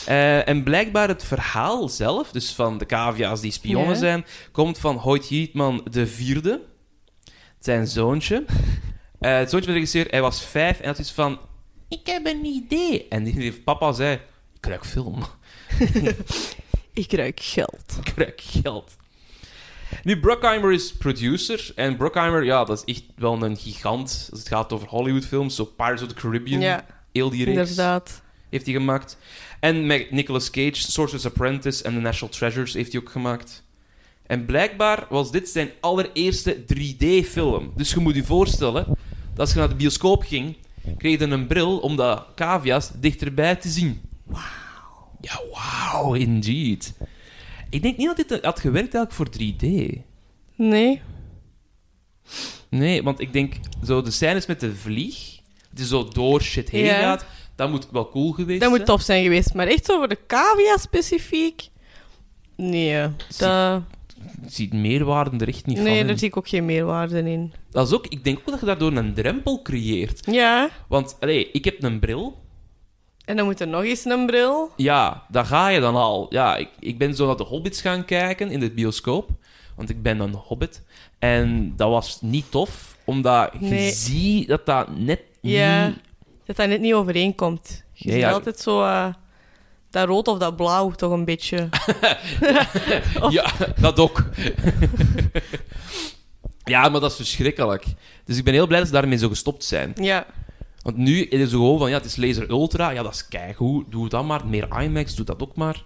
Eh, 0.05 0.47
en 0.47 0.63
blijkbaar 0.63 1.07
het 1.07 1.23
verhaal 1.23 1.89
zelf, 1.89 2.31
dus 2.31 2.51
van 2.53 2.77
de 2.77 2.85
cavia's 2.85 3.41
die 3.41 3.51
spionnen 3.51 3.93
Ja. 3.93 3.99
zijn, 3.99 4.25
komt 4.51 4.77
van 4.77 4.95
Hoyt 4.97 5.29
Yeatman 5.29 5.87
de 5.91 6.07
vierde. 6.07 6.61
Zijn 7.59 7.87
zoontje. 7.87 8.45
Eh, 9.19 9.37
het 9.37 9.49
zoontje 9.49 9.71
van 9.71 9.73
de 9.73 9.73
regisseur, 9.73 10.07
hij 10.09 10.21
was 10.21 10.41
vijf 10.45 10.79
en 10.79 10.87
had 10.87 10.99
iets 10.99 11.11
van... 11.11 11.39
Ik 11.89 12.07
heb 12.07 12.25
een 12.27 12.45
idee. 12.45 13.07
En 13.09 13.23
die 13.23 13.53
papa 13.53 13.91
zei... 13.91 14.19
Ik 14.57 14.65
ruik 14.65 14.85
film. 14.85 15.23
Ik 16.93 17.11
ruik 17.11 17.39
geld. 17.39 17.97
Ik 18.03 18.13
ruik 18.15 18.41
geld. 18.41 18.95
Nu, 20.03 20.19
Bruckheimer 20.19 20.71
is 20.71 20.93
producer. 20.93 21.71
En 21.75 21.97
Bruckheimer, 21.97 22.43
ja, 22.43 22.63
dat 22.63 22.83
is 22.85 22.95
echt 22.95 23.03
wel 23.15 23.43
een 23.43 23.57
gigant. 23.57 24.27
Als 24.31 24.39
het 24.39 24.47
gaat 24.47 24.73
over 24.73 24.87
Hollywoodfilms. 24.87 25.55
Zo 25.55 25.65
Pirates 25.65 26.01
of 26.01 26.07
the 26.07 26.13
Caribbean. 26.13 26.61
Ja, 26.61 26.85
heel 27.11 27.29
die 27.29 27.45
reeks 27.45 27.59
inderdaad. 27.59 28.21
heeft 28.49 28.65
hij 28.65 28.73
gemaakt. 28.73 29.17
En 29.59 29.85
met 29.85 30.11
Nicolas 30.11 30.49
Cage, 30.49 30.75
Sorcerer's 30.75 31.25
Apprentice 31.25 31.83
en 31.83 31.93
The 31.93 31.99
National 31.99 32.33
Treasures 32.33 32.73
heeft 32.73 32.91
hij 32.91 33.01
ook 33.01 33.09
gemaakt. 33.09 33.63
En 34.27 34.45
blijkbaar 34.45 35.05
was 35.09 35.31
dit 35.31 35.49
zijn 35.49 35.69
allereerste 35.79 36.57
3D-film. 36.57 37.71
Dus 37.75 37.91
je 37.91 37.99
moet 37.99 38.15
je 38.15 38.23
voorstellen, 38.23 38.85
dat 38.85 39.39
als 39.39 39.53
je 39.53 39.59
naar 39.59 39.69
de 39.69 39.75
bioscoop 39.75 40.23
ging, 40.23 40.57
kreeg 40.97 41.19
je 41.19 41.25
een 41.25 41.47
bril 41.47 41.77
om 41.77 41.95
de 41.95 42.19
cavia's 42.35 42.91
dichterbij 42.99 43.55
te 43.55 43.69
zien. 43.69 44.01
Wauw. 44.23 44.41
Ja, 45.21 45.39
wauw, 45.51 46.13
indeed. 46.13 46.93
Ik 47.75 47.81
denk 47.81 47.97
niet 47.97 48.15
dat 48.15 48.27
dit 48.27 48.43
had 48.43 48.59
gewerkt 48.59 48.93
eigenlijk 48.95 49.11
voor 49.11 49.41
3D. 49.41 49.97
Nee. 50.55 51.01
Nee, 52.69 53.03
want 53.03 53.19
ik 53.19 53.33
denk, 53.33 53.53
zo 53.85 54.01
de 54.01 54.11
scènes 54.11 54.45
met 54.45 54.59
de 54.59 54.75
vlieg, 54.75 55.39
die 55.71 55.85
zo 55.85 56.07
door 56.07 56.41
shit 56.41 56.69
heen 56.69 56.85
Ja. 56.85 56.99
gaat, 56.99 57.25
dat 57.55 57.69
moet 57.69 57.87
wel 57.91 58.09
cool 58.09 58.31
geweest 58.31 58.61
Dat 58.61 58.69
moet 58.69 58.85
tof 58.85 59.01
zijn 59.01 59.23
geweest. 59.23 59.53
Maar 59.53 59.67
echt 59.67 59.91
over 59.91 60.07
de 60.07 60.17
cavia 60.27 60.77
specifiek? 60.77 61.69
Nee. 62.55 63.01
Dat... 63.37 63.83
Je 64.41 64.49
ziet 64.49 64.73
meerwaarde 64.73 65.37
er 65.37 65.47
echt 65.47 65.65
niet 65.65 65.77
van 65.77 65.85
Nee, 65.85 66.05
daar 66.05 66.17
zie 66.17 66.27
ik 66.27 66.37
ook 66.37 66.47
geen 66.47 66.65
meerwaarde 66.65 67.31
in. 67.31 67.53
Dat 67.71 67.87
is 67.87 67.93
ook, 67.93 68.07
ik 68.07 68.23
denk 68.23 68.39
ook 68.39 68.45
dat 68.45 68.59
je 68.59 68.65
daardoor 68.65 68.91
een 68.91 69.13
drempel 69.13 69.61
creëert. 69.61 70.27
Ja. 70.31 70.69
Want, 70.87 71.17
allee, 71.19 71.51
ik 71.51 71.65
heb 71.65 71.83
een 71.83 71.99
bril. 71.99 72.43
En 73.25 73.35
dan 73.35 73.45
moet 73.45 73.59
er 73.59 73.67
nog 73.67 73.83
eens 73.83 74.05
een 74.05 74.25
bril. 74.25 74.71
Ja, 74.75 75.23
daar 75.29 75.45
ga 75.45 75.67
je 75.67 75.79
dan 75.79 75.95
al. 75.95 76.25
Ja, 76.29 76.55
ik, 76.55 76.69
ik 76.79 76.97
ben 76.97 77.15
zo 77.15 77.25
naar 77.25 77.37
de 77.37 77.43
Hobbits 77.43 77.81
gaan 77.81 78.05
kijken 78.05 78.51
in 78.51 78.59
de 78.59 78.71
bioscoop. 78.71 79.29
Want 79.75 79.89
ik 79.89 80.01
ben 80.01 80.19
een 80.19 80.33
hobbit. 80.33 80.81
En 81.19 81.73
dat 81.75 81.89
was 81.89 82.21
niet 82.21 82.51
tof, 82.51 82.95
omdat 83.03 83.51
je 83.59 83.89
ziet 83.93 84.47
dat 84.47 84.65
dat 84.65 84.97
net 84.97 85.21
Ja. 85.41 85.87
niet... 85.87 85.97
Dat 86.45 86.55
dat 86.55 86.67
net 86.67 86.81
niet 86.81 86.93
overeenkomt. 86.93 87.83
Je 87.93 88.05
Nee, 88.07 88.15
ziet 88.17 88.25
ja. 88.25 88.31
altijd 88.31 88.59
zo... 88.59 88.83
eh, 88.83 89.07
dat 89.89 90.07
rood 90.07 90.27
of 90.27 90.37
dat 90.37 90.55
blauw 90.55 90.91
toch 90.91 91.11
een 91.11 91.25
beetje. 91.25 91.69
Ja, 93.29 93.51
dat 93.79 93.99
ook. 93.99 94.23
ja, 96.63 96.89
maar 96.89 96.99
dat 97.01 97.09
is 97.11 97.15
verschrikkelijk. 97.15 97.85
Dus 98.25 98.37
ik 98.37 98.43
ben 98.43 98.53
heel 98.53 98.67
blij 98.67 98.79
dat 98.79 98.87
ze 98.87 98.93
daarmee 98.93 99.17
zo 99.17 99.29
gestopt 99.29 99.63
zijn. 99.63 99.91
Ja. 99.95 100.25
Want 100.85 100.97
nu 100.97 101.21
is 101.21 101.39
het 101.39 101.49
zo 101.49 101.57
gewoon 101.57 101.77
van, 101.77 101.89
ja, 101.89 101.95
het 101.95 102.05
is 102.05 102.15
Laser 102.15 102.49
Ultra. 102.49 102.89
Ja, 102.89 103.03
dat 103.03 103.13
is 103.13 103.27
keigoed. 103.27 103.91
Doe 103.91 104.09
dat 104.09 104.25
maar. 104.25 104.47
Meer 104.47 104.81
IMAX, 104.81 105.15
doe 105.15 105.25
dat 105.25 105.41
ook 105.41 105.55
maar. 105.55 105.83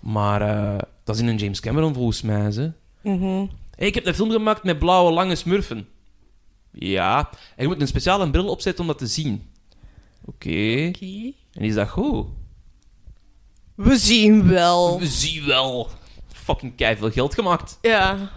Maar 0.00 0.42
eh, 0.42 0.78
dat 1.04 1.14
is 1.14 1.20
in 1.20 1.28
een 1.28 1.36
James 1.36 1.60
Cameron 1.60 1.94
volgens 1.94 2.22
mij, 2.22 2.40
hè. 2.40 2.70
Mhm. 3.02 3.46
Hey, 3.74 3.86
ik 3.86 3.94
heb 3.94 4.06
een 4.06 4.14
film 4.14 4.30
gemaakt 4.30 4.62
met 4.62 4.78
blauwe 4.78 5.12
lange 5.12 5.34
smurfen. 5.34 5.88
Ja. 6.72 7.30
En 7.56 7.62
je 7.62 7.66
moet 7.66 7.80
een 7.80 7.86
speciale 7.86 8.30
bril 8.30 8.48
opzetten 8.48 8.80
om 8.80 8.86
dat 8.86 8.98
te 8.98 9.06
zien. 9.06 9.42
Oké. 10.24 10.86
Oké. 10.88 11.32
En 11.52 11.64
is 11.64 11.74
dat 11.74 11.88
goed? 11.88 12.26
We 13.74 13.96
zien 13.96 14.48
wel. 14.48 14.98
We 14.98 15.06
zien 15.06 15.46
wel. 15.46 15.88
Fucking 16.32 16.72
veel 16.76 17.10
geld 17.10 17.34
gemaakt. 17.34 17.78
Ja. 17.82 18.30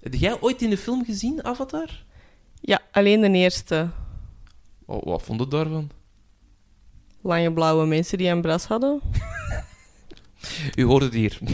Heb 0.00 0.14
jij 0.14 0.40
ooit 0.40 0.62
in 0.62 0.70
de 0.70 0.78
film 0.78 1.04
gezien, 1.04 1.44
Avatar? 1.44 2.04
Ja, 2.60 2.80
alleen 2.92 3.20
de 3.20 3.30
eerste. 3.30 3.88
Oh, 4.90 5.02
wat 5.04 5.22
vond 5.22 5.40
je 5.40 5.48
daarvan? 5.48 5.90
Lange 7.22 7.52
blauwe 7.52 7.86
mensen 7.86 8.18
die 8.18 8.28
een 8.28 8.40
bras 8.40 8.64
hadden. 8.66 9.00
U 10.76 10.84
hoort 10.84 11.02
het 11.02 11.12
hier. 11.14 11.38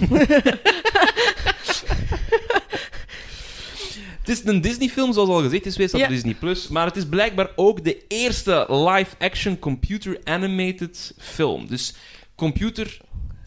het 4.20 4.28
is 4.28 4.44
een 4.44 4.60
Disney-film, 4.60 5.12
zoals 5.12 5.28
al 5.28 5.34
gezegd. 5.42 5.54
Het 5.56 5.66
is 5.66 5.74
geweest 5.74 5.94
op 5.94 6.00
Ja. 6.00 6.08
Disney+. 6.08 6.34
Plus, 6.34 6.68
Maar 6.68 6.86
het 6.86 6.96
is 6.96 7.06
blijkbaar 7.06 7.50
ook 7.56 7.84
de 7.84 8.06
eerste 8.08 8.66
live-action 8.68 9.58
computer-animated 9.58 11.14
film. 11.18 11.66
Dus 11.66 11.94
computer 12.34 12.98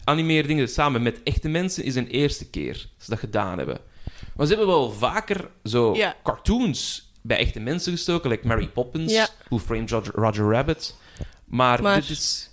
animeren 0.04 0.48
dingen 0.48 0.68
samen 0.68 1.02
met 1.02 1.22
echte 1.22 1.48
mensen 1.48 1.84
is 1.84 1.94
een 1.94 2.08
eerste 2.08 2.50
keer 2.50 2.72
dat 2.72 3.04
ze 3.04 3.10
dat 3.10 3.18
gedaan 3.18 3.58
hebben. 3.58 3.78
Maar 4.36 4.46
ze 4.46 4.54
hebben 4.54 4.74
wel 4.74 4.90
vaker 4.92 5.50
zo 5.64 5.94
Ja. 5.94 6.16
cartoons 6.22 7.07
bij 7.28 7.38
echte 7.38 7.60
mensen 7.60 7.92
gestoken, 7.92 8.30
like 8.30 8.46
Mary 8.46 8.68
Poppins, 8.68 9.12
Ja. 9.12 9.28
Who 9.48 9.58
Framed 9.58 9.90
Roger, 9.90 10.14
Roger 10.14 10.50
Rabbit. 10.50 10.96
Maar, 11.44 11.82
Maar- 11.82 12.00
dit 12.00 12.10
is 12.10 12.50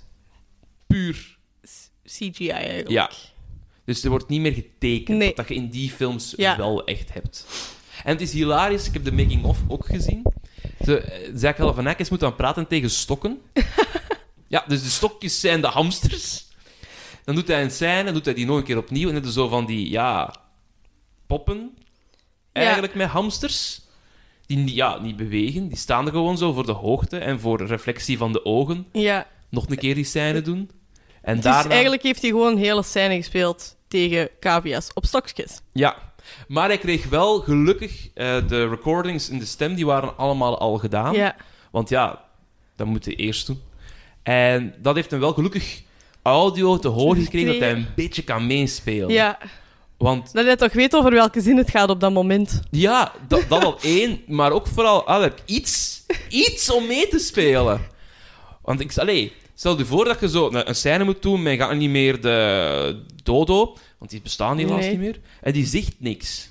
puur 0.87 1.37
CGI 2.05 2.49
eigenlijk. 2.49 2.89
ja. 2.89 3.11
Dus 3.85 4.03
er 4.03 4.09
wordt 4.09 4.29
niet 4.29 4.41
meer 4.41 4.53
getekend. 4.53 5.17
Nee. 5.17 5.27
Wat 5.27 5.35
dat 5.35 5.47
je 5.47 5.53
in 5.55 5.69
die 5.69 5.89
films 5.91 6.33
Ja. 6.37 6.57
wel 6.57 6.85
echt 6.85 7.13
hebt. 7.13 7.45
En 8.03 8.11
het 8.11 8.21
is 8.21 8.33
hilarisch. 8.33 8.87
Ik 8.87 8.93
heb 8.93 9.03
de 9.03 9.11
making-of 9.11 9.57
ook 9.67 9.85
gezien. 9.85 10.23
Ze 10.85 10.99
eh, 10.99 11.31
zei 11.35 11.53
ik 11.53 11.59
al 11.59 11.73
van, 11.73 11.87
Eyck, 11.87 11.99
eens 11.99 12.09
moeten 12.09 12.27
aan 12.27 12.35
praten 12.35 12.67
tegen 12.67 12.89
stokken. 12.89 13.41
ja, 14.47 14.63
dus 14.67 14.83
de 14.83 14.89
stokjes 14.89 15.39
zijn 15.39 15.61
de 15.61 15.67
hamsters. 15.67 16.47
Dan 17.23 17.35
doet 17.35 17.47
hij 17.47 17.63
een 17.63 17.71
scène, 17.71 18.03
dan 18.03 18.13
doet 18.13 18.25
hij 18.25 18.33
die 18.33 18.45
nog 18.45 18.57
een 18.57 18.63
keer 18.63 18.77
opnieuw. 18.77 19.07
En 19.07 19.13
dan 19.15 19.23
is 19.23 19.33
zo 19.33 19.47
van 19.47 19.65
die, 19.65 19.89
ja, 19.89 20.35
poppen. 21.27 21.77
Eigenlijk 22.51 22.95
met 22.95 23.07
hamsters. 23.07 23.81
Die 24.47 24.57
niet- 24.57 24.75
ja, 24.75 24.99
niet 24.99 25.15
bewegen. 25.15 25.67
Die 25.67 25.77
staan 25.77 26.05
er 26.05 26.11
gewoon 26.11 26.37
zo 26.37 26.53
voor 26.53 26.65
de 26.65 26.71
hoogte 26.71 27.17
en 27.17 27.39
voor 27.39 27.65
reflectie 27.65 28.17
van 28.17 28.31
de 28.31 28.45
ogen. 28.45 28.87
Ja. 28.91 29.27
Nog 29.49 29.69
een 29.69 29.77
keer 29.77 29.95
die 29.95 30.03
scène 30.03 30.41
doen. 30.41 30.69
En 31.21 31.35
Dus 31.35 31.43
daarna... 31.43 31.69
eigenlijk 31.71 32.03
heeft 32.03 32.21
hij 32.21 32.29
gewoon 32.29 32.51
een 32.51 32.57
hele 32.57 32.83
scène 32.83 33.15
gespeeld 33.15 33.75
tegen 33.87 34.29
cavia's 34.39 34.89
op 34.93 35.05
stokjes. 35.05 35.61
Ja, 35.71 35.95
maar 36.47 36.67
hij 36.67 36.77
kreeg 36.77 37.09
wel 37.09 37.39
gelukkig 37.39 38.09
eh, 38.13 38.47
de 38.47 38.67
recordings 38.67 39.29
in 39.29 39.39
de 39.39 39.45
stem, 39.45 39.75
die 39.75 39.85
waren 39.85 40.17
allemaal 40.17 40.57
al 40.59 40.77
gedaan. 40.77 41.13
Ja. 41.13 41.35
Want 41.71 41.89
ja, 41.89 42.23
dat 42.75 42.87
moet 42.87 43.05
hij 43.05 43.15
eerst 43.15 43.47
doen. 43.47 43.61
En 44.23 44.73
dat 44.81 44.95
heeft 44.95 45.11
hem 45.11 45.19
wel 45.19 45.33
gelukkig 45.33 45.81
audio 46.21 46.77
te 46.79 46.87
horen 46.87 47.23
gekregen 47.23 47.47
dat 47.47 47.59
hij 47.59 47.71
een 47.71 47.87
beetje 47.95 48.23
kan 48.23 48.47
meespelen. 48.47 49.09
Ja. 49.09 49.37
Want 50.05 50.33
Dat 50.33 50.45
hij 50.45 50.55
toch 50.55 50.73
weet 50.73 50.95
over 50.95 51.11
welke 51.11 51.41
zin 51.41 51.57
het 51.57 51.69
gaat 51.69 51.89
op 51.89 51.99
dat 51.99 52.11
moment. 52.11 52.61
ja, 52.71 53.11
dat, 53.27 53.43
dat 53.49 53.63
al 53.63 53.77
één, 53.97 54.21
maar 54.27 54.51
ook 54.51 54.67
vooral, 54.67 55.07
ah, 55.07 55.21
heb 55.21 55.37
ik 55.39 55.43
iets, 55.45 56.03
iets 56.29 56.71
om 56.71 56.87
mee 56.87 57.07
te 57.07 57.19
spelen. 57.19 57.81
Want 58.61 58.79
ik, 58.79 58.97
allee, 58.97 59.33
stel 59.55 59.77
je 59.77 59.85
voor 59.85 60.05
dat 60.05 60.19
je 60.19 60.29
zo 60.29 60.47
een, 60.47 60.69
een 60.69 60.75
scène 60.75 61.03
moet 61.03 61.21
doen 61.21 61.41
met 61.43 61.57
gaat 61.57 61.75
niet 61.75 61.89
meer 61.89 62.21
de 62.21 63.03
dodo, 63.23 63.75
want 63.97 64.11
die 64.11 64.21
bestaan 64.21 64.57
helaas 64.57 64.79
Nee. 64.79 64.89
niet 64.89 64.99
meer, 64.99 65.19
en 65.41 65.53
die 65.53 65.65
zegt 65.65 65.95
niks. 65.97 66.49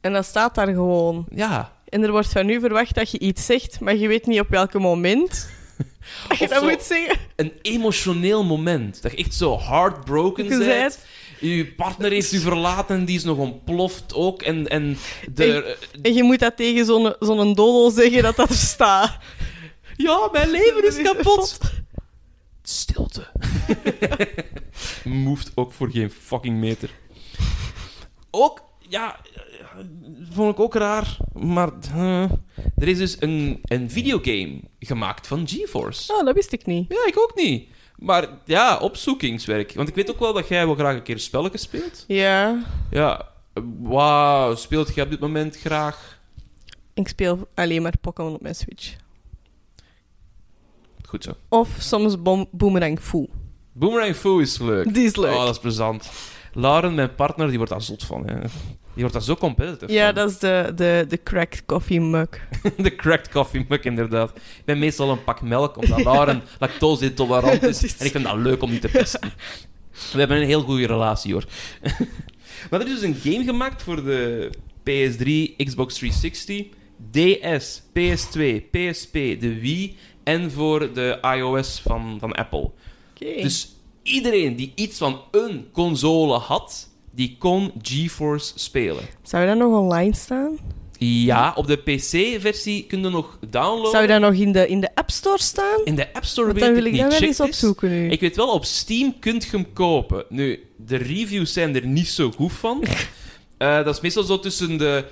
En 0.00 0.12
dat 0.12 0.24
staat 0.24 0.54
daar 0.54 0.66
gewoon. 0.68 1.26
Ja, 1.34 1.72
En 1.88 2.02
er 2.02 2.10
wordt 2.10 2.32
van 2.32 2.48
u 2.48 2.60
verwacht 2.60 2.94
dat 2.94 3.10
je 3.10 3.18
iets 3.18 3.46
zegt, 3.46 3.80
maar 3.80 3.96
je 3.96 4.08
weet 4.08 4.26
niet 4.26 4.40
op 4.40 4.48
welk 4.48 4.72
moment. 4.72 5.50
Dat 6.28 6.38
je 6.38 6.48
dat 6.48 6.62
moet 6.62 6.82
zeggen. 6.82 7.18
een 7.36 7.52
emotioneel 7.62 8.44
moment. 8.44 9.02
Dat 9.02 9.10
je 9.10 9.16
echt 9.16 9.34
zo 9.34 9.60
heartbroken 9.60 10.44
Je 10.44 10.58
bent. 10.58 10.98
Je 11.42 11.66
partner 11.66 12.10
heeft 12.10 12.32
u 12.32 12.38
verlaten, 12.38 13.04
die 13.04 13.16
is 13.16 13.24
nog 13.24 13.38
ontploft 13.38 14.14
ook. 14.14 14.42
En, 14.42 14.68
en 14.68 14.96
de, 15.34 15.76
En 16.02 16.14
je 16.14 16.22
moet 16.22 16.38
dat 16.38 16.56
tegen 16.56 16.84
zo'n 16.86 17.14
zo'n 17.20 17.54
dodel 17.54 17.90
zeggen 17.90 18.22
dat 18.22 18.36
dat 18.36 18.48
er 18.48 18.54
staat. 18.54 19.18
ja, 19.96 20.28
mijn 20.32 20.50
leven 20.50 20.86
is 20.86 21.02
kapot. 21.12 21.58
Stilte. 22.62 23.26
Moeft 25.04 25.52
ook 25.54 25.72
voor 25.72 25.90
geen 25.90 26.10
fucking 26.10 26.58
meter. 26.58 26.90
Ook, 28.30 28.62
ja, 28.78 29.20
vond 30.30 30.52
ik 30.52 30.60
ook 30.60 30.74
raar. 30.74 31.16
Maar 31.32 31.70
eh, 31.94 32.30
er 32.76 32.88
is 32.88 32.98
dus 32.98 33.16
een, 33.20 33.60
een 33.62 33.90
videogame 33.90 34.60
gemaakt 34.78 35.26
van 35.26 35.48
GeForce. 35.48 36.12
Oh, 36.12 36.24
dat 36.24 36.34
wist 36.34 36.52
ik 36.52 36.66
niet. 36.66 36.84
Ja, 36.88 37.06
ik 37.06 37.18
ook 37.18 37.32
niet. 37.34 37.68
Maar 38.02 38.28
ja, 38.44 38.78
opzoekingswerk. 38.78 39.72
Want 39.74 39.88
ik 39.88 39.94
weet 39.94 40.10
ook 40.10 40.18
wel 40.18 40.32
dat 40.32 40.48
jij 40.48 40.66
wel 40.66 40.74
graag 40.74 40.94
een 40.94 41.02
keer 41.02 41.18
spelletjes 41.18 41.62
speelt. 41.62 42.04
Ja, 42.06 42.62
Ja, 42.90 43.28
wauw, 43.82 44.54
speelt 44.54 44.94
je 44.94 45.02
op 45.02 45.10
dit 45.10 45.20
moment 45.20 45.56
graag? 45.56 46.20
ik 46.94 47.08
speel 47.08 47.48
alleen 47.54 47.82
maar 47.82 47.94
Pokémon 48.00 48.34
op 48.34 48.40
mijn 48.40 48.54
Switch. 48.54 48.96
Goed 51.08 51.24
zo. 51.24 51.30
Of 51.48 51.68
soms 51.78 52.22
bom 52.22 52.46
Boomerang 52.50 53.00
Fu. 53.00 53.26
Boomerang 53.72 54.16
Fu 54.16 54.40
is 54.40 54.58
leuk. 54.58 54.94
Die 54.94 55.04
is 55.04 55.16
leuk. 55.16 55.34
Oh, 55.34 55.44
dat 55.44 55.54
is 55.54 55.60
plezant. 55.60 56.10
Lauren, 56.52 56.94
mijn 56.94 57.14
partner, 57.14 57.48
die 57.48 57.56
wordt 57.56 57.72
daar 57.72 57.82
zot 57.82 58.04
van. 58.04 58.26
Hè. 58.26 58.38
Die 58.94 59.02
wordt 59.02 59.12
daar 59.12 59.22
zo 59.22 59.34
competitive 59.34 59.92
ja, 59.92 60.04
van. 60.04 60.14
dat 60.14 60.30
is 60.30 60.38
de, 60.38 60.72
de, 60.76 61.04
de 61.08 61.22
cracked 61.22 61.64
coffee 61.66 62.00
mug. 62.00 62.28
De 62.76 62.96
cracked 62.96 63.28
coffee 63.28 63.64
mug, 63.68 63.80
inderdaad. 63.80 64.30
Ik 64.36 64.64
ben 64.64 64.78
meestal 64.78 65.10
een 65.10 65.24
pak 65.24 65.42
melk, 65.42 65.76
omdat 65.76 66.04
Lauren 66.04 66.42
lactose-intolerant 66.60 67.62
is. 67.62 67.96
En 67.96 68.06
ik 68.06 68.12
vind 68.12 68.24
dat 68.24 68.36
leuk 68.36 68.62
om 68.62 68.70
die 68.70 68.78
te 68.78 68.88
pesten. 68.88 69.32
We 70.12 70.18
hebben 70.18 70.36
een 70.36 70.46
heel 70.46 70.62
goede 70.62 70.86
relatie, 70.86 71.32
hoor. 71.32 71.44
maar 72.70 72.80
er 72.80 72.86
is 72.86 73.00
dus 73.00 73.02
een 73.02 73.32
game 73.32 73.44
gemaakt 73.44 73.82
voor 73.82 74.04
de 74.04 74.50
PS3, 74.80 75.56
Xbox 75.64 75.94
360, 75.94 76.66
DS, 77.10 77.82
PS2, 77.82 78.70
PSP, 78.70 79.12
de 79.12 79.58
Wii 79.60 79.96
en 80.24 80.50
voor 80.50 80.92
de 80.92 81.18
iOS 81.36 81.80
van, 81.80 82.16
van 82.20 82.32
Apple. 82.32 82.70
Dus 83.18 83.76
iedereen 84.02 84.56
die 84.56 84.72
iets 84.74 84.98
van 84.98 85.22
een 85.30 85.68
console 85.72 86.38
had, 86.38 86.88
die 87.14 87.36
kon 87.38 87.72
GeForce 87.82 88.52
spelen. 88.54 89.04
Zou 89.22 89.46
dat 89.46 89.56
nog 89.56 89.78
online 89.78 90.14
staan? 90.14 90.58
Ja, 91.04 91.52
op 91.56 91.66
de 91.66 91.76
PC-versie 91.76 92.84
kun 92.86 93.02
je 93.02 93.08
nog 93.08 93.38
downloaden. 93.50 93.90
Zou 93.90 94.06
dat 94.06 94.20
nog 94.20 94.34
in 94.34 94.52
de, 94.52 94.68
in 94.68 94.80
de 94.80 94.94
App 94.94 95.10
Store 95.10 95.42
staan? 95.42 95.80
In 95.84 95.94
de 95.94 96.12
App 96.12 96.24
Store 96.24 96.52
weet 96.52 96.60
dan 96.60 96.68
ik 96.68 96.74
wil 96.74 96.84
ik 96.84 96.92
niet. 96.92 97.00
dat 97.00 97.18
wel 97.18 97.28
eens 97.28 97.40
opzoeken 97.40 97.90
nu. 97.90 98.10
Ik 98.10 98.20
weet 98.20 98.36
wel, 98.36 98.48
op 98.48 98.64
Steam 98.64 99.18
kunt 99.18 99.44
je 99.44 99.50
hem 99.50 99.72
kopen. 99.72 100.24
Nu, 100.28 100.66
de 100.76 100.96
reviews 100.96 101.52
zijn 101.52 101.74
er 101.74 101.86
niet 101.86 102.08
zo 102.08 102.30
goed 102.30 102.52
van. 102.52 102.82
Eh, 103.56 103.84
dat 103.84 103.94
is 103.94 104.00
meestal 104.00 104.22
zo 104.22 104.38
tussen 104.38 104.78
de 104.78 105.04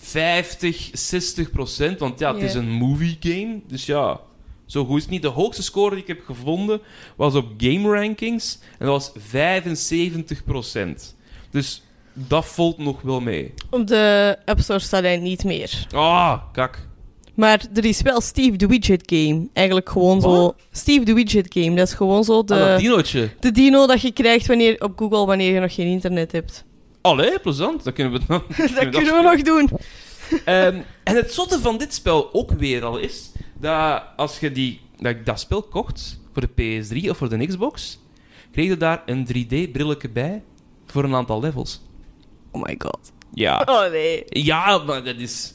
50, 0.00 0.90
60 0.92 1.50
procent. 1.50 1.98
Want 1.98 2.18
ja, 2.18 2.34
het 2.34 2.42
is 2.42 2.54
een 2.54 2.70
movie 2.70 3.16
game. 3.20 3.60
Dus 3.66 3.86
ja, 3.86 4.20
zo 4.66 4.84
goed 4.84 4.96
is 4.96 5.02
het 5.02 5.10
niet. 5.10 5.22
De 5.22 5.28
hoogste 5.28 5.62
score 5.62 5.90
die 5.90 6.00
ik 6.02 6.06
heb 6.06 6.24
gevonden 6.24 6.80
was 7.16 7.34
op 7.34 7.52
Game 7.58 7.88
Rankings. 7.88 8.58
En 8.78 8.86
dat 8.86 8.88
was 8.88 9.12
75 9.28 10.44
procent. 10.44 11.15
Dus 11.50 11.82
dat 12.12 12.46
valt 12.46 12.78
nog 12.78 13.02
wel 13.02 13.20
mee. 13.20 13.54
Op 13.70 13.86
de 13.86 14.36
App 14.44 14.60
Store 14.60 14.78
staat 14.78 15.02
hij 15.02 15.16
niet 15.18 15.44
meer. 15.44 15.86
Ah, 15.90 16.38
kak. 16.52 16.86
Maar 17.34 17.66
er 17.74 17.84
is 17.84 18.02
wel 18.02 18.20
Steve 18.20 18.56
the 18.56 18.66
Widget 18.66 19.02
Game. 19.06 19.48
Eigenlijk 19.52 19.88
gewoon 19.88 20.20
zo... 20.20 20.54
Steve 20.70 21.04
the 21.04 21.14
Widget 21.14 21.46
Game. 21.54 21.76
Dat 21.76 21.88
is 21.88 21.94
gewoon 21.94 22.24
zo 22.24 22.44
de, 22.44 22.54
Ah, 22.54 22.60
dat 22.60 22.78
dinootje. 22.80 23.30
de 23.40 23.50
dino 23.50 23.86
dat 23.86 24.00
je 24.00 24.12
krijgt 24.12 24.46
wanneer, 24.46 24.82
op 24.82 24.98
Google 24.98 25.26
wanneer 25.26 25.52
je 25.54 25.60
nog 25.60 25.74
geen 25.74 25.86
internet 25.86 26.32
hebt. 26.32 26.64
Allee, 27.00 27.38
plezant. 27.38 27.84
Dat 27.84 27.94
kunnen 27.94 28.12
we 28.12 28.20
dan. 28.26 28.42
dat 28.74 28.88
kunnen 28.88 29.14
we 29.14 29.22
nog 29.22 29.42
doen. 29.42 29.70
Ehm, 30.44 30.80
en 31.04 31.16
het 31.16 31.32
zotte 31.32 31.60
van 31.60 31.78
dit 31.78 31.94
spel 31.94 32.32
ook 32.34 32.50
weer 32.50 32.84
al 32.84 32.98
is 32.98 33.30
dat 33.60 34.02
als 34.16 34.38
je 34.38 34.52
die, 34.52 34.80
dat, 34.98 35.16
dat 35.24 35.40
spel 35.40 35.62
kocht 35.62 36.20
voor 36.32 36.42
de 36.54 36.82
PS3 36.82 37.10
of 37.10 37.16
voor 37.16 37.28
de 37.28 37.46
Xbox, 37.46 37.98
kreeg 38.52 38.68
je 38.68 38.76
daar 38.76 39.02
een 39.06 39.26
3D-brilletje 39.26 40.08
bij 40.08 40.42
voor 40.96 41.04
een 41.04 41.14
aantal 41.14 41.40
levels. 41.40 41.80
Oh 42.50 42.62
my 42.62 42.74
god. 42.78 43.12
Ja. 43.34 43.62
Oh 43.66 43.90
nee. 43.90 44.22
Ja, 44.26 44.78
maar 44.78 45.04
dat 45.04 45.16
is. 45.16 45.54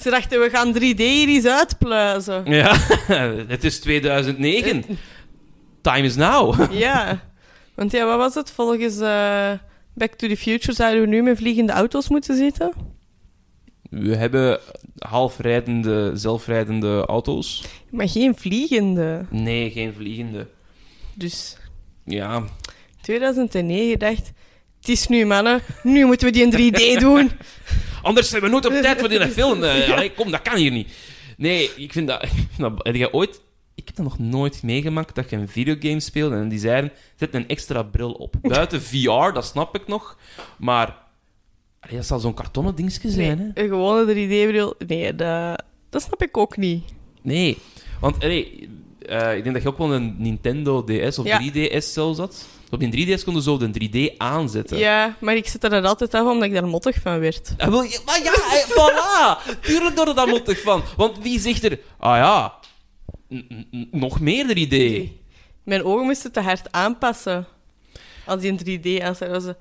Ze 0.00 0.10
dachten, 0.10 0.40
we 0.40 0.50
gaan 0.50 0.74
3D 0.74 0.96
hier 0.96 1.28
eens 1.28 1.46
uitpluizen. 1.46 2.44
Ja, 2.44 2.76
het 3.54 3.64
is 3.64 3.80
2009. 3.80 4.84
Time 5.80 6.02
is 6.02 6.16
now. 6.16 6.54
Ja. 6.84 7.20
Want 7.74 7.92
ja, 7.92 8.06
wat 8.06 8.16
was 8.16 8.34
het? 8.34 8.50
Volgens 8.50 9.00
eh, 9.00 9.52
Back 9.94 10.14
to 10.14 10.28
the 10.28 10.36
Future 10.36 10.72
zouden 10.72 11.00
we 11.00 11.06
nu 11.06 11.22
met 11.22 11.36
vliegende 11.36 11.72
auto's 11.72 12.08
moeten 12.08 12.36
zitten. 12.36 12.72
We 13.90 14.16
hebben 14.16 14.58
halfrijdende, 14.98 16.10
zelfrijdende 16.14 17.06
auto's. 17.06 17.64
Maar 17.90 18.08
geen 18.08 18.36
vliegende. 18.36 19.24
Nee, 19.30 19.70
geen 19.70 19.92
vliegende. 19.94 20.46
Dus 21.14 21.56
Ja, 22.04 22.44
2009 23.04 23.98
dacht... 23.98 24.32
Het 24.80 24.88
is 24.88 25.06
nu, 25.06 25.24
mannen. 25.26 25.62
Nu 25.82 26.04
moeten 26.04 26.26
we 26.26 26.32
die 26.32 26.42
in 26.42 26.72
3D 26.72 27.00
doen. 27.06 27.30
Anders 28.02 28.28
zijn 28.28 28.42
we 28.42 28.48
nooit 28.48 28.66
op 28.66 28.72
tijd 28.72 29.00
voor 29.00 29.08
die 29.08 29.28
film. 29.28 29.62
Eh, 29.62 29.90
allee, 29.92 30.12
kom, 30.12 30.30
dat 30.30 30.42
kan 30.42 30.56
hier 30.56 30.70
niet. 30.70 30.92
Nee, 31.36 31.70
ik 31.76 31.92
vind 31.92 32.08
dat... 32.08 32.26
Heb 32.78 32.94
jij 32.94 33.12
ooit... 33.12 33.40
Ik 33.74 33.86
heb 33.86 33.96
dat 33.96 34.04
nog 34.04 34.18
nooit 34.18 34.62
meegemaakt, 34.62 35.14
dat 35.14 35.30
je 35.30 35.36
een 35.36 35.48
videogame 35.48 36.00
speelde 36.00 36.36
en 36.36 36.48
die 36.48 36.58
zeiden, 36.58 36.92
zet 37.16 37.34
een 37.34 37.48
extra 37.48 37.82
bril 37.82 38.12
op. 38.12 38.34
Buiten 38.42 38.82
VR, 38.82 39.32
dat 39.32 39.44
snap 39.44 39.74
ik 39.74 39.86
nog. 39.86 40.18
Maar... 40.58 40.96
allee, 41.80 41.96
dat 41.96 42.06
zal 42.06 42.18
zo'n 42.18 42.34
kartonnen 42.34 42.74
dingetje 42.74 43.10
zijn, 43.10 43.38
hè? 43.38 43.62
Een 43.62 43.68
gewone 43.68 44.12
3D-bril. 44.12 44.74
Nee, 44.86 45.14
dat, 45.14 45.62
dat 45.90 46.02
snap 46.02 46.22
ik 46.22 46.36
ook 46.36 46.56
niet. 46.56 46.84
Nee. 47.22 47.58
Want, 48.00 48.24
allee, 48.24 48.68
eh, 48.98 49.36
ik 49.36 49.42
denk 49.42 49.54
dat 49.54 49.62
je 49.62 49.68
ook 49.68 49.78
wel 49.78 49.94
een 49.94 50.14
Nintendo 50.18 50.84
DS 50.84 51.18
of 51.18 51.26
Ja. 51.26 51.40
3DS 51.52 51.84
zelfs 51.92 52.18
had. 52.18 52.46
Op 52.74 52.80
die 52.90 53.18
3DS 53.18 53.24
konden 53.24 53.42
zo 53.42 53.56
de 53.58 53.70
3D 54.12 54.16
aanzetten. 54.16 54.78
Ja, 54.78 55.16
maar 55.20 55.36
ik 55.36 55.48
zette 55.48 55.68
dat 55.68 55.84
altijd 55.84 56.14
af 56.14 56.26
omdat 56.26 56.42
ik 56.44 56.52
daar 56.52 56.66
mottig 56.66 56.96
van 57.00 57.18
werd. 57.18 57.54
Ah, 57.58 57.68
wel, 57.68 57.86
maar 58.04 58.22
ja, 58.22 58.32
eh, 58.32 58.68
voilà. 58.78 59.60
Tuurlijk 59.60 59.96
door 59.96 60.14
dat 60.14 60.26
mottig 60.26 60.60
van. 60.62 60.82
Want 60.96 61.18
wie 61.18 61.40
zegt 61.40 61.64
er... 61.64 61.78
Ah 61.98 62.16
ja, 62.16 62.54
n- 63.34 63.66
n- 63.76 63.88
nog 63.90 64.20
meer 64.20 64.46
3D. 64.46 65.08
Mijn 65.64 65.84
ogen 65.84 66.04
moesten 66.04 66.32
te 66.32 66.40
hard 66.40 66.72
aanpassen. 66.72 67.46
Als 68.26 68.40
die 68.40 68.56
in 68.56 68.80
3D 69.00 69.02
aanzet, 69.02 69.30
was 69.30 69.42
ze... 69.42 69.56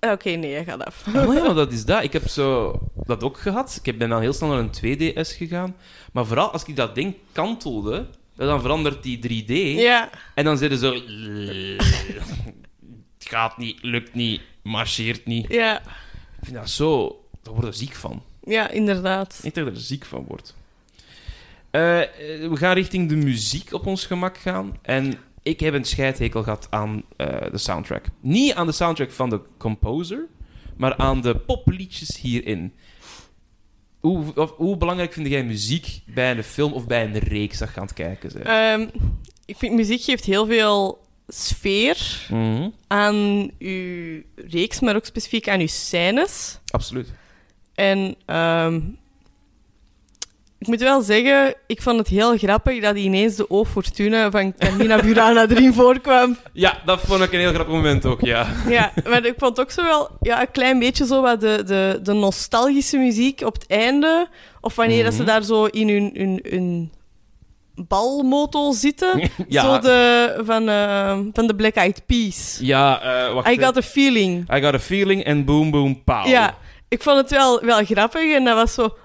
Ah, 0.00 0.12
Oké, 0.12 0.30
nee, 0.30 0.52
hij 0.54 0.64
gaat 0.64 0.84
af. 0.84 1.04
Oh 1.16 1.34
ja, 1.34 1.42
maar 1.42 1.54
dat 1.64 1.72
is 1.72 1.84
dat. 1.84 2.02
Ik 2.02 2.12
heb 2.12 2.28
zo 2.28 2.78
dat 3.06 3.22
ook 3.22 3.38
gehad. 3.38 3.80
Ik 3.82 3.98
ben 3.98 4.08
dan 4.08 4.20
heel 4.20 4.32
snel 4.32 4.48
naar 4.48 4.58
een 4.58 4.98
2DS 5.14 5.36
gegaan. 5.36 5.76
Maar 6.12 6.26
vooral 6.26 6.50
als 6.50 6.64
ik 6.64 6.76
dat 6.76 6.94
ding 6.94 7.14
kantelde, 7.32 8.06
dan 8.34 8.60
verandert 8.60 9.02
die 9.02 9.44
3D. 9.44 9.78
Ja, 9.80 10.10
En 10.34 10.44
dan 10.44 10.58
zitten 10.58 10.78
zo... 10.78 10.92
Het 13.18 13.28
gaat 13.32 13.58
niet, 13.58 13.82
lukt 13.82 14.14
niet, 14.14 14.40
marcheert 14.62 15.26
niet. 15.26 15.46
ja, 15.48 15.80
Ik 15.80 16.42
vind 16.42 16.56
dat 16.56 16.70
zo... 16.70 17.18
Daar 17.42 17.54
word 17.54 17.66
je 17.66 17.72
ziek 17.72 17.94
van. 17.94 18.22
ja, 18.44 18.70
inderdaad. 18.70 19.40
Niet 19.42 19.54
dat 19.54 19.66
er 19.66 19.76
ziek 19.76 20.04
van 20.04 20.24
wordt. 20.28 20.54
Eh, 21.70 21.80
we 21.80 22.50
gaan 22.52 22.74
richting 22.74 23.08
de 23.08 23.16
muziek 23.16 23.72
op 23.72 23.86
ons 23.86 24.06
gemak 24.06 24.36
gaan. 24.38 24.78
En 24.82 25.14
ik 25.42 25.60
heb 25.60 25.74
een 25.74 25.84
scheidhekel 25.84 26.42
gehad 26.42 26.66
aan 26.70 27.02
eh, 27.16 27.50
de 27.50 27.58
soundtrack. 27.58 28.04
Niet 28.20 28.54
aan 28.54 28.66
de 28.66 28.72
soundtrack 28.72 29.10
van 29.10 29.30
de 29.30 29.40
composer, 29.58 30.26
maar 30.76 30.96
aan 30.96 31.20
de 31.20 31.36
popliedjes 31.36 32.20
hierin. 32.20 32.72
Hoe, 34.56 34.76
belangrijk 34.76 35.12
vind 35.12 35.26
jij 35.26 35.44
muziek 35.44 36.00
bij 36.06 36.30
een 36.30 36.44
film 36.44 36.72
of 36.72 36.86
bij 36.86 37.04
een 37.04 37.18
reeks 37.18 37.58
dat 37.58 37.68
je 37.74 37.80
aan 37.80 37.86
het 37.86 37.94
kijken 37.94 38.30
bent? 38.32 38.44
Ehm, 38.44 38.86
ik 39.44 39.56
vind 39.56 39.74
muziek 39.74 40.02
geeft 40.02 40.24
heel 40.24 40.46
veel 40.46 41.04
sfeer 41.28 42.26
Mhm, 42.30 42.68
aan 42.86 43.50
uw 43.58 44.22
reeks, 44.34 44.80
maar 44.80 44.96
ook 44.96 45.04
specifiek 45.04 45.48
aan 45.48 45.60
uw 45.60 45.66
scènes. 45.66 46.58
Absoluut. 46.66 47.12
En 47.74 48.14
ehm, 48.26 48.80
ik 50.64 50.70
moet 50.70 50.80
wel 50.80 51.02
zeggen, 51.02 51.54
ik 51.66 51.82
vond 51.82 51.98
het 51.98 52.08
heel 52.08 52.36
grappig 52.36 52.82
dat 52.82 52.96
ineens 52.96 53.36
de 53.36 53.50
O 53.50 53.64
Fortuna 53.64 54.30
van 54.30 54.54
Carmina 54.58 55.00
Burana 55.02 55.46
erin 55.48 55.74
voorkwam. 55.80 56.36
Ja, 56.52 56.78
dat 56.84 57.00
vond 57.00 57.22
ik 57.22 57.32
een 57.32 57.38
heel 57.38 57.52
grappig 57.52 57.74
moment 57.74 58.06
ook, 58.06 58.20
ja. 58.20 58.46
Ja, 58.68 58.92
maar 59.08 59.24
ik 59.26 59.34
vond 59.36 59.60
ook 59.60 59.70
zo 59.70 59.82
wel 59.82 60.08
ja, 60.20 60.40
een 60.40 60.50
klein 60.50 60.78
beetje 60.78 61.06
zo 61.06 61.22
wat 61.22 61.40
de, 61.40 61.62
de, 61.66 62.00
de 62.02 62.12
nostalgische 62.12 62.96
muziek 62.98 63.40
op 63.44 63.54
het 63.54 63.66
einde. 63.66 64.28
Of 64.60 64.74
wanneer 64.74 65.04
dat 65.04 65.12
ze 65.14 65.22
Mhm. 65.22 65.28
daar 65.30 65.42
zo 65.42 65.64
in 65.64 65.88
hun, 65.88 66.10
hun, 66.14 66.40
hun 66.50 66.92
balmoto 67.74 68.72
zitten. 68.72 69.20
Ja. 69.48 69.62
Zo 69.62 69.78
de, 69.78 70.40
van, 70.44 70.68
eh, 70.68 71.18
van 71.32 71.46
de 71.46 71.54
Black 71.54 71.74
Eyed 71.74 72.02
Peas. 72.06 72.58
Ja, 72.60 73.00
wacht. 73.34 73.48
I 73.50 73.58
got 73.60 73.76
a 73.76 73.82
feeling. 73.82 74.52
I 74.56 74.60
got 74.60 74.74
a 74.74 74.78
feeling 74.78 75.26
and 75.26 75.44
boom 75.44 75.70
boom 75.70 76.04
pow. 76.04 76.26
Ja, 76.26 76.56
ik 76.88 77.02
vond 77.02 77.16
het 77.16 77.30
wel, 77.30 77.60
wel 77.64 77.84
grappig 77.84 78.34
en 78.34 78.44
dat 78.44 78.54
was 78.54 78.74
zo, 78.74 78.96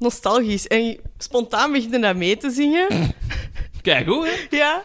nostalgisch. 0.00 0.66
En 0.66 0.96
spontaan 1.18 1.72
begin 1.72 1.90
je 1.90 1.98
dat 1.98 2.16
mee 2.16 2.36
te 2.36 2.50
zingen. 2.50 2.86
Kijk 3.82 4.06
hoe, 4.06 4.26
hè? 4.26 4.56
ja, 4.56 4.84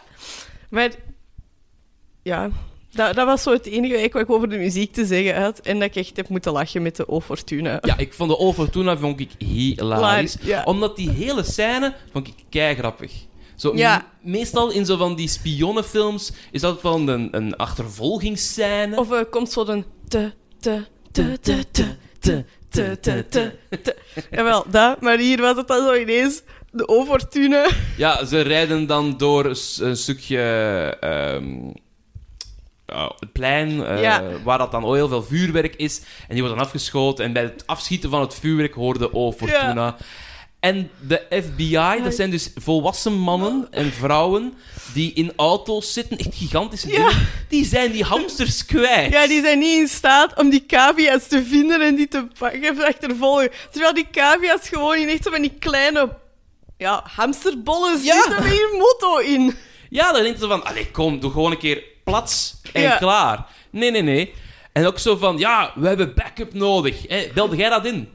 maar 0.70 0.90
ja, 2.22 2.50
dat, 2.92 3.14
dat 3.14 3.26
was 3.26 3.42
zo 3.42 3.52
het 3.52 3.66
enige 3.66 4.08
wat 4.12 4.22
ik 4.22 4.30
over 4.30 4.48
de 4.48 4.56
muziek 4.56 4.92
te 4.92 5.06
zeggen 5.06 5.42
had. 5.42 5.58
En 5.58 5.78
dat 5.78 5.88
ik 5.88 5.96
echt 5.96 6.16
heb 6.16 6.28
moeten 6.28 6.52
lachen 6.52 6.82
met 6.82 6.96
de 6.96 7.08
O 7.08 7.20
Fortuna. 7.20 7.78
Ja, 7.82 7.96
ik 7.98 8.12
vond 8.14 8.30
de 8.30 8.38
O 8.38 8.52
Fortuna 8.52 8.96
vond 8.96 9.20
ik 9.20 9.30
hilarisch. 9.38 10.36
Ja. 10.40 10.62
Omdat 10.64 10.96
die 10.96 11.10
hele 11.10 11.42
scène 11.42 11.94
vond 12.12 12.26
ik 12.28 12.34
keigrappig. 12.50 13.12
Zo, 13.56 13.76
Ja. 13.76 14.06
m- 14.22 14.30
Meestal 14.30 14.70
in 14.70 14.86
zo 14.86 14.96
van 14.96 15.14
die 15.16 15.28
spionnenfilms 15.28 16.32
is 16.50 16.60
dat 16.60 16.82
wel 16.82 17.08
een, 17.08 17.28
een 17.36 17.56
achtervolgingsscène. 17.56 18.96
Of 18.96 19.10
er 19.10 19.24
komt 19.26 19.52
zo 19.52 19.64
een 19.66 19.84
te, 20.08 20.32
te, 20.60 20.84
te, 21.12 21.38
te, 21.40 21.64
te, 21.70 21.84
te, 22.18 22.44
te, 22.70 23.00
te, 23.00 23.26
te, 23.28 23.52
te. 23.82 23.96
Jawel, 24.30 24.64
dat. 24.70 25.00
Maar 25.00 25.18
hier 25.18 25.40
was 25.40 25.56
het 25.56 25.68
dan 25.68 25.86
zo 25.86 25.94
ineens 25.94 26.42
de 26.70 26.88
O 26.88 27.04
Fortuna. 27.04 27.66
Ja, 27.96 28.24
ze 28.24 28.40
rijden 28.40 28.86
dan 28.86 29.16
door 29.16 29.44
een 29.80 29.96
stukje 29.96 30.38
ehm, 31.00 31.68
ja, 32.86 33.12
het 33.18 33.32
plein, 33.32 33.84
eh, 33.86 34.00
Ja. 34.02 34.22
waar 34.44 34.58
dat 34.58 34.70
dan 34.70 34.84
al 34.84 34.94
heel 34.94 35.08
veel 35.08 35.22
vuurwerk 35.22 35.74
is. 35.76 35.98
En 35.98 36.34
die 36.34 36.40
wordt 36.40 36.56
dan 36.56 36.64
afgeschoten. 36.64 37.24
En 37.24 37.32
bij 37.32 37.42
het 37.42 37.62
afschieten 37.66 38.10
van 38.10 38.20
het 38.20 38.34
vuurwerk 38.34 38.74
hoorde 38.74 39.12
O 39.14 39.32
Fortuna. 39.32 39.96
En 40.66 40.90
de 41.06 41.22
FBI, 41.30 42.02
dat 42.02 42.14
zijn 42.14 42.30
dus 42.30 42.50
volwassen 42.54 43.12
mannen 43.12 43.66
en 43.70 43.92
vrouwen 43.92 44.54
die 44.94 45.12
in 45.12 45.32
auto's 45.36 45.92
zitten, 45.92 46.18
echt 46.18 46.34
gigantische 46.34 46.88
Ja. 46.88 46.94
dingen, 47.08 47.28
die 47.48 47.64
zijn 47.64 47.92
die 47.92 48.04
hamsters 48.04 48.64
kwijt. 48.66 49.12
Ja, 49.12 49.26
die 49.26 49.40
zijn 49.42 49.58
niet 49.58 49.78
in 49.78 49.88
staat 49.88 50.38
om 50.38 50.50
die 50.50 50.66
cavia's 50.66 51.26
te 51.26 51.44
vinden 51.44 51.80
en 51.80 51.94
die 51.94 52.08
te 52.08 52.26
pakken 52.38 52.70
of 52.70 52.80
achtervolgen. 52.82 53.50
Terwijl 53.70 53.94
die 53.94 54.06
cavia's 54.12 54.68
gewoon 54.68 54.96
in 54.96 55.08
echt 55.08 55.24
zo 55.24 55.30
van 55.30 55.40
die 55.42 55.54
kleine 55.58 56.16
ja, 56.76 57.02
hamsterbollen 57.16 58.02
Ja. 58.02 58.14
zitten 58.22 58.42
met 58.42 58.52
een 58.52 58.78
motto 58.78 59.16
in. 59.18 59.54
Ja, 59.90 60.12
dan 60.12 60.22
denkt 60.22 60.40
ze 60.40 60.46
van, 60.46 60.64
allee, 60.64 60.90
kom, 60.90 61.20
doe 61.20 61.30
gewoon 61.30 61.50
een 61.50 61.58
keer 61.58 61.82
plats 62.04 62.54
en 62.72 62.82
Ja. 62.82 62.96
klaar. 62.96 63.46
Nee, 63.70 63.90
nee, 63.90 64.02
nee. 64.02 64.32
En 64.72 64.86
ook 64.86 64.98
zo 64.98 65.16
van, 65.16 65.38
ja, 65.38 65.72
we 65.74 65.86
hebben 65.88 66.14
backup 66.14 66.54
nodig. 66.54 67.06
Hé, 67.08 67.28
belde 67.34 67.56
jij 67.56 67.68
dat 67.68 67.86
in? 67.86 68.08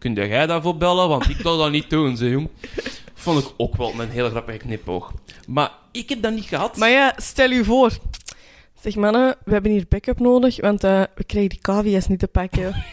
Kun 0.00 0.14
jij 0.14 0.46
daarvoor 0.46 0.76
bellen? 0.76 1.08
Want 1.08 1.28
ik 1.28 1.36
kan 1.42 1.58
dat 1.58 1.70
niet 1.70 1.90
doen, 1.90 2.16
ze 2.16 2.28
jong. 2.28 2.48
Vond 3.14 3.44
ik 3.44 3.50
ook 3.56 3.76
wel 3.76 4.00
een 4.00 4.10
hele 4.10 4.30
grappige 4.30 4.58
knipoog. 4.58 5.12
Maar 5.46 5.70
ik 5.92 6.08
heb 6.08 6.22
dat 6.22 6.32
niet 6.32 6.44
gehad. 6.44 6.76
Maar 6.76 6.90
ja, 6.90 7.14
stel 7.16 7.50
u 7.50 7.64
voor. 7.64 7.90
Zeg 8.80 8.96
mannen, 8.96 9.36
we 9.44 9.52
hebben 9.52 9.70
hier 9.70 9.84
backup 9.88 10.18
nodig, 10.18 10.60
want 10.60 10.84
eh, 10.84 11.02
we 11.14 11.24
krijgen 11.24 11.50
die 11.50 11.60
cavia's 11.60 12.06
niet 12.06 12.18
te 12.18 12.26
pakken. 12.26 12.74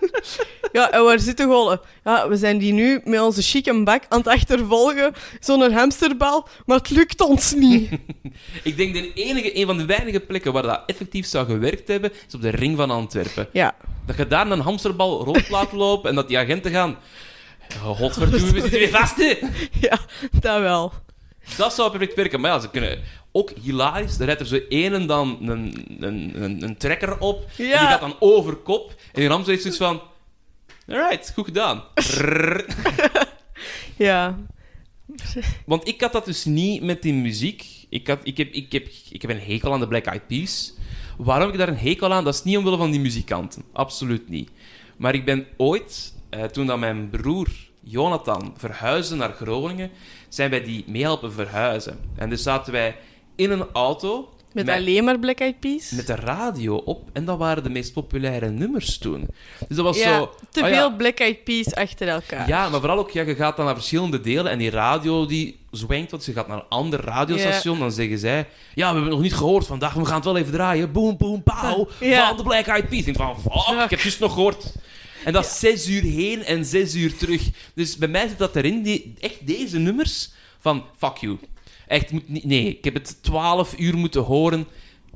ja, 0.72 0.90
en 0.90 1.04
waar 1.04 1.18
zitten 1.20 1.46
gewoon? 1.46 1.80
Ja, 2.04 2.28
we 2.28 2.36
zijn 2.36 2.58
die 2.58 2.72
nu 2.72 3.00
met 3.04 3.20
onze 3.20 3.42
chique 3.42 3.82
bak 3.82 4.02
aan 4.08 4.18
het 4.18 4.26
achtervolgen, 4.26 5.12
zo'n 5.40 5.72
hamsterbal, 5.72 6.48
maar 6.66 6.76
het 6.78 6.90
lukt 6.90 7.20
ons 7.20 7.54
niet. 7.54 7.90
Ik 8.62 8.76
denk 8.76 8.94
de 8.94 9.12
enige, 9.14 9.58
een 9.58 9.66
van 9.66 9.76
de 9.78 9.84
weinige 9.84 10.20
plekken 10.20 10.52
waar 10.52 10.62
dat 10.62 10.82
effectief 10.86 11.26
zou 11.26 11.46
gewerkt 11.46 11.88
hebben, 11.88 12.12
is 12.28 12.34
op 12.34 12.42
de 12.42 12.50
ring 12.50 12.76
van 12.76 12.90
Antwerpen. 12.90 13.48
ja, 13.52 13.74
Dat 14.06 14.16
je 14.16 14.26
daar 14.26 14.50
een 14.50 14.60
hamsterbal 14.60 15.24
rond 15.24 15.48
laat 15.48 15.72
lopen 15.72 16.08
en 16.10 16.14
dat 16.16 16.28
die 16.28 16.38
agenten 16.38 16.70
gaan... 16.70 16.96
Oh, 17.84 17.96
Godverdomme, 17.98 18.52
we 18.52 18.60
zitten 18.60 18.78
weer 18.78 18.88
vast, 18.88 19.16
hè. 19.16 19.38
ja, 19.88 19.98
dat 20.40 20.60
wel. 20.60 20.92
Dat 21.56 21.74
zou 21.74 21.90
perfect 21.90 22.14
werken. 22.14 22.40
Maar 22.40 22.50
ja, 22.50 22.58
ze 22.58 22.70
kunnen... 22.70 23.00
Ook 23.32 23.50
hilarisch, 23.62 24.18
er 24.18 24.24
rijdt 24.24 24.40
er 24.40 24.46
zo 24.46 24.58
een 24.68 24.92
en 24.94 25.06
dan 25.06 25.38
een, 25.40 25.86
een, 26.00 26.42
een, 26.42 26.62
een 26.62 26.76
trekker 26.76 27.18
op. 27.18 27.40
En 27.40 27.48
die 27.56 27.66
Ja. 27.66 27.90
gaat 27.90 28.00
dan 28.00 28.16
over 28.18 28.56
kop. 28.56 28.94
En 29.12 29.20
die 29.28 29.30
heeft 29.44 29.62
zoiets 29.62 29.76
van... 29.76 30.00
Alright, 30.88 31.32
goed 31.34 31.44
gedaan. 31.44 31.82
Ja, 33.96 34.38
Want 35.66 35.88
ik 35.88 36.00
had 36.00 36.12
dat 36.12 36.24
dus 36.24 36.44
niet 36.44 36.82
met 36.82 37.02
die 37.02 37.14
muziek. 37.14 37.64
Ik, 37.88 38.06
had, 38.06 38.18
ik, 38.22 38.36
heb, 38.36 38.52
ik, 38.52 38.72
heb, 38.72 38.88
ik 39.10 39.22
heb 39.22 39.30
een 39.30 39.40
hekel 39.40 39.72
aan 39.72 39.80
de 39.80 39.88
Black 39.88 40.04
Eyed 40.04 40.26
Peas. 40.26 40.74
Waarom 41.18 41.44
heb 41.44 41.52
ik 41.52 41.58
daar 41.58 41.68
een 41.68 41.88
hekel 41.88 42.12
aan? 42.12 42.24
Dat 42.24 42.34
is 42.34 42.42
niet 42.42 42.56
omwille 42.56 42.76
van 42.76 42.90
die 42.90 43.00
muzikanten. 43.00 43.62
Absoluut 43.72 44.28
niet. 44.28 44.50
Maar 44.96 45.14
ik 45.14 45.24
ben 45.24 45.46
ooit, 45.56 46.14
eh, 46.30 46.44
toen 46.44 46.66
dat 46.66 46.78
mijn 46.78 47.10
broer 47.10 47.48
Jonathan 47.80 48.54
verhuisde 48.56 49.14
naar 49.14 49.32
Groningen, 49.32 49.90
zijn 50.34 50.50
wij 50.50 50.62
die 50.62 50.84
mee 50.86 51.02
helpen 51.02 51.32
verhuizen. 51.32 51.98
En 52.16 52.28
dus 52.28 52.42
zaten 52.42 52.72
wij 52.72 52.96
in 53.36 53.50
een 53.50 53.66
auto 53.72 54.34
met 54.52 54.68
alleen 54.68 55.04
maar 55.04 55.18
Black 55.18 55.38
Eyed 55.38 55.60
Peas. 55.60 55.90
met 55.90 56.06
de 56.06 56.14
radio 56.14 56.76
op. 56.76 57.08
En 57.12 57.24
dat 57.24 57.38
waren 57.38 57.62
de 57.62 57.70
meest 57.70 57.92
populaire 57.92 58.50
nummers 58.50 58.98
toen. 58.98 59.28
Dus 59.68 59.76
dat 59.76 59.84
was 59.84 59.98
ja, 59.98 60.16
zo... 60.18 60.34
te 60.50 60.62
ah 60.62 60.68
ja, 60.68 60.76
veel 60.76 60.96
Black 60.96 61.18
Eyed 61.18 61.44
Peas 61.44 61.74
achter 61.74 62.08
elkaar. 62.08 62.48
ja, 62.48 62.68
maar 62.68 62.80
vooral 62.80 62.98
ook, 62.98 63.10
ja, 63.10 63.22
je 63.22 63.34
gaat 63.34 63.56
dan 63.56 63.64
naar 63.64 63.74
verschillende 63.74 64.20
delen 64.20 64.52
en 64.52 64.58
die 64.58 64.70
radio 64.70 65.26
die 65.26 65.58
zwengt, 65.70 66.10
want 66.10 66.24
je 66.24 66.32
gaat 66.32 66.48
naar 66.48 66.56
een 66.56 66.68
ander 66.68 67.00
radiostation, 67.00 67.78
dan 67.78 67.92
zeggen 67.92 68.18
zij, 68.18 68.38
ja, 68.38 68.46
we 68.74 68.82
hebben 68.84 69.02
het 69.02 69.12
nog 69.12 69.20
niet 69.22 69.34
gehoord 69.34 69.66
vandaag, 69.66 69.94
we 69.94 70.04
gaan 70.04 70.14
het 70.14 70.24
wel 70.24 70.36
even 70.36 70.52
draaien. 70.52 70.92
Boom, 70.92 71.16
boom, 71.16 71.42
pauw, 71.42 71.88
Ja. 72.00 72.28
van 72.28 72.36
de 72.36 72.42
Black 72.42 72.66
Eyed 72.66 72.88
Peas. 72.88 72.98
Ik 72.98 73.04
denk 73.04 73.16
van, 73.16 73.40
fuck, 73.40 73.72
ik 73.72 73.78
heb 73.78 73.90
het 73.90 74.00
juist 74.02 74.20
nog 74.20 74.32
gehoord. 74.32 74.72
En 75.24 75.32
dat 75.32 75.44
is 75.44 75.58
zes 75.58 75.88
uur 75.88 76.02
heen 76.02 76.44
en 76.44 76.64
zes 76.64 76.94
uur 76.94 77.16
terug. 77.16 77.42
Dus 77.74 77.96
bij 77.96 78.08
mij 78.08 78.28
zit 78.28 78.38
dat 78.38 78.56
erin, 78.56 78.82
die, 78.82 79.14
echt 79.20 79.46
deze 79.46 79.78
nummers, 79.78 80.30
van 80.58 80.84
fuck 80.96 81.16
you. 81.16 81.38
Echt, 81.86 82.10
moet 82.12 82.28
niet, 82.28 82.44
nee, 82.44 82.66
ik 82.68 82.84
heb 82.84 82.94
het 82.94 83.22
twaalf 83.22 83.78
uur 83.78 83.96
moeten 83.96 84.22
horen. 84.22 84.66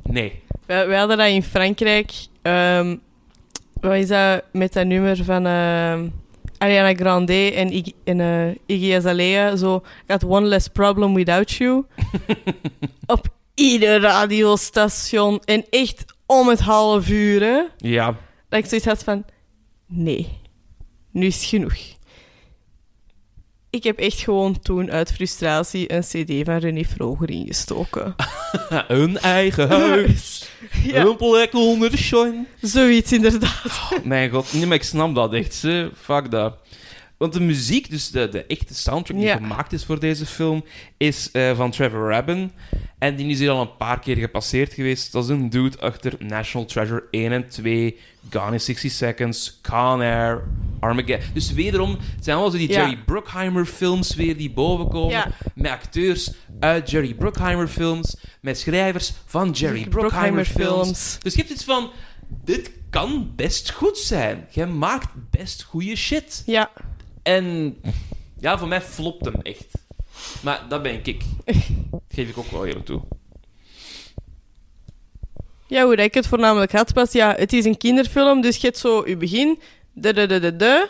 Nee. 0.02 0.42
Wij, 0.66 0.86
wij 0.88 0.98
hadden 0.98 1.16
dat 1.16 1.28
in 1.28 1.42
Frankrijk. 1.42 2.12
ehm, 2.42 2.96
wat 3.80 3.94
is 3.94 4.08
dat 4.08 4.42
met 4.52 4.72
dat 4.72 4.86
nummer 4.86 5.24
van 5.24 5.46
ehm, 5.46 6.08
Ariana 6.58 6.94
Grande 6.94 7.52
en, 7.52 7.72
Iggy, 7.72 7.92
en 8.04 8.20
eh, 8.20 8.76
Iggy 8.76 8.94
Azalea? 8.94 9.56
Zo, 9.56 9.82
Got 10.06 10.24
One 10.24 10.46
Less 10.46 10.68
Problem 10.68 11.14
Without 11.14 11.50
You. 11.50 11.84
Op 13.06 13.28
ieder 13.54 14.00
radiostation. 14.00 15.40
En 15.44 15.64
echt 15.70 16.04
om 16.26 16.48
het 16.48 16.60
half 16.60 17.08
uur, 17.08 17.40
hè. 17.40 17.62
Ja. 17.76 18.16
Dat 18.48 18.58
ik 18.58 18.66
zoiets 18.66 18.86
had 18.86 19.04
van... 19.04 19.24
Nee, 19.86 20.28
nu 21.10 21.26
is 21.26 21.34
het 21.34 21.44
genoeg. 21.44 21.76
Ik 23.70 23.84
heb 23.84 23.98
echt 23.98 24.20
gewoon 24.20 24.60
toen 24.60 24.90
uit 24.90 25.12
frustratie 25.12 25.92
een 25.92 26.00
cd 26.00 26.44
van 26.46 26.56
René 26.56 26.84
Vroger 26.84 27.30
ingestoken. 27.30 28.14
Een 28.88 29.18
eigen 29.18 29.68
huis, 29.68 30.48
ja, 30.84 31.04
een 31.04 31.16
plek 31.16 31.54
onder 31.54 31.90
de 31.90 31.96
shine. 31.96 32.44
zoiets 32.60 33.12
inderdaad. 33.12 34.00
Mijn 34.04 34.30
god, 34.30 34.52
nee, 34.52 34.66
maar 34.66 34.76
ik 34.76 34.82
snap 34.82 35.14
dat 35.14 35.32
echt. 35.32 35.62
Hè. 35.62 35.88
Fuck 35.94 36.30
dat. 36.30 36.58
Want 37.18 37.32
de 37.32 37.40
muziek, 37.40 37.90
dus 37.90 38.10
de, 38.10 38.28
de 38.28 38.44
echte 38.46 38.74
soundtrack 38.74 39.16
die 39.18 39.26
Ja. 39.26 39.36
gemaakt 39.36 39.72
is 39.72 39.84
voor 39.84 40.00
deze 40.00 40.26
film, 40.26 40.64
is 40.96 41.30
eh, 41.30 41.56
van 41.56 41.70
Trevor 41.70 42.10
Rabin. 42.10 42.52
En 42.98 43.16
die 43.16 43.26
is 43.26 43.38
hier 43.38 43.50
al 43.50 43.60
een 43.60 43.76
paar 43.76 43.98
keer 44.00 44.16
gepasseerd 44.16 44.72
geweest. 44.72 45.12
Dat 45.12 45.24
is 45.24 45.30
een 45.30 45.50
dude 45.50 45.78
achter 45.80 46.12
National 46.18 46.66
Treasure 46.66 47.04
1 47.10 47.32
en 47.32 47.48
2, 47.48 47.98
Gone 48.30 48.52
in 48.52 48.60
60 48.60 48.90
Seconds, 48.92 49.58
Con 49.62 50.00
Air, 50.00 50.42
Armageddon. 50.80 51.30
Dus 51.34 51.52
wederom 51.52 51.98
zijn 52.20 52.36
allemaal 52.36 52.52
zo 52.52 52.58
die 52.58 52.70
Ja. 52.72 52.80
Jerry 52.80 52.96
Bruckheimer 53.06 53.66
films 53.66 54.14
weer 54.14 54.36
die 54.36 54.50
bovenkomen. 54.50 55.10
Ja. 55.10 55.30
Met 55.54 55.70
acteurs 55.70 56.30
uit 56.60 56.90
Jerry 56.90 57.14
Bruckheimer 57.14 57.68
films, 57.68 58.16
met 58.40 58.58
schrijvers 58.58 59.12
van 59.26 59.50
Jerry 59.50 59.88
Bruckheimer, 59.88 60.44
films. 60.44 61.18
Dus 61.22 61.32
je 61.34 61.38
hebt 61.38 61.52
iets 61.52 61.64
van, 61.64 61.90
dit 62.44 62.70
kan 62.90 63.32
best 63.36 63.70
goed 63.70 63.98
zijn. 63.98 64.46
Jij 64.50 64.66
maakt 64.66 65.08
best 65.30 65.62
goede 65.62 65.96
shit. 65.96 66.42
Ja, 66.46 66.70
En 67.26 67.76
ja, 68.38 68.58
voor 68.58 68.68
mij 68.68 68.82
flopt 68.82 69.24
hem 69.24 69.40
echt. 69.42 69.66
Maar 70.42 70.66
dat 70.68 70.82
ben 70.82 71.00
ik. 71.02 71.22
Geef 72.14 72.28
ik 72.28 72.38
ook 72.38 72.50
wel 72.50 72.66
eerlijk 72.66 72.84
toe. 72.84 73.02
Ja, 75.66 75.84
hoe 75.84 75.96
dat 75.96 76.04
ik 76.04 76.14
het 76.14 76.26
voornamelijk 76.26 76.72
had 76.72 76.92
was, 76.92 77.12
ja, 77.12 77.34
het 77.34 77.52
is 77.52 77.64
een 77.64 77.76
kinderfilm, 77.76 78.40
dus 78.40 78.56
je 78.56 78.66
hebt 78.66 78.78
zo 78.78 79.08
je 79.08 79.16
begin, 79.16 79.60
de, 79.92 80.12
de, 80.12 80.26
de, 80.26 80.40
de, 80.40 80.56
de, 80.56 80.88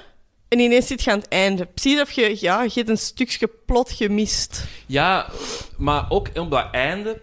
en 0.48 0.58
ineens 0.58 0.86
zit 0.86 1.02
je 1.02 1.10
aan 1.10 1.18
het 1.18 1.28
einde. 1.28 1.66
Precies 1.66 2.00
of 2.00 2.10
je, 2.10 2.36
ja, 2.40 2.62
je 2.62 2.70
hebt 2.74 2.88
een 2.88 2.98
stukje 2.98 3.50
plot 3.66 3.92
gemist. 3.92 4.64
Ja, 4.86 5.30
maar 5.76 6.06
ook 6.08 6.28
op 6.34 6.50
dat 6.50 6.68
einde, 6.70 7.22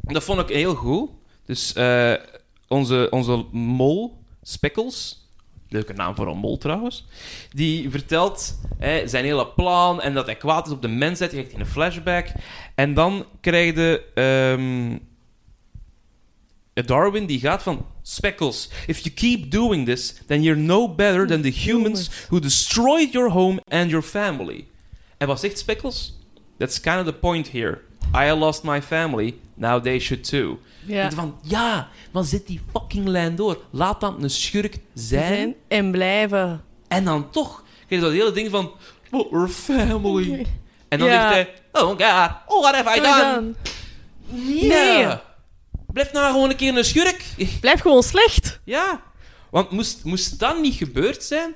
dat 0.00 0.24
vond 0.24 0.40
ik 0.40 0.48
heel 0.48 0.74
goed. 0.74 1.10
Dus 1.46 1.72
eh, 1.72 2.14
onze, 2.68 3.06
onze 3.10 3.44
mol, 3.52 4.22
Speckles, 4.42 5.27
leuke 5.68 5.92
naam 5.92 6.14
voor 6.14 6.26
een 6.26 6.38
mol 6.38 6.58
trouwens, 6.58 7.06
die 7.50 7.90
vertelt 7.90 8.58
hè, 8.78 9.08
zijn 9.08 9.24
hele 9.24 9.46
plan 9.46 10.00
en 10.00 10.14
dat 10.14 10.26
hij 10.26 10.36
kwaad 10.36 10.66
is 10.66 10.72
op 10.72 10.82
de 10.82 10.88
mensheid. 10.88 11.30
Je 11.30 11.36
krijgt 11.36 11.54
in 11.54 11.60
een 11.60 11.66
flashback. 11.66 12.26
En 12.74 12.94
dan 12.94 13.26
krijg 13.40 13.74
je... 13.74 14.02
ehm, 14.14 14.96
Darwin 16.86 17.26
die 17.26 17.40
gaat 17.40 17.62
van 17.62 17.86
Speckles, 18.02 18.68
if 18.86 18.98
you 18.98 19.14
keep 19.14 19.50
doing 19.50 19.86
this, 19.86 20.20
then 20.26 20.42
you're 20.42 20.60
no 20.60 20.94
better 20.94 21.26
than 21.26 21.42
the 21.42 21.50
humans 21.50 22.10
who 22.28 22.40
destroyed 22.40 23.12
your 23.12 23.30
home 23.30 23.60
and 23.68 23.90
your 23.90 24.04
family. 24.04 24.66
En 25.16 25.26
wat 25.26 25.40
zegt 25.40 25.58
Speckles? 25.58 26.18
That's 26.56 26.80
kind 26.80 26.98
of 26.98 27.04
the 27.04 27.12
point 27.12 27.48
here. 27.48 27.80
I 28.14 28.32
lost 28.32 28.62
my 28.62 28.82
family, 28.82 29.34
now 29.54 29.82
they 29.82 29.98
should 29.98 30.28
too. 30.28 30.58
Ja. 30.88 31.04
Ik 31.04 31.12
van, 31.12 31.38
ja, 31.42 31.88
maar 32.12 32.24
zet 32.24 32.46
die 32.46 32.60
fucking 32.72 33.06
lijn 33.06 33.36
door. 33.36 33.62
Laat 33.70 34.00
dan 34.00 34.22
een 34.22 34.30
schurk 34.30 34.78
zijn. 34.94 35.26
Zijn 35.32 35.54
en 35.68 35.90
blijven. 35.90 36.64
En 36.88 37.04
dan 37.04 37.30
toch 37.30 37.62
krijg 37.86 38.02
je 38.02 38.08
dat 38.08 38.16
hele 38.18 38.32
ding 38.32 38.50
van, 38.50 38.72
but 39.10 39.26
we're 39.30 39.48
family. 39.48 40.46
En 40.88 40.98
dan 40.98 41.08
Ja. 41.08 41.32
zegt 41.32 41.48
hij, 41.72 41.82
oh 41.82 41.88
god, 41.88 42.30
oh, 42.46 42.62
what 42.62 42.74
have 42.74 42.98
I 42.98 43.00
done? 43.02 43.52
Nee. 44.26 44.68
Nee. 44.68 45.14
Blijf 45.92 46.12
nou 46.12 46.32
gewoon 46.32 46.50
een 46.50 46.56
keer 46.56 46.76
een 46.76 46.84
schurk. 46.84 47.24
Blijf 47.60 47.80
gewoon 47.80 48.02
slecht. 48.02 48.60
Ja. 48.64 49.00
Want 49.50 49.70
moest, 49.70 50.04
moest 50.04 50.38
dat 50.38 50.60
niet 50.60 50.74
gebeurd 50.74 51.22
zijn, 51.24 51.54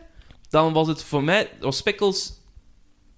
dan 0.49 0.73
was 0.73 0.87
het 0.89 1.03
voor 1.03 1.23
mij, 1.23 1.51
was 1.61 1.77
Speckles 1.77 2.33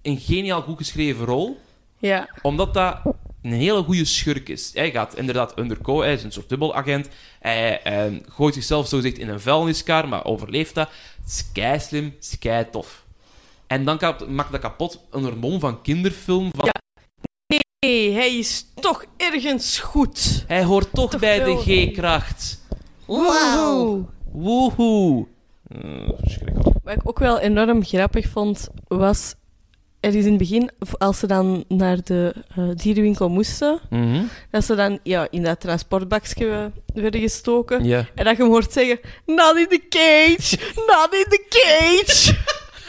een 0.01 0.17
geniaal 0.19 0.61
goed 0.61 0.77
geschreven 0.77 1.25
rol. 1.25 1.59
Ja. 1.97 2.29
Omdat 2.41 2.73
dat 2.73 2.97
een 3.45 3.51
hele 3.59 3.83
goede 3.83 4.05
schurk 4.05 4.49
is. 4.49 4.71
Hij 4.73 4.91
gaat 4.91 5.17
inderdaad 5.17 5.59
undercover, 5.59 6.03
hij 6.05 6.13
is 6.13 6.23
een 6.23 6.31
soort 6.31 6.49
dubbelagent. 6.49 7.07
Hij 7.39 7.81
eh, 7.81 8.13
gooit 8.27 8.53
zichzelf 8.53 8.87
zogezegd 8.87 9.17
in 9.17 9.29
een 9.29 9.39
vuilniskar, 9.41 10.07
maar 10.07 10.25
overleeft 10.25 10.75
dat. 10.75 10.89
Het 11.21 11.31
is 11.31 11.51
kei 11.51 11.79
slim, 11.79 12.15
kei 12.39 12.69
tof. 12.71 13.03
En 13.67 13.85
dan 13.85 13.97
kap- 13.97 14.27
maakt 14.27 14.51
dat 14.51 14.61
kapot 14.61 14.99
een 15.11 15.23
hormoon 15.23 15.59
van 15.59 15.81
kinderfilm. 15.81 16.49
Van, 16.55 16.65
Ja. 16.65 16.73
Nee, 17.79 18.11
hij 18.11 18.37
is 18.37 18.65
toch 18.75 19.05
ergens 19.17 19.79
goed. 19.79 20.43
Hij 20.47 20.63
hoort 20.63 20.87
toch 20.93 21.11
Toch 21.11 21.19
bij 21.19 21.39
de 21.43 21.55
G-kracht. 21.91 22.61
Woehoe. 23.05 24.05
Woehoe. 24.31 25.25
Eh, 25.67 26.09
verschrikkelijk. 26.21 26.77
Wat 26.83 26.93
ik 26.95 27.09
ook 27.09 27.19
wel 27.19 27.39
enorm 27.39 27.83
grappig 27.83 28.27
vond, 28.29 28.69
was... 28.87 29.33
Er 30.05 30.15
is 30.15 30.23
in 30.23 30.29
het 30.29 30.37
begin, 30.37 30.71
als 30.97 31.19
ze 31.19 31.27
dan 31.27 31.63
naar 31.67 32.03
de 32.03 32.33
eh, 32.55 32.63
dierenwinkel 32.75 33.29
moesten, 33.29 33.79
Mhm. 33.89 34.21
dat 34.51 34.65
ze 34.65 34.75
dan 34.75 34.99
ja, 35.03 35.27
in 35.29 35.43
dat 35.43 35.59
transportbakje 35.59 36.71
werden 36.93 37.21
gestoken. 37.21 37.83
Ja. 37.83 38.05
En 38.15 38.25
dat 38.25 38.35
je 38.37 38.41
hem 38.43 38.51
hoort 38.51 38.71
zeggen, 38.73 38.99
not 39.25 39.57
in 39.57 39.67
the 39.67 39.81
cage, 39.89 40.57
not 40.75 41.07
in 41.13 41.25
the 41.29 41.45
cage. 41.49 42.35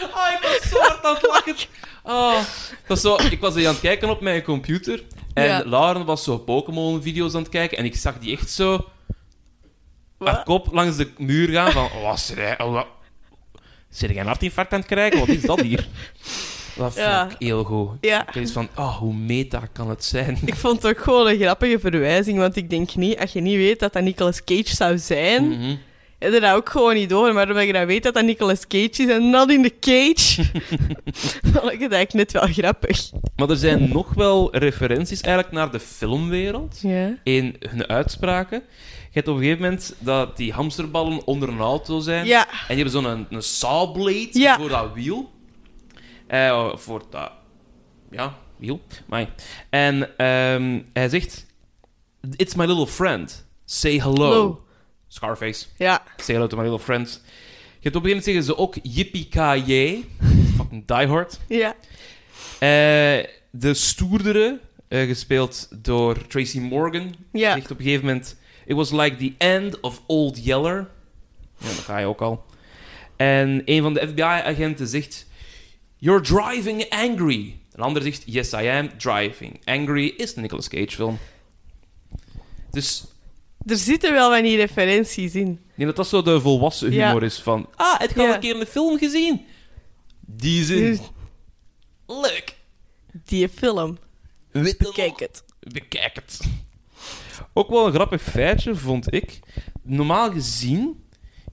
Oh, 0.02 0.32
ik 0.36 0.40
was 0.42 0.70
zo 0.70 0.78
hard 0.78 1.04
aan 1.04 1.14
het 1.14 1.26
lachen. 1.26 1.68
Oh, 2.04 2.34
dat 2.34 2.86
was 2.86 3.00
zo, 3.00 3.16
ik 3.30 3.40
was 3.40 3.56
aan 3.56 3.62
het 3.62 3.80
kijken 3.80 4.08
op 4.10 4.20
mijn 4.20 4.42
computer. 4.42 5.02
En 5.34 5.44
Ja. 5.44 5.62
Lauren 5.66 6.04
was 6.04 6.24
zo 6.24 6.38
Pokémon-video's 6.38 7.34
aan 7.34 7.40
het 7.40 7.48
kijken. 7.50 7.78
En 7.78 7.84
ik 7.84 7.96
zag 7.96 8.18
die 8.18 8.36
echt 8.36 8.50
zo... 8.50 8.84
Haar 10.18 10.42
kop 10.44 10.68
langs 10.72 10.96
de 10.96 11.10
muur 11.18 11.48
gaan 11.48 11.72
van... 11.72 11.84
Oh, 11.84 12.02
wat 12.02 12.16
is 12.16 12.30
er? 12.36 12.86
Zit 13.90 14.10
jij 14.10 14.20
een 14.20 14.26
hartinfarct 14.26 14.72
aan 14.72 14.78
het 14.78 14.88
krijgen? 14.88 15.18
Wat 15.18 15.28
is 15.28 15.42
dat 15.42 15.60
hier? 15.60 15.88
Dat 16.76 16.92
vond 16.92 17.06
Ja. 17.06 17.24
ik 17.30 17.36
heel 17.38 17.64
goed. 17.64 17.88
Ja. 18.00 18.34
Ik 18.34 18.48
van, 18.48 18.68
oh, 18.76 18.96
hoe 18.96 19.14
meta 19.14 19.62
kan 19.72 19.88
het 19.90 20.04
zijn? 20.04 20.38
Ik 20.44 20.54
vond 20.54 20.82
het 20.82 20.96
ook 20.96 21.02
gewoon 21.02 21.28
een 21.28 21.38
grappige 21.38 21.78
verwijzing, 21.78 22.38
want 22.38 22.56
ik 22.56 22.70
denk 22.70 22.94
niet, 22.94 23.18
als 23.20 23.32
je 23.32 23.40
niet 23.40 23.56
weet 23.56 23.80
dat 23.80 23.92
dat 23.92 24.02
Nicolas 24.02 24.44
Cage 24.44 24.74
zou 24.76 24.98
zijn, 24.98 25.52
heb 26.18 26.32
je 26.32 26.40
dat 26.40 26.54
ook 26.54 26.68
gewoon 26.68 26.94
niet 26.94 27.08
door. 27.08 27.34
Maar 27.34 27.48
omdat 27.48 27.66
je 27.66 27.72
dan 27.72 27.86
weet 27.86 28.02
dat 28.02 28.14
dat 28.14 28.24
Nicolas 28.24 28.66
Cage 28.66 28.90
is 29.02 29.08
en 29.08 29.30
not 29.30 29.50
in 29.50 29.62
the 29.62 29.74
cage, 29.80 30.44
vond 31.52 31.72
ik 31.72 31.80
het 31.80 31.92
eigenlijk 31.92 32.12
net 32.12 32.32
wel 32.32 32.46
grappig. 32.52 33.10
Maar 33.36 33.50
er 33.50 33.56
zijn 33.56 33.88
nog 33.92 34.14
wel 34.14 34.56
referenties 34.56 35.20
eigenlijk 35.20 35.54
naar 35.54 35.70
de 35.70 35.80
filmwereld 35.80 36.80
in 37.24 37.56
hun 37.68 37.86
uitspraken. 37.86 38.62
Je 39.10 39.22
hebt 39.22 39.28
op 39.28 39.34
een 39.36 39.42
gegeven 39.42 39.62
moment 39.62 39.94
dat 39.98 40.36
die 40.36 40.52
hamsterballen 40.52 41.26
onder 41.26 41.48
een 41.48 41.58
auto 41.60 42.00
zijn. 42.00 42.26
Ja, 42.26 42.46
En 42.48 42.54
die 42.66 42.76
hebben 42.76 42.92
zo'n 42.92 43.04
een, 43.04 43.26
een 43.30 43.42
sawblade 43.42 44.28
Ja. 44.32 44.56
voor 44.58 44.68
dat 44.68 44.88
wiel. 44.94 45.30
Eh, 46.26 46.76
voor 46.76 47.02
dat... 47.10 47.30
Ja, 48.10 48.38
wiel. 48.56 48.80
Maar, 49.06 49.34
en 49.70 50.16
ehm, 50.18 50.80
hij 50.92 51.08
zegt... 51.08 51.46
It's 52.36 52.54
my 52.54 52.64
little 52.64 52.86
friend. 52.86 53.46
Say 53.64 53.98
hello. 54.00 54.14
Hello. 54.30 54.64
Scarface. 55.08 55.66
ja, 55.76 56.02
Say 56.16 56.34
hello 56.34 56.46
to 56.48 56.56
my 56.56 56.62
little 56.62 56.78
friend. 56.78 57.22
Je 57.78 57.92
hebt 57.92 57.96
op 57.96 58.04
een 58.04 58.10
gegeven 58.10 58.24
moment 58.24 58.24
zeggen 58.24 58.42
ze 58.44 58.56
ook 58.56 58.74
yippie 58.82 59.28
Fucking 60.56 60.86
diehard. 60.86 61.38
ja. 61.48 61.74
Eh 62.58 63.24
de 63.50 63.74
stoerdere, 63.74 64.60
eh, 64.88 65.06
gespeeld 65.06 65.68
door 65.82 66.26
Tracy 66.26 66.58
Morgan, 66.60 67.14
Ja. 67.32 67.52
zegt 67.52 67.70
op 67.70 67.78
een 67.78 67.84
gegeven 67.84 68.06
moment... 68.06 68.36
It 68.66 68.76
was 68.76 68.90
like 68.90 69.16
the 69.16 69.32
end 69.38 69.80
of 69.80 70.02
Old 70.06 70.44
Yeller. 70.44 70.90
Ja, 71.58 71.66
dat 71.66 71.78
ga 71.78 71.98
je 71.98 72.06
ook 72.06 72.20
al. 72.20 72.44
En 73.16 73.62
een 73.64 73.82
van 73.82 73.94
de 73.94 74.08
FBI-agenten 74.08 74.86
zegt... 74.86 75.25
You're 75.98 76.20
driving 76.22 76.88
angry. 76.88 77.58
Een 77.72 77.82
ander 77.82 78.02
zegt... 78.02 78.22
Yes, 78.26 78.52
I 78.52 78.66
am 78.68 78.98
driving 78.98 79.60
angry. 79.64 80.14
Is 80.16 80.36
een 80.36 80.42
Nicolas 80.42 80.68
Cage 80.68 80.90
film. 80.90 81.18
Dus 82.70 83.04
Er 83.66 83.76
zitten 83.76 84.12
wel 84.12 84.30
van 84.30 84.42
die 84.42 84.56
referenties 84.56 85.34
in. 85.34 85.48
ik 85.50 85.58
denk 85.76 85.88
dat 85.88 85.96
dat 85.96 86.08
zo 86.08 86.22
de 86.22 86.40
volwassen 86.40 86.92
Ja. 86.92 87.06
humor 87.06 87.22
is 87.22 87.38
van... 87.42 87.68
Ah, 87.74 88.00
al 88.00 88.22
Ja. 88.24 88.34
een 88.34 88.40
keer 88.40 88.60
een 88.60 88.66
film 88.66 88.98
gezien? 88.98 89.44
Die 90.20 90.64
zin. 90.64 90.98
Leuk. 92.06 92.56
Die 93.24 93.48
film. 93.48 93.98
Weet 94.50 94.76
je 94.78 94.92
Kijk 94.92 95.08
nog? 95.10 95.18
het. 95.18 95.44
Bekijk 95.60 96.14
het. 96.14 96.40
Ook 97.52 97.68
wel 97.68 97.86
een 97.86 97.92
grappig 97.92 98.22
feitje, 98.22 98.74
vond 98.74 99.12
ik. 99.14 99.38
Normaal 99.82 100.32
gezien 100.32 101.04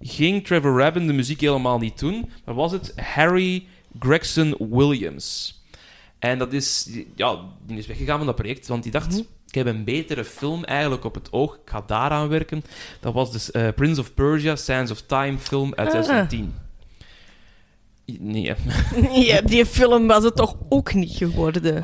ging 0.01 0.45
Trevor 0.45 0.79
Rabin 0.79 1.08
de 1.08 1.13
muziek 1.13 1.41
helemaal 1.41 1.79
niet 1.79 1.99
doen, 1.99 2.32
maar 2.45 2.56
was 2.56 2.71
het 2.71 2.93
Harry 2.95 3.67
Gregson 3.99 4.56
Williams. 4.69 5.62
En 6.19 6.38
dat 6.38 6.53
is, 6.53 6.89
ja, 7.15 7.39
die 7.65 7.77
is 7.77 7.86
weggegaan 7.88 8.17
van 8.17 8.25
dat 8.25 8.36
project, 8.36 8.67
want 8.67 8.84
die 8.84 8.91
dacht, 8.91 9.10
Mhm. 9.12 9.19
ik 9.47 9.53
heb 9.56 9.65
een 9.65 9.84
betere 9.84 10.25
film 10.25 10.63
eigenlijk 10.63 11.03
op 11.03 11.15
het 11.15 11.32
oog, 11.32 11.53
ik 11.56 11.60
ga 11.69 11.84
daaraan 11.88 12.27
werken. 12.27 12.63
Dat 12.99 13.13
was 13.13 13.32
dus 13.32 13.51
eh, 13.51 13.67
Prince 13.75 14.01
of 14.01 14.13
Persia, 14.13 14.56
Sands 14.56 14.91
of 14.91 15.01
Time 15.01 15.38
film 15.38 15.73
uit 15.75 15.88
Ah. 15.88 15.93
2010. 15.93 16.53
Nee, 18.06 18.51
hè. 18.51 18.56
Ja, 19.29 19.41
die 19.41 19.65
film 19.65 20.08
was 20.08 20.23
het 20.23 20.36
toch 20.36 20.56
ook 20.69 20.93
niet 20.93 21.12
geworden. 21.12 21.84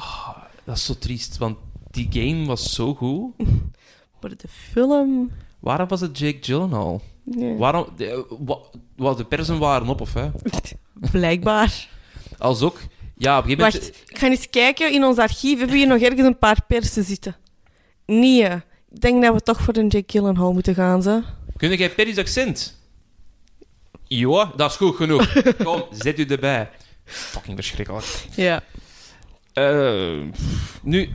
dat 0.63 0.75
is 0.77 0.85
zo 0.85 0.93
triest, 0.99 1.37
want 1.37 1.57
die 1.91 2.07
game 2.09 2.45
was 2.45 2.73
zo 2.73 2.95
goed. 2.95 3.31
Maar 4.21 4.29
de 4.37 4.47
film... 4.47 5.31
Waarom 5.59 5.87
was 5.87 6.01
het 6.01 6.17
Jake 6.17 6.37
Gyllenhaal? 6.41 7.01
Nee. 7.23 7.57
Waarom... 7.57 7.85
De, 7.97 8.25
wa- 8.39 8.59
wa- 8.95 9.13
de 9.13 9.25
persen 9.25 9.59
waren 9.59 9.87
op, 9.87 10.01
of 10.01 10.13
hè? 10.13 10.29
Blijkbaar. 11.11 11.87
Als 12.39 12.61
ook... 12.61 12.79
Ja, 13.17 13.37
op 13.37 13.43
een 13.43 13.49
gegeven 13.49 13.71
moment... 13.71 13.91
Wacht, 13.95 14.09
ik 14.11 14.17
ga 14.17 14.27
eens 14.27 14.49
kijken. 14.49 14.93
In 14.93 15.03
ons 15.03 15.17
archief 15.17 15.57
hebben 15.57 15.69
we 15.69 15.77
hier 15.77 15.87
nog 15.87 16.01
ergens 16.01 16.27
een 16.27 16.37
paar 16.37 16.63
persen 16.67 17.03
zitten. 17.03 17.35
Nee, 18.05 18.43
ik 18.91 19.01
denk 19.01 19.23
dat 19.23 19.33
we 19.33 19.41
toch 19.41 19.61
voor 19.61 19.75
een 19.75 19.87
Jake 19.87 20.11
Gyllenhaal 20.11 20.53
moeten 20.53 20.75
gaan, 20.75 21.01
ze. 21.01 21.21
Kun 21.57 21.75
jij 21.75 21.89
Perry's 21.89 22.17
accent? 22.17 22.77
Ja, 24.03 24.51
dat 24.55 24.71
is 24.71 24.77
goed 24.77 24.95
genoeg. 24.95 25.33
Kom, 25.63 25.83
zet 25.91 26.19
u 26.19 26.25
erbij. 26.25 26.69
Fucking 27.05 27.55
verschrikkelijk. 27.55 28.05
Ja. 28.35 28.63
Eh, 29.53 30.17
nu, 30.83 31.09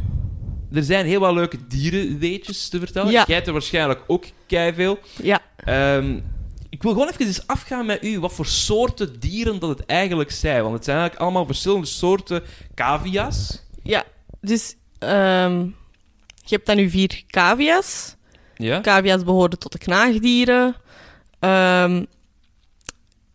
er 0.72 0.82
zijn 0.82 1.06
heel 1.06 1.20
wat 1.20 1.34
leuke 1.34 1.66
dierenweetjes 1.66 2.68
te 2.68 2.78
vertellen. 2.78 3.12
Ja. 3.12 3.24
Jij 3.26 3.34
hebt 3.34 3.46
er 3.46 3.52
waarschijnlijk 3.52 4.00
ook 4.06 4.24
veel. 4.48 4.98
Ja. 5.22 5.40
Ehm, 5.56 6.20
wil 6.84 6.92
gewoon 6.92 7.08
even 7.08 7.26
eens 7.26 7.46
afgaan 7.46 7.86
met 7.86 8.04
u 8.04 8.20
wat 8.20 8.32
voor 8.32 8.46
soorten 8.46 9.20
dieren 9.20 9.58
dat 9.58 9.68
het 9.78 9.86
eigenlijk 9.86 10.30
zijn. 10.30 10.62
Want 10.62 10.74
het 10.74 10.84
zijn 10.84 10.96
eigenlijk 10.98 11.26
allemaal 11.26 11.46
verschillende 11.46 11.86
soorten 11.86 12.42
cavia's. 12.74 13.62
Ja, 13.82 14.04
dus... 14.40 14.74
ehm, 14.98 15.58
je 16.46 16.54
hebt 16.54 16.66
dan 16.66 16.76
nu 16.76 16.90
vier 16.90 17.22
cavia's. 17.26 18.16
Ja? 18.56 18.80
Cavia's 18.80 19.24
behoren 19.24 19.58
tot 19.58 19.72
de 19.72 19.78
knaagdieren. 19.78 20.74
Ehm, 21.40 22.04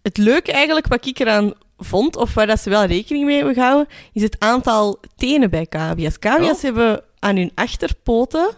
het 0.02 0.18
leuke 0.18 0.52
eigenlijk 0.52 0.88
wat 0.88 1.06
ik 1.06 1.20
eraan 1.20 1.54
vond, 1.78 2.16
of 2.16 2.34
waar 2.34 2.48
dat 2.48 2.60
ze 2.60 2.70
wel 2.70 2.86
rekening 2.86 3.26
mee 3.26 3.36
hebben 3.36 3.54
gehouden, 3.54 3.88
is 4.14 4.22
het 4.22 4.40
aantal 4.40 5.00
tenen 5.16 5.50
bij 5.50 5.66
cavia's. 5.66 6.20
Cavia's 6.20 6.56
Oh. 6.58 6.62
hebben 6.62 7.02
aan 7.20 7.36
hun 7.36 7.52
achterpoten 7.56 8.50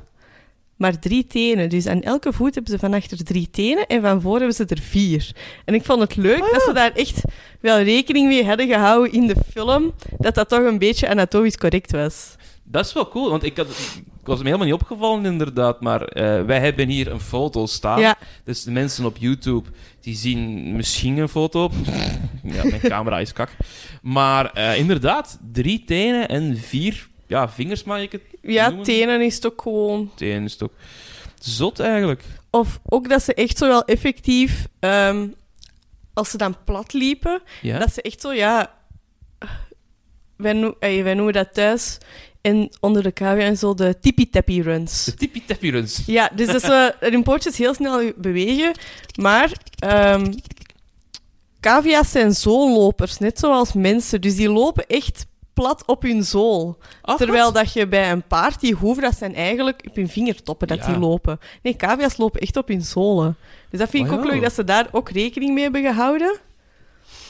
maar 0.82 1.00
drie 1.00 1.28
tenen. 1.28 1.70
Dus 1.70 1.88
aan 1.88 2.02
elke 2.02 2.34
voet 2.34 2.54
hebben 2.56 2.74
ze 2.74 2.80
van 2.80 2.94
achter 2.94 3.24
drie 3.24 3.50
tenen 3.52 3.88
en 3.88 4.02
van 4.02 4.22
voor 4.22 4.38
hebben 4.38 4.56
ze 4.56 4.66
er 4.66 4.82
vier. 4.82 5.32
En 5.66 5.74
ik 5.74 5.86
vond 5.86 6.02
het 6.02 6.16
leuk 6.16 6.52
dat 6.52 6.62
ze 6.62 6.74
daar 6.74 6.92
echt 6.92 7.22
wel 7.60 7.82
rekening 7.82 8.28
mee 8.28 8.46
hadden 8.46 8.68
gehouden 8.68 9.12
in 9.12 9.28
de 9.28 9.36
film, 9.52 9.94
dat 10.18 10.36
dat 10.36 10.50
toch 10.50 10.64
een 10.64 10.78
beetje 10.78 11.08
anatomisch 11.08 11.58
correct 11.58 11.92
was. 11.92 12.36
Dat 12.64 12.86
is 12.86 12.94
wel 12.94 13.08
cool, 13.08 13.30
want 13.30 13.44
ik, 13.44 13.58
had, 13.58 13.68
ik 13.96 14.04
was 14.24 14.38
me 14.38 14.44
helemaal 14.44 14.66
niet 14.66 14.76
opgevallen 14.76 15.26
inderdaad, 15.26 15.82
maar 15.82 16.04
eh, 16.04 16.46
wij 16.46 16.60
hebben 16.60 16.88
hier 16.88 17.12
een 17.12 17.20
foto 17.20 17.66
staan. 17.66 18.00
Ja, 18.00 18.18
Dus 18.44 18.64
de 18.64 18.72
mensen 18.72 19.06
op 19.06 19.18
YouTube, 19.18 19.70
die 20.00 20.16
zien 20.16 20.76
misschien 20.76 21.18
een 21.18 21.30
foto. 21.30 21.70
ja, 22.44 22.64
mijn 22.64 22.82
camera 22.82 23.20
is 23.20 23.34
kak. 23.34 23.50
Maar 24.02 24.52
eh, 24.52 24.78
inderdaad, 24.78 25.40
drie 25.52 25.84
tenen 25.86 26.28
en 26.28 26.58
vier 26.58 27.10
ja, 27.32 27.50
vingers 27.50 27.84
mag 27.84 28.02
ik 28.02 28.12
het 28.12 28.22
ja 28.42 28.68
noemen. 28.68 28.86
tenen 28.86 29.22
is 29.22 29.40
toch 29.40 29.54
gewoon 29.56 30.12
Tenen 30.16 30.44
is 30.44 30.52
het 30.52 30.64
ook. 30.64 30.74
Zot 31.40 31.80
eigenlijk. 31.80 32.24
Of 32.50 32.80
ook 32.86 33.10
dat 33.10 33.24
ze 33.24 33.34
echt 33.34 33.58
zo 33.58 33.68
wel 33.68 33.86
effectief, 33.86 34.68
ehm, 34.80 35.28
als 36.14 36.30
ze 36.30 36.38
dan 36.38 36.56
plat 36.66 36.94
liepen, 36.94 37.42
Ja? 37.62 37.80
dat 37.80 37.94
ze 37.94 38.02
echt 38.02 38.22
zo, 38.22 38.34
ja... 38.34 38.74
Wij, 40.36 40.54
noe- 40.54 40.76
ey, 40.80 41.04
wij 41.04 41.14
noemen 41.14 41.34
dat 41.34 41.54
thuis 41.54 41.98
en 42.42 42.70
onder 42.80 43.04
de 43.04 43.14
cavia 43.14 43.44
en 43.44 43.58
zo 43.58 43.74
de 43.74 43.98
tippy-tappy 44.02 44.62
runs. 44.62 45.04
De 45.06 45.14
tippy 45.14 45.42
tappy 45.46 45.70
runs. 45.70 46.02
Ja, 46.06 46.30
dus 46.36 46.48
dat 46.48 46.62
ze 46.62 46.96
hun 47.00 47.24
pootjes 47.24 47.58
heel 47.58 47.74
snel 47.74 48.12
bewegen, 48.18 48.72
maar 49.20 49.52
ehm 49.80 50.34
cavia's 51.60 52.12
zijn 52.12 52.34
zoollopers, 52.34 53.18
net 53.18 53.40
zoals 53.40 53.74
mensen. 53.74 54.22
Dus 54.22 54.36
die 54.36 54.50
lopen 54.50 54.88
echt 54.88 55.26
plat 55.62 55.84
op 55.86 56.02
hun 56.02 56.24
zool. 56.24 56.78
Terwijl 57.18 57.44
wat? 57.44 57.54
dat 57.54 57.74
je 57.74 57.88
bij 57.88 58.12
een 58.12 58.24
paard, 58.28 58.60
die 58.60 58.74
hoeven, 58.74 59.04
dat 59.04 59.18
zijn 59.18 59.36
eigenlijk 59.36 59.84
op 59.90 59.96
hun 59.96 60.10
vingertoppen 60.10 60.68
dat 60.68 60.78
Ja. 60.78 60.86
die 60.86 60.98
lopen. 61.00 61.40
Nee, 61.62 61.76
cavia's 61.76 62.18
lopen 62.18 62.42
echt 62.42 62.58
op 62.58 62.68
hun 62.68 62.82
zolen. 62.82 63.36
Dus 63.70 63.80
dat 63.80 63.90
vind 63.90 64.06
ik 64.08 64.12
ook 64.12 64.24
ja. 64.24 64.32
leuk 64.32 64.42
dat 64.42 64.54
ze 64.54 64.64
daar 64.64 64.88
ook 64.92 65.10
rekening 65.10 65.54
mee 65.54 65.64
hebben 65.64 65.82
gehouden. 65.82 66.38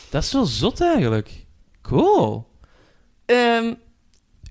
Dat 0.10 0.24
is 0.24 0.32
wel 0.34 0.46
zot 0.46 0.82
eigenlijk. 0.82 1.46
Cool. 1.82 2.46
Ehm 3.26 3.74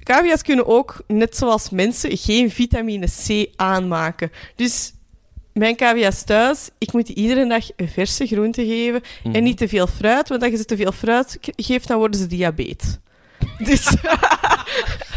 cavia's 0.05 0.43
kunnen 0.43 0.66
ook, 0.66 1.03
net 1.07 1.37
zoals 1.37 1.71
mensen, 1.71 2.16
geen 2.16 2.51
vitamine 2.51 3.07
C 3.27 3.47
aanmaken. 3.57 4.31
Dus 4.57 4.93
mijn 5.53 5.77
cavia's 5.77 6.25
thuis, 6.25 6.71
ik 6.79 6.93
moet 6.93 7.09
iedere 7.09 7.47
dag 7.49 7.69
een 7.77 7.88
verse 7.88 8.27
groente 8.27 8.66
geven 8.66 9.01
Mhm. 9.25 9.35
en 9.35 9.43
niet 9.43 9.57
te 9.59 9.69
veel 9.69 9.87
fruit, 9.87 10.29
want 10.29 10.43
als 10.43 10.51
je 10.51 10.57
ze 10.57 10.64
te 10.64 10.77
veel 10.77 10.93
fruit 10.93 11.38
geeft, 11.57 11.88
dan 11.88 11.99
worden 11.99 12.21
ze 12.21 12.27
diabetes. 12.27 12.99
Dus 13.68 13.85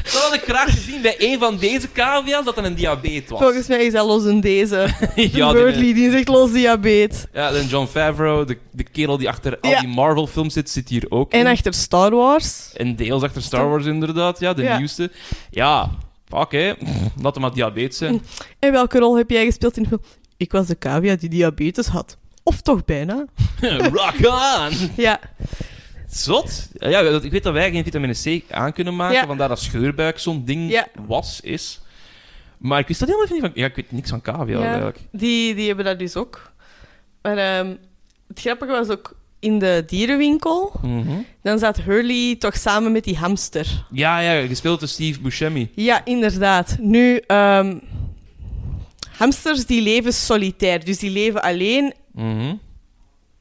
Dat 0.04 0.22
had 0.22 0.34
ik 0.34 0.42
graag 0.42 0.72
gezien 0.74 1.02
bij 1.02 1.16
een 1.18 1.40
van 1.40 1.58
deze 1.58 1.92
cavia's 1.92 2.46
dat 2.46 2.58
er 2.58 2.64
een 2.66 2.74
diabetes 2.76 3.30
was. 3.30 3.40
volgens 3.42 3.68
mij 3.68 3.86
is 3.86 3.94
dat 3.94 4.06
los 4.06 4.26
in 4.26 4.40
deze. 4.42 4.76
ja, 5.16 5.52
de 5.52 5.54
die, 5.54 5.64
Birdly, 5.64 5.94
die 5.94 6.12
zegt 6.12 6.28
los 6.28 6.52
diabetes. 6.52 7.26
ja, 7.34 7.52
en 7.52 7.68
John 7.68 7.88
Favreau, 7.88 8.46
de, 8.46 8.58
de 8.72 8.84
kerel 8.84 9.18
die 9.18 9.30
achter 9.30 9.60
al 9.60 9.80
die 9.80 9.88
Marvel-films 9.88 10.54
zit, 10.54 10.70
zit 10.70 10.90
hier 10.90 11.06
ook 11.10 11.32
En 11.32 11.40
in. 11.40 11.48
achter 11.48 11.74
Star 11.74 12.12
Wars. 12.12 12.70
En 12.74 12.96
deels 12.96 13.24
achter 13.24 13.42
Star 13.42 13.70
Wars 13.70 13.86
inderdaad, 13.86 14.40
ja, 14.40 14.54
de 14.54 14.64
Ja. 14.64 14.78
nieuwste. 14.78 15.12
Ja, 15.50 15.90
fuck 16.28 16.52
hè. 16.52 16.74
Laat 17.22 17.34
hem 17.34 17.42
maar 17.42 17.54
diabetes 17.54 17.98
zijn. 17.98 18.22
En 18.60 18.72
welke 18.72 19.00
rol 19.00 19.18
heb 19.18 19.30
jij 19.30 19.46
gespeeld 19.46 19.78
in 19.78 19.84
de 19.84 19.90
film? 19.90 20.02
Ik 20.38 20.52
was 20.52 20.68
de 20.68 20.78
cavia 20.78 21.16
die 21.16 21.30
diabetes 21.30 21.88
had. 21.88 22.18
Of 22.44 22.62
toch 22.62 22.86
bijna. 22.86 23.26
Rock 23.78 24.14
on! 24.22 24.90
Ja, 24.96 25.20
Zot. 26.16 26.68
Ja, 26.74 27.02
dat- 27.02 27.24
ik 27.24 27.32
weet 27.32 27.44
dat 27.44 27.54
wij 27.54 27.72
geen 27.72 27.84
vitamine 27.84 28.14
C 28.14 28.52
aan 28.52 28.74
kunnen 28.74 28.96
maken, 28.96 29.16
Ja. 29.16 29.26
vandaar 29.26 29.48
dat 29.48 29.60
scheurbuik 29.60 30.20
zo'n 30.20 30.46
ding 30.46 30.72
Ja. 30.72 30.88
was, 31.06 31.42
is. 31.42 31.82
Maar 32.58 32.80
ik 32.80 32.88
wist 32.88 33.00
dat 33.00 33.10
helemaal 33.10 33.32
niet 33.32 33.42
van... 33.42 33.52
Ja, 33.54 33.66
ik 33.66 33.76
weet 33.76 33.92
niks 33.92 34.10
van 34.10 34.22
cavia 34.22 34.60
Ja. 34.60 34.66
eigenlijk. 34.66 34.98
die, 35.12 35.56
die 35.56 35.68
hebben 35.68 35.86
dat 35.86 36.00
dus 36.00 36.16
ook. 36.16 36.52
Maar 37.22 37.38
ehm, 37.38 37.76
het 38.28 38.40
grappige 38.40 38.72
was 38.72 38.90
ook... 38.90 39.16
in 39.40 39.60
de 39.60 39.84
dierenwinkel. 39.88 40.72
Mhm. 40.82 41.12
Dan 41.42 41.60
zat 41.60 41.82
Hurley 41.82 42.36
toch 42.40 42.58
samen 42.58 42.92
met 42.92 43.04
die 43.04 43.18
hamster. 43.18 43.86
Ja, 43.92 44.20
ja, 44.20 44.48
gespeeld 44.48 44.80
door 44.80 44.90
Steve 44.90 45.20
Buscemi. 45.22 45.72
Ja, 45.76 46.06
inderdaad. 46.06 46.78
Nu, 46.80 47.18
ehm, 47.28 47.78
hamsters 49.18 49.66
die 49.66 49.82
leven 49.82 50.14
solitair. 50.14 50.86
Dus 50.86 50.98
die 51.00 51.10
leven 51.12 51.42
alleen 51.42 51.94
Mhm. 52.12 52.56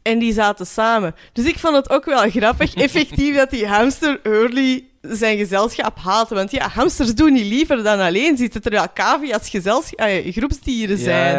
En 0.03 0.19
die 0.19 0.33
zaten 0.33 0.67
samen. 0.67 1.15
Dus 1.33 1.45
ik 1.45 1.59
vond 1.59 1.77
het 1.77 1.91
ook 1.91 2.05
wel 2.05 2.31
grappig, 2.31 2.75
effectief, 2.87 3.37
dat 3.37 3.51
die 3.51 3.67
hamster 3.67 4.21
Hurley 4.23 4.85
zijn 5.01 5.39
gezelschap 5.39 5.99
haatte. 5.99 6.35
Want 6.35 6.51
ja, 6.51 6.69
hamsters 6.69 7.15
doen 7.15 7.33
niet 7.33 7.47
liever 7.47 7.83
dan 7.83 8.01
alleen 8.01 8.37
zitten, 8.37 8.63
terwijl 8.63 8.87
cavia's 8.95 9.49
gezelschap, 9.49 9.99
eh, 10.09 10.33
groepsdieren 10.33 10.99
zijn. 10.99 11.35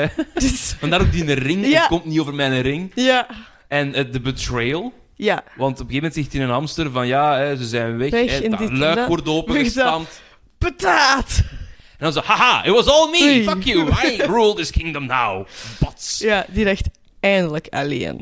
Ja, 0.00 0.10
Dus, 0.40 0.74
vandaar 0.78 1.00
ook 1.00 1.12
die 1.12 1.32
ring. 1.34 1.66
Ja. 1.66 1.78
Het 1.78 1.88
komt 1.88 2.04
niet 2.04 2.20
over 2.20 2.34
mijn 2.34 2.60
ring. 2.62 2.92
ja, 2.94 3.26
En 3.68 3.94
eh, 3.94 4.04
de 4.12 4.20
betrayal. 4.20 4.92
ja. 5.14 5.34
Want 5.56 5.80
op 5.80 5.86
een 5.86 5.92
gegeven 5.92 5.94
moment 5.94 6.14
zegt 6.14 6.32
hij 6.32 6.42
een 6.42 6.48
hamster 6.48 6.90
van 6.90 7.06
ja, 7.06 7.36
hè, 7.36 7.56
ze 7.56 7.64
zijn 7.64 7.98
weg. 7.98 8.10
Weg 8.10 8.40
hè, 8.40 8.48
dit 8.48 8.72
luik 8.72 8.96
dat. 8.96 9.08
wordt 9.08 9.28
opengestampt. 9.38 10.22
Pataat! 10.58 11.42
En 11.98 12.12
dan 12.12 12.12
zo, 12.12 12.20
haha, 12.24 12.64
it 12.64 12.72
was 12.72 12.86
all 12.86 13.10
me, 13.10 13.22
Oei. 13.22 13.42
fuck 13.44 13.62
you, 13.62 13.90
I 14.04 14.22
rule 14.22 14.54
this 14.54 14.70
kingdom 14.70 15.06
now. 15.06 15.46
Bots. 15.80 16.18
Ja, 16.18 16.46
die 16.48 16.64
dacht 16.64 16.88
eindelijk 17.24 17.66
alleen. 17.70 18.20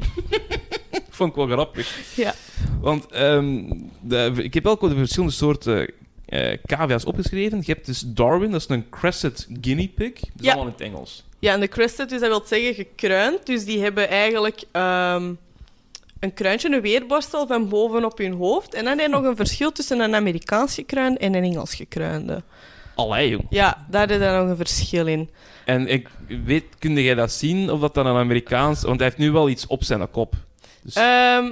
Vond 1.10 1.30
ik 1.30 1.36
wel 1.36 1.46
grappig. 1.46 2.14
Ja. 2.16 2.34
Want 2.80 3.06
ehm, 3.10 3.64
de, 4.00 4.32
ik 4.36 4.54
heb 4.54 4.66
ook 4.66 4.80
de 4.80 4.94
verschillende 4.94 5.32
soorten 5.34 5.88
eh 6.26 6.58
cavia's 6.66 7.04
opgeschreven. 7.04 7.58
Je 7.58 7.72
hebt 7.72 7.86
dus 7.86 8.02
Darwin, 8.06 8.50
dat 8.50 8.60
is 8.60 8.68
een 8.68 8.88
crested 8.88 9.48
guinea 9.60 9.86
pig. 9.94 10.12
Dat 10.12 10.22
is 10.22 10.30
Ja. 10.44 10.52
allemaal 10.52 10.66
in 10.66 10.72
het 10.72 10.80
Engels. 10.80 11.24
Ja, 11.38 11.52
en 11.54 11.60
de 11.60 11.68
crested, 11.68 12.08
dus 12.08 12.20
dat 12.20 12.28
wil 12.28 12.42
zeggen 12.44 12.74
gekruind. 12.74 13.46
Dus 13.46 13.64
die 13.64 13.80
hebben 13.82 14.08
eigenlijk 14.08 14.62
ehm, 14.72 15.32
een 16.20 16.34
kruintje, 16.34 16.70
een 16.74 16.80
weerborstel 16.80 17.46
van 17.46 17.68
boven 17.68 18.04
op 18.04 18.18
hun 18.18 18.32
hoofd. 18.32 18.74
En 18.74 18.84
dan 18.84 18.98
heb 18.98 19.06
je 19.08 19.12
nog 19.16 19.24
een 19.24 19.36
verschil 19.36 19.72
tussen 19.72 20.00
een 20.00 20.14
Amerikaans 20.14 20.74
gekruinde 20.74 21.18
en 21.18 21.34
een 21.34 21.44
Engels 21.44 21.74
gekruinde. 21.74 22.42
Allee, 22.94 23.28
jong. 23.30 23.46
Ja, 23.50 23.86
daar 23.90 24.10
is 24.10 24.18
dan 24.18 24.38
nog 24.40 24.48
een 24.50 24.56
verschil 24.56 25.06
in. 25.06 25.30
En 25.64 25.88
ik 25.88 26.08
weet, 26.44 26.64
kun 26.78 26.94
jij 27.02 27.14
dat 27.14 27.32
zien, 27.32 27.70
of 27.70 27.80
dat 27.80 27.94
dan 27.94 28.06
een 28.06 28.16
Amerikaans... 28.16 28.82
Want 28.82 28.96
hij 29.00 29.06
heeft 29.08 29.20
nu 29.20 29.30
wel 29.30 29.48
iets 29.48 29.66
op 29.66 29.84
zijn 29.84 30.10
kop. 30.10 30.34
Dus, 30.82 30.94
Ehm, 30.94 31.46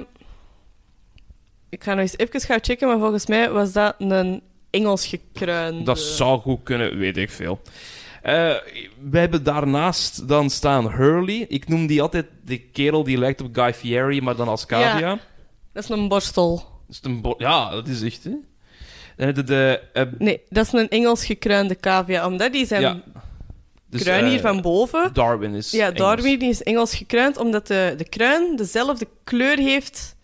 ik 1.68 1.84
ga 1.84 1.90
nog 1.90 2.00
eens 2.00 2.16
even 2.18 2.40
gaan 2.40 2.58
checken, 2.62 2.88
maar 2.88 2.98
volgens 2.98 3.26
mij 3.26 3.50
was 3.50 3.72
dat 3.72 3.94
een 3.98 4.42
Engels 4.70 5.06
gekruinde. 5.06 5.82
dat 5.84 5.98
zou 5.98 6.40
goed 6.40 6.60
kunnen, 6.62 6.98
weet 6.98 7.16
ik 7.16 7.30
veel. 7.30 7.60
Eh, 8.22 8.54
we 9.10 9.18
hebben 9.18 9.42
daarnaast 9.44 10.28
dan 10.28 10.50
staan 10.50 10.92
Hurley. 10.92 11.44
Ik 11.48 11.68
noem 11.68 11.86
die 11.86 12.02
altijd 12.02 12.26
de 12.44 12.58
kerel 12.58 13.04
die 13.04 13.18
lijkt 13.18 13.40
op 13.40 13.48
Guy 13.52 13.74
Fieri, 13.74 14.20
maar 14.20 14.36
dan 14.36 14.48
als 14.48 14.66
cavia. 14.66 14.98
Ja. 15.08 15.18
Dat 15.72 15.82
is 15.84 15.88
een 15.90 16.08
borstel. 16.08 16.56
Dat 16.86 16.96
is 16.96 17.00
een 17.02 17.20
bo- 17.20 17.34
ja, 17.38 17.70
dat 17.70 17.88
is 17.88 18.02
echt, 18.02 18.24
hè. 18.24 18.30
Je 19.26 19.32
de... 19.44 19.80
eh, 19.92 20.02
Nee, 20.18 20.40
dat 20.48 20.66
is 20.66 20.72
een 20.72 20.88
Engels 20.88 21.24
gekruinde 21.24 21.76
cavia, 21.76 22.26
omdat 22.26 22.52
die 22.52 22.66
zijn 22.66 22.80
ja. 22.80 23.00
Dus, 23.86 24.02
kruin 24.02 24.26
hier 24.26 24.36
eh, 24.36 24.42
van 24.42 24.60
boven... 24.60 25.10
Darwin 25.12 25.54
is 25.54 25.70
Ja, 25.70 25.84
Engels. 25.84 25.98
Darwin 25.98 26.38
die 26.38 26.48
is 26.48 26.62
Engels 26.62 26.94
gekruind, 26.96 27.36
omdat 27.36 27.66
de, 27.66 27.94
de 27.96 28.08
kruin 28.08 28.56
dezelfde 28.56 29.06
kleur 29.24 29.58
heeft 29.58 30.16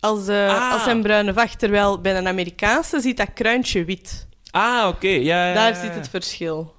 als, 0.00 0.24
de, 0.24 0.46
Ah. 0.50 0.72
als 0.72 0.82
zijn 0.84 1.02
bruine 1.02 1.32
vacht. 1.32 1.58
Terwijl 1.58 2.00
bij 2.00 2.16
een 2.16 2.26
Amerikaanse 2.28 3.00
zit 3.00 3.16
dat 3.16 3.32
kruintje 3.34 3.84
wit. 3.84 4.26
Ah, 4.50 4.88
oké. 4.88 5.08
Ja, 5.08 5.48
ja, 5.48 5.54
Daar 5.54 5.74
zit 5.76 5.94
het 5.94 6.08
verschil. 6.08 6.74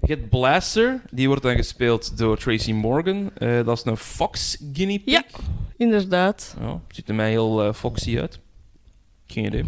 Je 0.00 0.12
hebt 0.12 0.28
Blaster, 0.28 1.02
die 1.10 1.26
wordt 1.28 1.42
dan 1.42 1.56
gespeeld 1.56 2.18
door 2.18 2.38
Tracy 2.38 2.72
Morgan. 2.72 3.30
Eh, 3.38 3.64
dat 3.64 3.78
is 3.78 3.84
een 3.84 3.96
Fox 3.96 4.56
Guinea 4.72 4.98
Pig. 4.98 5.14
Ja. 5.14 5.22
Inderdaad. 5.76 6.56
Ja, 6.60 6.80
ziet 6.88 7.08
er 7.08 7.14
mij 7.14 7.30
heel 7.30 7.62
eh, 7.64 7.72
foxy 7.74 8.18
uit. 8.18 8.38
Geen 9.26 9.44
idee. 9.44 9.64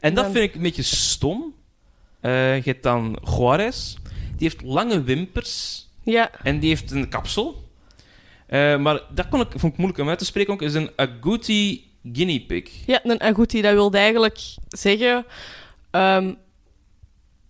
En 0.00 0.14
dat 0.14 0.24
vind 0.24 0.36
ik 0.36 0.54
een 0.54 0.62
beetje 0.62 0.82
stom. 0.82 1.54
Eh, 2.20 2.56
je 2.56 2.70
hebt 2.70 2.82
dan 2.82 3.18
Juarez. 3.36 3.94
Die 4.36 4.48
heeft 4.48 4.62
lange 4.62 5.02
wimpers 5.02 5.86
Ja, 6.02 6.30
en 6.42 6.58
die 6.58 6.68
heeft 6.68 6.90
een 6.90 7.08
kapsel. 7.08 7.68
Eh, 8.46 8.76
maar 8.76 9.00
dat 9.10 9.28
kon 9.28 9.40
ik, 9.40 9.50
vond 9.50 9.72
ik 9.72 9.78
moeilijk 9.78 10.02
om 10.02 10.08
uit 10.08 10.18
te 10.18 10.24
spreken. 10.24 10.52
Ook 10.52 10.62
is 10.62 10.74
een 10.74 10.90
agouti 10.96 11.90
guinea 12.12 12.40
pig. 12.46 12.70
ja 12.86 13.00
een 13.02 13.20
agouti, 13.20 13.62
dat 13.62 13.72
wil 13.72 13.92
eigenlijk 13.92 14.38
zeggen... 14.68 15.24
ehm, 15.90 16.32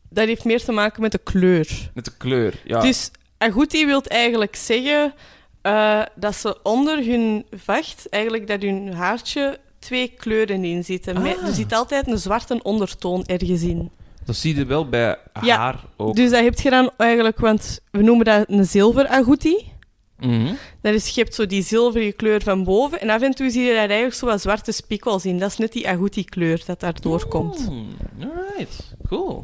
dat 0.08 0.26
heeft 0.26 0.44
meer 0.44 0.64
te 0.64 0.72
maken 0.72 1.02
met 1.02 1.12
de 1.12 1.18
kleur. 1.18 1.90
Met 1.94 2.04
de 2.04 2.16
kleur. 2.16 2.54
Ja. 2.64 2.80
Dus 2.80 3.10
agouti 3.38 3.86
wil 3.86 4.02
eigenlijk 4.02 4.56
zeggen 4.56 5.14
eh, 5.62 6.02
dat 6.14 6.36
ze 6.36 6.62
onder 6.62 7.04
hun 7.04 7.46
vacht, 7.50 8.08
eigenlijk 8.08 8.46
dat 8.46 8.62
hun 8.62 8.92
haartje, 8.92 9.60
twee 9.84 10.08
kleuren 10.16 10.64
in 10.64 10.84
zitten. 10.84 11.22
Met- 11.22 11.38
Ah. 11.38 11.46
Er 11.46 11.54
zit 11.54 11.72
altijd 11.72 12.06
een 12.08 12.18
zwarte 12.18 12.62
ondertoon 12.62 13.24
ergens 13.26 13.62
in. 13.62 13.90
Dat 14.24 14.36
zie 14.36 14.56
je 14.56 14.64
wel 14.66 14.88
bij 14.88 15.16
Ja. 15.42 15.56
haar 15.56 15.84
ook. 15.96 16.16
Dus 16.16 16.30
dat 16.30 16.42
heb 16.42 16.60
je 16.60 16.70
dan 16.70 16.90
eigenlijk, 16.96 17.38
want 17.38 17.80
we 17.90 18.02
noemen 18.02 18.24
dat 18.24 18.44
een 18.48 18.64
zilver 18.64 19.06
agouti. 19.08 19.72
Mhm. 20.18 20.52
Dat 20.82 20.94
is, 20.94 21.08
je 21.08 21.20
hebt 21.22 21.34
zo 21.34 21.46
die 21.46 21.62
zilverige 21.62 22.12
kleur 22.12 22.42
van 22.42 22.64
boven 22.64 23.00
en 23.00 23.10
af 23.10 23.22
en 23.22 23.34
toe 23.34 23.50
zie 23.50 23.62
je 23.62 23.68
daar 23.72 23.78
eigenlijk 23.78 24.14
zo 24.14 24.26
wat 24.26 24.40
zwarte 24.40 24.72
spikkels 24.72 25.24
in. 25.24 25.38
Dat 25.38 25.50
is 25.50 25.56
net 25.56 25.72
die 25.72 25.88
agouti-kleur 25.88 26.62
dat 26.66 26.80
daar 26.80 27.00
doorkomt. 27.00 27.66
Hmm, 27.66 27.86
alright. 28.20 28.94
Cool. 29.08 29.42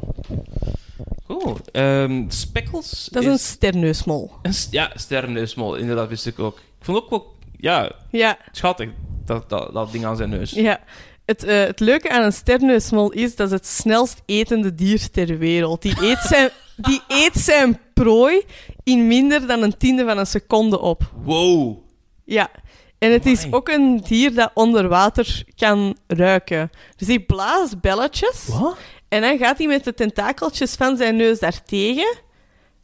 Cool. 1.27 1.57
Ehm, 1.71 2.23
speckles 2.29 3.07
Dat 3.11 3.23
is 3.23 3.29
een 3.29 3.39
sterneusmol. 3.39 4.31
een 4.41 4.53
st- 4.53 4.71
ja, 4.71 4.91
sterrenneusmol. 4.95 5.75
Inderdaad, 5.75 6.09
wist 6.09 6.25
ik 6.27 6.39
ook. 6.39 6.57
Ik 6.57 6.85
vond 6.85 6.97
ook 6.97 7.09
wel... 7.09 7.33
Ja, 7.61 7.91
Ja, 8.11 8.37
schattig. 8.51 8.89
Dat, 9.25 9.49
dat, 9.49 9.73
dat 9.73 9.91
ding 9.91 10.05
aan 10.05 10.15
zijn 10.17 10.29
neus. 10.29 10.51
ja. 10.51 10.79
Het, 11.25 11.43
eh, 11.43 11.59
het 11.59 11.79
leuke 11.79 12.09
aan 12.09 12.23
een 12.23 12.33
sterneusmol 12.33 13.11
is 13.11 13.35
dat 13.35 13.47
is 13.47 13.53
het 13.53 13.67
snelst 13.67 14.21
etende 14.25 14.75
dier 14.75 15.09
ter 15.09 15.37
wereld. 15.37 15.81
Die 15.81 15.95
eet 16.01 16.17
zijn, 16.17 16.49
die 16.87 17.01
eet 17.07 17.33
zijn 17.37 17.79
prooi 17.93 18.43
in 18.83 19.07
minder 19.07 19.47
dan 19.47 19.61
een 19.61 19.77
tiende 19.77 20.05
van 20.05 20.17
een 20.17 20.25
seconde 20.25 20.79
op. 20.79 21.11
Wow. 21.23 21.77
Ja. 22.25 22.49
En 22.97 23.11
het 23.11 23.25
is 23.25 23.47
ook 23.51 23.69
een 23.69 23.97
dier 24.07 24.33
dat 24.33 24.51
onder 24.53 24.87
water 24.87 25.43
kan 25.55 25.97
ruiken. 26.07 26.69
Dus 26.95 27.07
die 27.07 27.19
blaast 27.19 27.81
belletjes. 27.81 28.47
Wat? 28.47 28.77
En 29.07 29.21
dan 29.21 29.37
gaat 29.37 29.57
hij 29.57 29.67
met 29.67 29.83
de 29.83 29.93
tentakeltjes 29.93 30.75
van 30.75 30.97
zijn 30.97 31.15
neus 31.15 31.39
daartegen. 31.39 32.15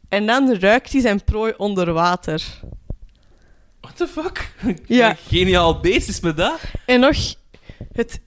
En 0.08 0.26
dan 0.26 0.54
ruikt 0.54 0.92
hij 0.92 1.00
zijn 1.00 1.24
prooi 1.24 1.52
onder 1.56 1.92
water. 1.92 2.60
What 3.94 3.96
the 3.96 4.06
fuck? 4.06 4.52
Ja. 4.86 5.16
Geniaal 5.28 5.80
beest 5.80 6.08
is 6.08 6.20
met 6.20 6.36
dat. 6.36 6.60
En 6.86 7.00
nog 7.00 7.16
het 7.92 8.20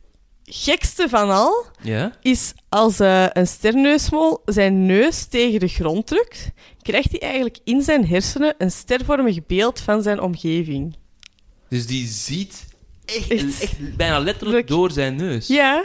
gekste 0.43 1.09
van 1.09 1.29
al 1.29 1.65
Ja. 1.81 2.11
is 2.21 2.53
als 2.69 2.99
eh, 2.99 3.25
een 3.33 3.47
sterneusmol 3.47 4.41
zijn 4.45 4.85
neus 4.85 5.25
tegen 5.25 5.59
de 5.59 5.67
grond 5.67 6.07
drukt, 6.07 6.49
krijgt 6.81 7.11
hij 7.11 7.19
eigenlijk 7.19 7.57
in 7.63 7.81
zijn 7.81 8.07
hersenen 8.07 8.55
een 8.57 8.71
stervormig 8.71 9.45
beeld 9.45 9.79
van 9.79 10.01
zijn 10.01 10.19
omgeving. 10.21 10.95
Dus 11.69 11.87
die 11.87 12.07
ziet 12.07 12.67
echt, 13.05 13.29
Echt. 13.31 13.61
echt 13.61 13.95
bijna 13.97 14.19
letterlijk 14.19 14.67
door 14.67 14.91
zijn 14.91 15.15
neus. 15.15 15.47
Ja, 15.47 15.83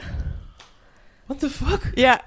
What 1.27 1.39
the 1.41 1.51
fuck? 1.51 1.91
ja, 1.95 2.21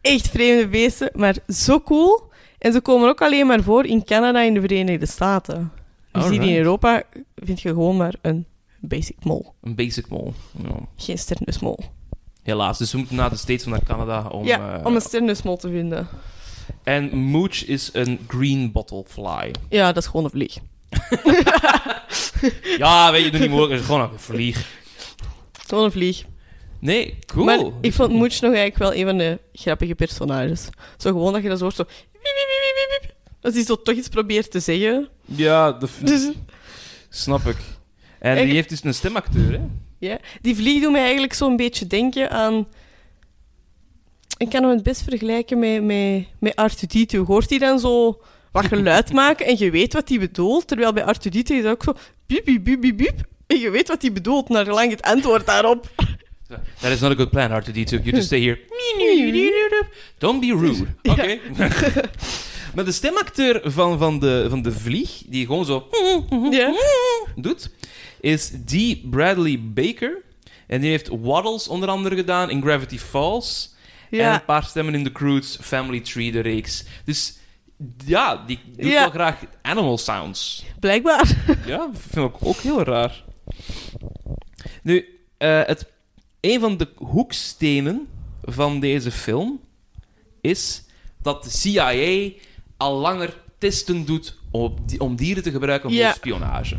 echt 0.00 0.28
vreemde 0.28 0.68
beesten, 0.68 1.10
maar 1.14 1.36
zo 1.48 1.80
cool. 1.80 2.32
En 2.58 2.72
ze 2.72 2.80
komen 2.80 3.08
ook 3.08 3.22
alleen 3.22 3.46
maar 3.46 3.62
voor 3.62 3.86
in 3.86 4.04
Canada 4.04 4.44
en 4.44 4.54
de 4.54 4.60
Verenigde 4.60 5.06
Staten. 5.06 5.72
Dus 6.14 6.28
hier 6.28 6.42
in. 6.42 6.56
Europa 6.56 7.02
vind 7.36 7.60
je 7.60 7.68
gewoon 7.68 7.96
maar 7.96 8.14
een 8.22 8.46
basic 8.80 9.24
mol. 9.24 9.54
Een 9.62 9.74
basic 9.74 10.08
mole. 10.08 10.32
Ja. 10.62 10.88
Geen 10.96 11.18
sterneusmol. 11.18 11.78
Helaas, 12.42 12.78
dus 12.78 12.92
we 12.92 12.98
moeten 12.98 13.16
naar 13.16 13.30
de 13.30 13.36
States 13.36 13.64
of 13.64 13.70
naar 13.70 13.84
Canada 13.84 14.26
om... 14.28 14.44
ja, 14.44 14.78
eh, 14.78 14.86
om 14.86 14.94
een 14.94 15.00
sterneusmol 15.00 15.56
te 15.56 15.70
vinden. 15.70 16.08
En 16.82 17.16
Mooch 17.16 17.64
is 17.64 17.90
een 17.92 18.18
green 18.28 18.72
bottlefly. 18.72 19.50
Ja, 19.68 19.92
dat 19.92 20.02
is 20.02 20.08
gewoon 20.08 20.24
een 20.24 20.30
vlieg. 20.30 20.58
Ja, 22.78 23.12
weet 23.12 23.24
je, 23.24 23.30
doe 23.30 23.40
niet 23.40 23.50
mogelijk. 23.50 23.82
Gewoon 23.82 24.00
een 24.00 24.18
vlieg. 24.18 24.82
Gewoon 25.66 25.84
een 25.84 25.92
vlieg. 25.92 26.24
Nee, 26.78 27.18
cool. 27.26 27.44
Maar 27.44 27.60
ik 27.80 27.92
vond 27.92 28.12
Mooch 28.12 28.40
nog 28.40 28.54
eigenlijk 28.54 28.78
wel 28.78 28.94
een 28.94 29.04
van 29.06 29.18
de 29.18 29.38
grappige 29.52 29.94
personages. 29.94 30.68
Zo 30.96 31.10
gewoon 31.10 31.32
dat 31.32 31.42
je 31.42 31.48
dat 31.48 31.58
zo 31.58 31.64
hoort, 31.64 31.76
zo... 31.76 31.84
wiep, 32.12 32.22
wiep, 32.22 32.22
wiep, 32.22 32.74
wiep, 32.74 33.00
wiep. 33.00 33.13
Als 33.44 33.54
hij 33.54 33.64
zo 33.64 33.82
toch 33.82 33.94
iets 33.94 34.08
probeert 34.08 34.50
te 34.50 34.60
zeggen. 34.60 35.08
Ja, 35.24 35.72
dat 35.72 35.90
Dus, 36.02 36.30
snap 37.08 37.46
ik. 37.46 37.56
En 38.18 38.44
die 38.44 38.54
heeft 38.54 38.68
dus 38.68 38.84
een 38.84 38.94
stemacteur, 38.94 39.52
hè? 39.52 39.60
ja. 39.98 40.18
Die 40.40 40.54
vlieg 40.56 40.82
doet 40.82 40.92
mij 40.92 41.02
eigenlijk 41.02 41.34
zo'n 41.34 41.56
beetje 41.56 41.86
denken 41.86 42.30
aan... 42.30 42.66
Ik 44.36 44.48
kan 44.50 44.62
hem 44.62 44.70
het 44.72 44.82
best 44.82 45.02
vergelijken 45.02 45.58
met, 45.58 45.82
met, 45.82 46.26
met 46.38 46.54
R2-D2. 46.72 47.18
Hoort 47.26 47.50
hij 47.50 47.58
dan 47.58 47.78
zo 47.78 48.20
wat 48.52 48.66
geluid 48.66 49.12
maken 49.22 49.46
en 49.46 49.58
je 49.58 49.70
weet 49.70 49.92
wat 49.92 50.08
hij 50.08 50.18
bedoelt? 50.18 50.66
Terwijl 50.68 50.92
bij 50.92 51.02
R2-D2 51.14 51.38
is 51.42 51.62
dat 51.62 51.72
ook 51.72 51.82
zo... 51.82 51.94
Biep, 52.26 52.44
biep, 52.64 52.96
biep. 52.96 53.20
En 53.46 53.58
je 53.58 53.70
weet 53.70 53.88
wat 53.88 54.02
hij 54.02 54.12
bedoelt, 54.12 54.48
naar 54.48 54.66
lang 54.66 54.90
het 54.90 55.02
antwoord 55.02 55.46
daarop. 55.46 55.90
That 56.80 56.90
is 56.90 57.00
not 57.00 57.10
a 57.10 57.14
good 57.14 57.30
plan, 57.30 57.62
R2-D2. 57.62 57.88
You 57.88 58.10
just 58.10 58.26
stay 58.26 58.40
here. 58.40 58.58
Don't 60.18 60.40
be 60.40 60.46
rude. 60.46 60.86
Oké. 61.02 61.38
Maar 62.74 62.84
de 62.84 62.92
stemacteur 62.92 63.60
van, 63.64 63.98
van, 63.98 64.18
de, 64.18 64.46
van 64.48 64.62
de 64.62 64.72
vlieg, 64.72 65.22
die 65.26 65.46
gewoon 65.46 65.64
zo 65.64 65.88
Ja. 66.50 66.74
doet, 67.36 67.70
is 68.20 68.52
D. 68.66 68.96
Bradley 69.10 69.60
Baker. 69.74 70.22
En 70.66 70.80
die 70.80 70.90
heeft 70.90 71.08
Waddles 71.08 71.68
onder 71.68 71.88
andere 71.88 72.16
gedaan 72.16 72.50
in 72.50 72.62
Gravity 72.62 72.98
Falls. 72.98 73.74
En 74.10 74.32
een 74.32 74.44
paar 74.44 74.64
stemmen 74.64 74.94
in 74.94 75.04
The 75.04 75.12
Croods, 75.12 75.58
Family 75.60 76.00
Tree, 76.00 76.32
de 76.32 76.40
reeks. 76.40 76.84
Dus 77.04 77.36
ja, 78.06 78.44
die 78.46 78.60
doet 78.76 78.86
Ja. 78.90 79.00
wel 79.00 79.10
graag 79.10 79.38
animal 79.62 79.98
sounds. 79.98 80.64
Blijkbaar. 80.80 81.36
Ja, 81.66 81.90
vind 82.08 82.28
ik 82.28 82.36
ook 82.46 82.56
heel 82.56 82.82
raar. 82.82 83.24
Nu, 84.82 85.18
eh, 85.38 85.60
het, 85.64 85.86
een 86.40 86.60
van 86.60 86.76
de 86.76 86.88
hoekstenen 86.96 88.08
van 88.42 88.80
deze 88.80 89.10
film 89.10 89.60
is 90.40 90.82
dat 91.22 91.44
de 91.44 91.50
CIA 91.50 92.30
al 92.76 92.94
langer 92.98 93.36
testen 93.58 94.04
doet 94.04 94.36
om, 94.50 94.74
di- 94.86 94.98
om 94.98 95.16
dieren 95.16 95.42
te 95.42 95.50
gebruiken 95.50 95.90
voor 95.90 95.98
Ja. 95.98 96.12
spionage. 96.12 96.76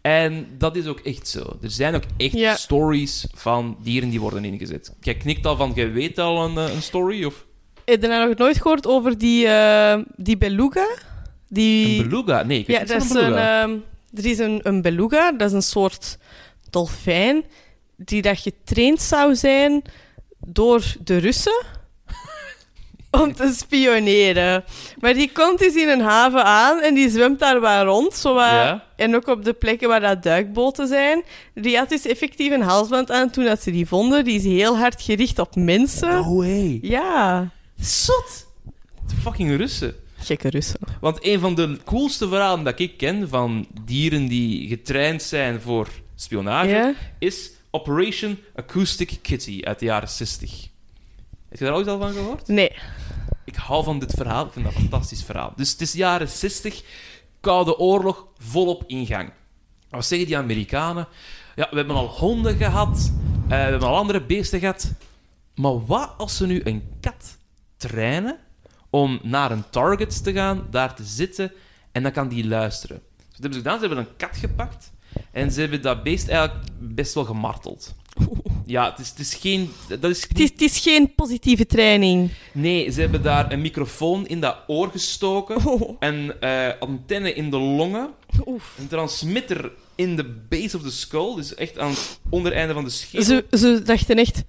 En 0.00 0.46
dat 0.58 0.76
is 0.76 0.86
ook 0.86 1.00
echt 1.00 1.28
zo. 1.28 1.56
Er 1.62 1.70
zijn 1.70 1.94
ook 1.94 2.02
echt 2.16 2.32
Ja. 2.32 2.54
stories 2.56 3.26
van 3.34 3.76
dieren 3.82 4.10
die 4.10 4.20
worden 4.20 4.44
ingezet. 4.44 4.94
Jij 5.00 5.14
knikt 5.14 5.46
al 5.46 5.56
van, 5.56 5.72
je 5.74 5.88
weet 5.90 6.18
al 6.18 6.44
een, 6.44 6.56
eh, 6.68 6.74
een 6.74 6.82
story? 6.82 7.24
Of 7.24 7.44
Heb 7.84 8.02
je 8.02 8.08
nou 8.08 8.28
nog 8.28 8.38
nooit 8.38 8.56
gehoord 8.60 8.86
over 8.86 9.18
die, 9.18 9.46
eh, 9.46 9.98
die 10.16 10.36
beluga? 10.36 10.86
Die... 11.48 11.98
een 12.02 12.08
beluga? 12.08 12.42
Nee, 12.42 12.58
ik 12.58 12.66
weet 12.66 12.76
Ja, 12.76 12.82
niet 12.82 12.92
dat 12.92 13.02
is 13.02 13.10
een 13.10 13.16
een, 13.16 13.24
beluga. 13.24 13.62
ehm, 13.62 13.76
er 14.14 14.24
is 14.30 14.38
een, 14.38 14.60
een 14.62 14.82
beluga, 14.82 15.32
dat 15.32 15.48
is 15.48 15.54
een 15.54 15.62
soort 15.62 16.18
dolfijn, 16.70 17.44
die 17.96 18.22
dat 18.22 18.38
getraind 18.38 19.00
zou 19.02 19.34
zijn 19.34 19.82
door 20.46 20.84
de 21.04 21.16
Russen 21.16 21.64
om 23.20 23.34
te 23.34 23.52
spioneren. 23.56 24.64
Maar 25.00 25.14
die 25.14 25.30
komt 25.32 25.58
dus 25.58 25.74
in 25.74 25.88
een 25.88 26.00
haven 26.00 26.44
aan 26.44 26.80
en 26.80 26.94
die 26.94 27.10
zwemt 27.10 27.38
daar 27.38 27.60
wel 27.60 27.84
rond, 27.84 28.14
zo 28.14 28.34
Ja. 28.38 28.84
en 28.96 29.14
ook 29.16 29.26
op 29.26 29.44
de 29.44 29.52
plekken 29.52 29.88
waar 29.88 30.00
dat 30.00 30.22
duikboten 30.22 30.88
zijn. 30.88 31.22
Die 31.54 31.76
had 31.76 31.88
dus 31.88 32.06
effectief 32.06 32.52
een 32.52 32.62
halsband 32.62 33.10
aan 33.10 33.30
toen 33.30 33.44
dat 33.44 33.62
ze 33.62 33.70
die 33.70 33.86
vonden. 33.86 34.24
Die 34.24 34.36
is 34.36 34.44
heel 34.44 34.78
hard 34.78 35.02
gericht 35.02 35.38
op 35.38 35.56
mensen. 35.56 36.08
No 36.08 36.36
way. 36.36 36.78
Ja, 36.82 37.50
Zot. 37.80 38.46
De 39.06 39.14
fucking 39.22 39.56
Russen. 39.56 39.94
gekke 40.18 40.48
Russen. 40.48 40.78
Want 41.00 41.18
een 41.26 41.40
van 41.40 41.54
de 41.54 41.78
coolste 41.84 42.28
verhalen 42.28 42.64
dat 42.64 42.78
ik 42.78 42.96
ken 42.96 43.28
van 43.28 43.66
dieren 43.84 44.26
die 44.26 44.68
getraind 44.68 45.22
zijn 45.22 45.60
voor 45.60 45.88
spionage, 46.16 46.68
Ja? 46.68 46.92
is 47.18 47.50
Operation 47.70 48.38
Acoustic 48.54 49.18
Kitty 49.22 49.60
uit 49.64 49.78
de 49.78 49.84
jaren 49.84 50.08
60. 50.08 50.50
Heb 51.52 51.60
je 51.60 51.66
daar 51.66 51.76
ooit 51.76 51.88
al 51.88 51.98
van 51.98 52.12
gehoord? 52.12 52.48
Nee. 52.48 52.72
Ik 53.44 53.54
hou 53.54 53.84
van 53.84 53.98
dit 53.98 54.14
verhaal, 54.16 54.46
ik 54.46 54.52
vind 54.52 54.64
dat 54.64 54.74
een 54.74 54.80
fantastisch 54.80 55.22
verhaal. 55.22 55.52
Dus 55.56 55.70
het 55.70 55.80
is 55.80 55.90
de 55.90 55.98
jaren 55.98 56.28
60, 56.28 56.82
Koude 57.40 57.78
Oorlog, 57.78 58.26
volop 58.38 58.84
in 58.86 59.06
gang. 59.06 59.32
Wat 59.90 60.06
zeggen 60.06 60.26
die 60.26 60.36
Amerikanen? 60.36 61.08
Ja, 61.54 61.66
we 61.70 61.76
hebben 61.76 61.96
al 61.96 62.06
honden 62.06 62.56
gehad, 62.56 63.12
eh, 63.42 63.48
we 63.48 63.54
hebben 63.54 63.88
al 63.88 63.96
andere 63.96 64.22
beesten 64.22 64.60
gehad. 64.60 64.92
Maar 65.54 65.86
wat 65.86 66.14
als 66.16 66.36
ze 66.36 66.46
nu 66.46 66.60
een 66.64 66.82
kat 67.00 67.38
trainen 67.76 68.38
om 68.90 69.20
naar 69.22 69.50
een 69.50 69.70
target 69.70 70.24
te 70.24 70.32
gaan, 70.32 70.66
daar 70.70 70.94
te 70.94 71.04
zitten 71.04 71.52
en 71.92 72.02
dan 72.02 72.12
kan 72.12 72.28
die 72.28 72.46
luisteren? 72.46 73.02
Dus 73.16 73.24
wat 73.24 73.40
hebben 73.40 73.52
ze 73.52 73.58
gedaan? 73.58 73.80
Ze 73.80 73.86
hebben 73.86 74.04
een 74.04 74.16
kat 74.16 74.36
gepakt 74.36 74.92
en 75.32 75.50
ze 75.50 75.60
hebben 75.60 75.82
dat 75.82 76.02
beest 76.02 76.28
eigenlijk 76.28 76.68
best 76.78 77.14
wel 77.14 77.24
gemarteld. 77.24 77.94
Ja, 78.66 78.90
het 78.90 78.98
is, 78.98 79.08
het 79.08 79.18
is 79.18 79.34
geen... 79.34 79.70
Dat 79.88 80.10
is 80.10 80.22
Het 80.28 80.38
is, 80.40 80.50
het 80.50 80.60
is 80.60 80.78
geen 80.78 81.14
positieve 81.14 81.66
training. 81.66 82.30
Nee, 82.52 82.90
ze 82.90 83.00
hebben 83.00 83.22
daar 83.22 83.52
een 83.52 83.60
microfoon 83.60 84.26
in 84.26 84.40
dat 84.40 84.56
oor 84.66 84.90
gestoken, 84.90 85.66
Oh. 85.66 85.96
een 86.00 86.40
eh, 86.40 86.68
antenne 86.80 87.32
in 87.34 87.50
de 87.50 87.56
longen, 87.58 88.10
Oef. 88.46 88.74
een 88.78 88.88
transmitter 88.88 89.72
in 89.94 90.16
de 90.16 90.24
base 90.48 90.76
of 90.76 90.82
the 90.82 90.90
skull, 90.90 91.34
dus 91.34 91.54
echt 91.54 91.78
aan 91.78 91.90
het 91.90 92.20
ondereinde 92.30 92.74
van 92.74 92.84
de 92.84 92.90
schedel. 92.90 93.24
Ze, 93.24 93.44
ze 93.58 93.82
dachten 93.84 94.16
echt, 94.16 94.42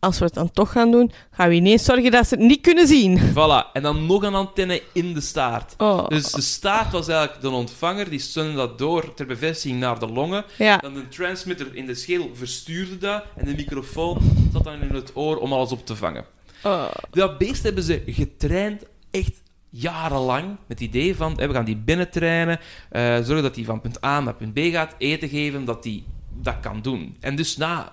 als 0.00 0.18
we 0.18 0.24
het 0.24 0.34
dan 0.34 0.50
toch 0.50 0.72
gaan 0.72 0.90
doen, 0.90 1.12
gaan 1.30 1.48
we 1.48 1.54
ineens 1.54 1.84
zorgen 1.84 2.10
dat 2.10 2.26
ze 2.26 2.34
het 2.34 2.44
niet 2.44 2.60
kunnen 2.60 2.86
zien. 2.86 3.18
Voilà, 3.18 3.72
en 3.72 3.82
dan 3.82 4.06
nog 4.06 4.22
een 4.22 4.34
antenne 4.34 4.82
in 4.92 5.14
de 5.14 5.20
staart. 5.20 5.74
Oh. 5.78 6.08
Dus 6.08 6.30
de 6.32 6.40
staart 6.40 6.92
was 6.92 7.08
eigenlijk 7.08 7.40
de 7.40 7.48
ontvanger, 7.48 8.10
die 8.10 8.18
stuurde 8.18 8.54
dat 8.54 8.78
door 8.78 9.14
ter 9.14 9.26
bevestiging 9.26 9.80
naar 9.80 9.98
de 9.98 10.06
longen. 10.06 10.44
Ja. 10.58 10.76
Dan 10.76 10.94
de 10.94 11.08
transmitter 11.08 11.74
in 11.74 11.86
de 11.86 11.94
schedel 11.94 12.30
verstuurde 12.34 12.98
dat, 12.98 13.24
en 13.36 13.44
de 13.44 13.54
microfoon 13.54 14.18
zat 14.52 14.64
dan 14.64 14.82
in 14.82 14.94
het 14.94 15.10
oor 15.14 15.36
om 15.36 15.52
alles 15.52 15.72
op 15.72 15.86
te 15.86 15.96
vangen. 15.96 16.24
Oh. 16.62 16.90
Dat 17.10 17.38
beest 17.38 17.62
hebben 17.62 17.82
ze 17.82 18.02
getraind 18.06 18.82
echt 19.10 19.42
jarenlang 19.70 20.48
met 20.48 20.58
het 20.78 20.80
idee 20.80 21.16
van 21.16 21.38
eh, 21.38 21.46
we 21.46 21.54
gaan 21.54 21.64
die 21.64 21.76
binnentrainen, 21.76 22.60
eh 22.90 23.02
zorgen 23.02 23.42
dat 23.42 23.56
hij 23.56 23.64
van 23.64 23.80
punt 23.80 24.04
A 24.04 24.20
naar 24.20 24.34
punt 24.34 24.54
B 24.54 24.58
gaat, 24.58 24.94
eten 24.98 25.28
geven, 25.28 25.64
dat 25.64 25.84
hij 25.84 26.04
dat 26.40 26.56
kan 26.60 26.82
doen. 26.82 27.16
En 27.20 27.36
dus 27.36 27.56
na 27.56 27.92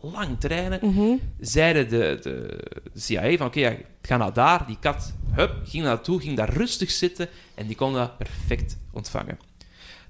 lang 0.00 0.40
trainen, 0.40 0.78
Mhm. 0.82 1.16
zeiden 1.40 1.88
de, 1.88 2.18
de, 2.22 2.60
CIA 3.00 3.36
van 3.36 3.46
oké, 3.46 3.60
ja, 3.60 3.76
ga 4.02 4.16
naar 4.16 4.32
daar, 4.32 4.66
die 4.66 4.78
kat, 4.80 5.12
hup, 5.32 5.54
ging 5.64 5.84
naartoe, 5.84 6.20
ging 6.20 6.36
daar 6.36 6.52
rustig 6.52 6.90
zitten 6.90 7.28
en 7.54 7.66
die 7.66 7.76
kon 7.76 7.92
dat 7.92 8.18
perfect 8.18 8.76
ontvangen. 8.92 9.38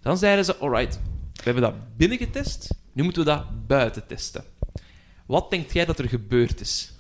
Dan 0.03 0.19
zeiden 0.19 0.45
ze, 0.45 0.57
alright, 0.57 1.01
we 1.33 1.41
hebben 1.43 1.63
dat 1.63 1.97
binnen 1.97 2.19
getest, 2.19 2.75
nu 2.93 3.03
moeten 3.03 3.25
we 3.25 3.31
dat 3.31 3.67
buiten 3.67 4.07
testen. 4.07 4.45
Wat 5.27 5.51
denkt 5.51 5.73
jij 5.73 5.85
dat 5.85 5.99
er 5.99 6.09
gebeurd 6.09 6.61
is? 6.61 6.93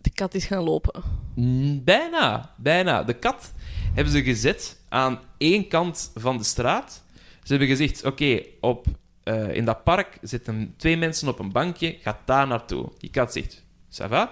De 0.00 0.10
kat 0.10 0.34
is 0.34 0.44
gaan 0.44 0.62
lopen. 0.62 1.02
Mm, 1.34 1.84
Bijna, 1.84 2.54
bijna. 2.56 3.02
De 3.02 3.12
kat 3.14 3.52
hebben 3.94 4.12
ze 4.12 4.22
gezet 4.22 4.76
aan 4.88 5.18
één 5.38 5.68
kant 5.68 6.10
van 6.14 6.38
de 6.38 6.44
straat. 6.44 7.02
Ze 7.42 7.48
hebben 7.50 7.68
gezegd, 7.68 8.04
oké, 8.04 8.42
op 8.60 8.86
eh, 9.26 9.54
in 9.54 9.64
dat 9.64 9.84
park 9.84 10.18
zitten 10.22 10.74
twee 10.76 10.96
mensen 10.96 11.28
op 11.28 11.38
een 11.38 11.52
bankje, 11.52 11.96
gaat 12.02 12.18
daar 12.24 12.46
naartoe. 12.46 12.88
Die 12.98 13.10
kat 13.10 13.32
zegt, 13.32 13.64
ça 13.90 14.08
va? 14.08 14.30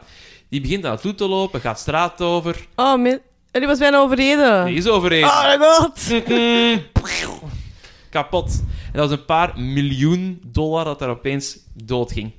Die 0.48 0.60
begint 0.60 0.82
naar 0.82 0.90
naartoe 0.90 1.14
te 1.14 1.28
lopen, 1.28 1.60
gaat 1.60 1.78
straat 1.78 2.20
over. 2.20 2.66
Oh. 2.74 2.92
Oh, 3.54 3.60
die 3.60 3.66
was 3.66 3.78
bijna 3.78 3.98
overreden. 3.98 4.64
Die 4.64 4.76
is 4.76 4.88
overheen. 4.88 5.24
Oh 5.24 5.52
god. 5.60 6.00
Kapot. 8.10 8.62
En 8.92 9.00
dat 9.00 9.08
was 9.08 9.18
een 9.18 9.24
paar 9.24 9.60
miljoen 9.60 10.40
dollar 10.46 10.84
dat 10.84 11.02
er 11.02 11.08
opeens 11.08 11.58
doodging. 11.72 12.32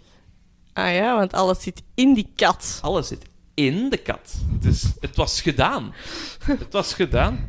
Ah 0.74 0.94
ja, 0.94 1.16
want 1.16 1.34
alles 1.34 1.62
zit 1.62 1.84
in 1.96 2.14
die 2.14 2.32
kat. 2.36 2.80
Alles 2.82 3.08
zit 3.08 3.26
in 3.54 3.90
de 3.90 3.98
kat. 3.98 4.36
Dus 4.60 4.84
het 5.00 5.16
was 5.16 5.42
gedaan. 5.42 5.94
het 6.46 6.74
was 6.74 6.94
gedaan. 6.94 7.46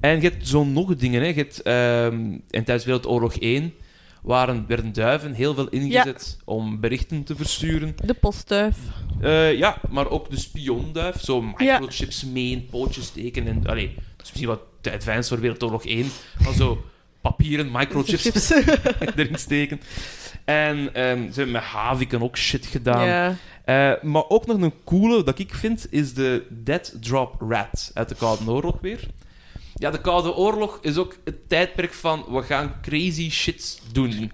En 0.00 0.20
je 0.20 0.28
hebt 0.28 0.48
zo 0.48 0.64
nog 0.64 0.96
dingen. 0.96 1.20
Hè. 1.20 1.26
Je 1.26 1.34
hebt, 1.34 1.62
ehm, 1.62 2.38
en 2.50 2.64
tijdens 2.64 2.84
Wereldoorlog 2.84 3.34
1 3.38 3.74
waren, 4.26 4.64
werden 4.66 4.92
duiven 4.92 5.32
heel 5.32 5.54
veel 5.54 5.68
ingezet 5.68 6.38
om 6.44 6.80
berichten 6.80 7.24
te 7.24 7.36
versturen. 7.36 7.94
De 8.04 8.14
postduif. 8.14 8.76
Eh, 9.20 9.58
ja, 9.58 9.80
maar 9.90 10.10
ook 10.10 10.30
de 10.30 10.38
spionduif. 10.38 11.20
Zo 11.20 11.42
microchips 11.42 12.24
mee 12.24 12.50
in 12.50 12.66
pootjes 12.66 13.06
steken. 13.06 13.46
En, 13.46 13.66
allee, 13.66 13.94
dat 13.94 14.26
is 14.26 14.30
misschien 14.30 14.46
wat 14.46 14.60
te 14.80 14.92
advanced 14.92 15.28
voor 15.28 15.40
Wereldoorlog 15.40 15.86
1. 15.86 16.06
Maar 16.44 16.54
zo 16.54 16.84
papieren 17.20 17.70
microchips 17.72 18.22
Chips. 18.22 18.50
erin 19.16 19.38
steken. 19.38 19.80
En 20.44 20.94
ehm, 20.94 21.18
ze 21.18 21.34
hebben 21.34 21.50
met 21.50 21.62
haviken 21.62 22.22
ook 22.22 22.36
shit 22.36 22.66
gedaan. 22.66 23.06
ja. 23.06 23.36
Eh, 23.64 24.02
maar 24.02 24.28
ook 24.28 24.46
nog 24.46 24.60
een 24.60 24.74
coole 24.84 25.22
dat 25.22 25.38
ik 25.38 25.54
vind, 25.54 25.86
is 25.90 26.14
de 26.14 26.46
Dead 26.50 26.94
Drop 27.00 27.40
Rat 27.48 27.90
uit 27.94 28.08
de 28.08 28.14
Koude 28.14 28.50
Oorlog 28.50 28.80
weer. 28.80 29.00
Ja, 29.78 29.90
de 29.90 30.00
Koude 30.00 30.34
Oorlog 30.34 30.78
is 30.82 30.96
ook 30.96 31.16
het 31.24 31.48
tijdperk 31.48 31.92
van 31.94 32.24
we 32.28 32.42
gaan 32.42 32.74
crazy 32.82 33.30
shit 33.30 33.80
doen. 33.92 34.32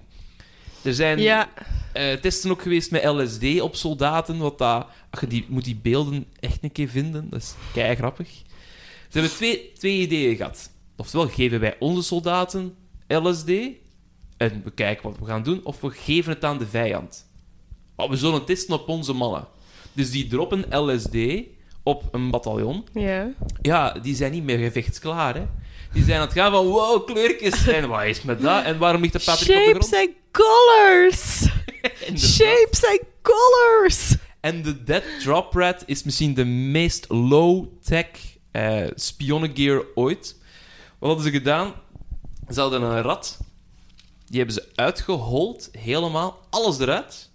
Er 0.81 0.93
zijn 0.93 1.19
Ja. 1.19 1.49
eh, 1.93 2.13
testen 2.13 2.51
ook 2.51 2.61
geweest 2.61 2.91
met 2.91 3.03
LSD 3.05 3.61
op 3.61 3.75
soldaten. 3.75 4.37
Wat 4.37 4.57
dat, 4.57 4.87
ach, 5.09 5.21
je 5.21 5.27
die, 5.27 5.45
moet 5.49 5.63
die 5.63 5.75
beelden 5.75 6.25
echt 6.39 6.57
een 6.63 6.71
keer 6.71 6.87
vinden. 6.89 7.29
Dat 7.29 7.41
is 7.41 7.53
kei 7.73 7.95
grappig. 7.95 8.27
Ze 9.09 9.19
hebben 9.19 9.31
twee, 9.31 9.71
twee 9.77 9.99
ideeën 9.99 10.35
gehad. 10.35 10.69
Oftewel 10.95 11.27
geven 11.27 11.59
wij 11.59 11.75
onze 11.79 12.01
soldaten 12.03 12.75
LSD 13.07 13.49
en 14.37 14.61
we 14.63 14.71
kijken 14.75 15.09
wat 15.09 15.19
we 15.19 15.25
gaan 15.25 15.43
doen, 15.43 15.59
of 15.63 15.81
we 15.81 15.89
geven 15.91 16.33
het 16.33 16.43
aan 16.43 16.57
de 16.57 16.67
vijand. 16.67 17.25
Oh, 17.95 18.09
we 18.09 18.15
zullen 18.15 18.45
testen 18.45 18.73
op 18.73 18.87
onze 18.89 19.13
mannen. 19.13 19.47
Dus 19.93 20.11
die 20.11 20.27
droppen 20.27 20.65
LSD 20.79 21.15
op 21.83 22.03
een 22.11 22.29
bataljon. 22.29 22.87
Ja. 22.93 23.31
Ja, 23.61 23.91
die 23.91 24.15
zijn 24.15 24.31
niet 24.31 24.43
meer 24.43 24.57
gevechtsklaar, 24.57 25.35
hè. 25.35 25.45
Die 25.93 26.03
zijn 26.03 26.19
aan 26.19 26.25
het 26.25 26.33
gaan 26.35 26.51
van, 26.51 26.65
wow, 26.65 27.05
kleurtjes. 27.05 27.67
En 27.67 27.87
wat 27.89 28.03
is 28.03 28.21
met 28.21 28.41
dat? 28.41 28.63
En 28.63 28.77
waarom 28.77 29.01
ligt 29.01 29.13
de 29.13 29.21
Patrick 29.25 29.57
op 29.57 29.63
de 29.81 29.87
Shapes 29.87 29.87
grond? 29.89 29.95
and 29.95 30.15
colors. 30.31 31.47
Shapes 32.35 32.85
and 32.85 33.01
colors. 33.21 34.15
En 34.39 34.61
de 34.61 34.83
Dead 34.83 35.03
Drop 35.19 35.53
Rat 35.53 35.83
is 35.85 36.03
misschien 36.03 36.33
de 36.33 36.45
meest 36.45 37.05
low-tech 37.09 38.07
eh 38.51 38.87
spionnengear 38.95 39.83
ooit. 39.95 40.35
Wat 40.99 41.09
hadden 41.09 41.25
ze 41.25 41.31
gedaan? 41.39 41.73
Ze 42.49 42.59
hadden 42.59 42.81
een 42.81 43.01
rat. 43.01 43.39
Die 44.25 44.37
hebben 44.37 44.55
ze 44.55 44.69
uitgehold, 44.75 45.69
helemaal. 45.71 46.39
Alles 46.49 46.79
eruit. 46.79 47.29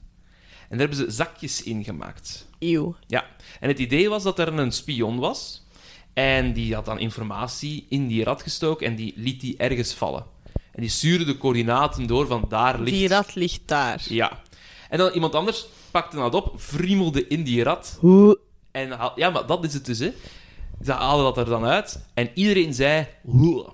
En 0.69 0.79
daar 0.79 0.89
hebben 0.89 0.97
ze 0.97 1.11
zakjes 1.11 1.63
in 1.63 1.85
gemaakt. 1.85 2.47
Eeuw. 2.59 2.97
Ja, 3.07 3.25
en 3.61 3.69
het 3.69 3.79
idee 3.79 4.09
was 4.09 4.23
dat 4.23 4.39
er 4.39 4.59
een 4.59 4.73
spion 4.73 5.19
was. 5.19 5.67
En 6.13 6.53
die 6.53 6.75
had 6.75 6.85
dan 6.85 6.99
informatie 6.99 7.87
in 7.89 8.07
die 8.07 8.25
rat 8.25 8.43
gestoken 8.43 8.87
en 8.87 8.95
die 8.95 9.13
liet 9.17 9.41
die 9.41 9.57
ergens 9.57 9.95
vallen. 9.95 10.25
En 10.53 10.81
die 10.81 10.91
stuurde 10.91 11.25
de 11.25 11.39
coördinaten 11.39 12.07
door 12.07 12.27
van 12.27 12.45
daar 12.49 12.81
ligt... 12.81 12.97
Die 12.97 13.09
rat 13.09 13.35
ligt 13.35 13.61
daar. 13.65 14.07
Ja. 14.09 14.43
En 14.89 14.99
dan 14.99 15.13
iemand 15.13 15.35
anders 15.35 15.67
pakte 15.91 16.17
dat 16.17 16.35
op, 16.35 16.55
friemelde 16.61 17.27
in 17.27 17.43
die 17.43 17.63
rat. 17.63 17.97
Hoe? 18.01 18.39
En 18.71 18.91
haal- 18.91 19.13
ja, 19.17 19.31
maar 19.31 19.47
dat 19.47 19.65
is 19.65 19.75
het 19.75 19.85
dus, 19.85 19.99
hè. 19.99 20.13
Ze 20.85 20.93
haalden 20.93 21.25
dat 21.25 21.39
er 21.39 21.45
dan 21.45 21.65
uit 21.65 22.05
en 22.15 22.31
iedereen 22.35 22.75
zei... 22.75 23.07
"Huh." 23.23 23.69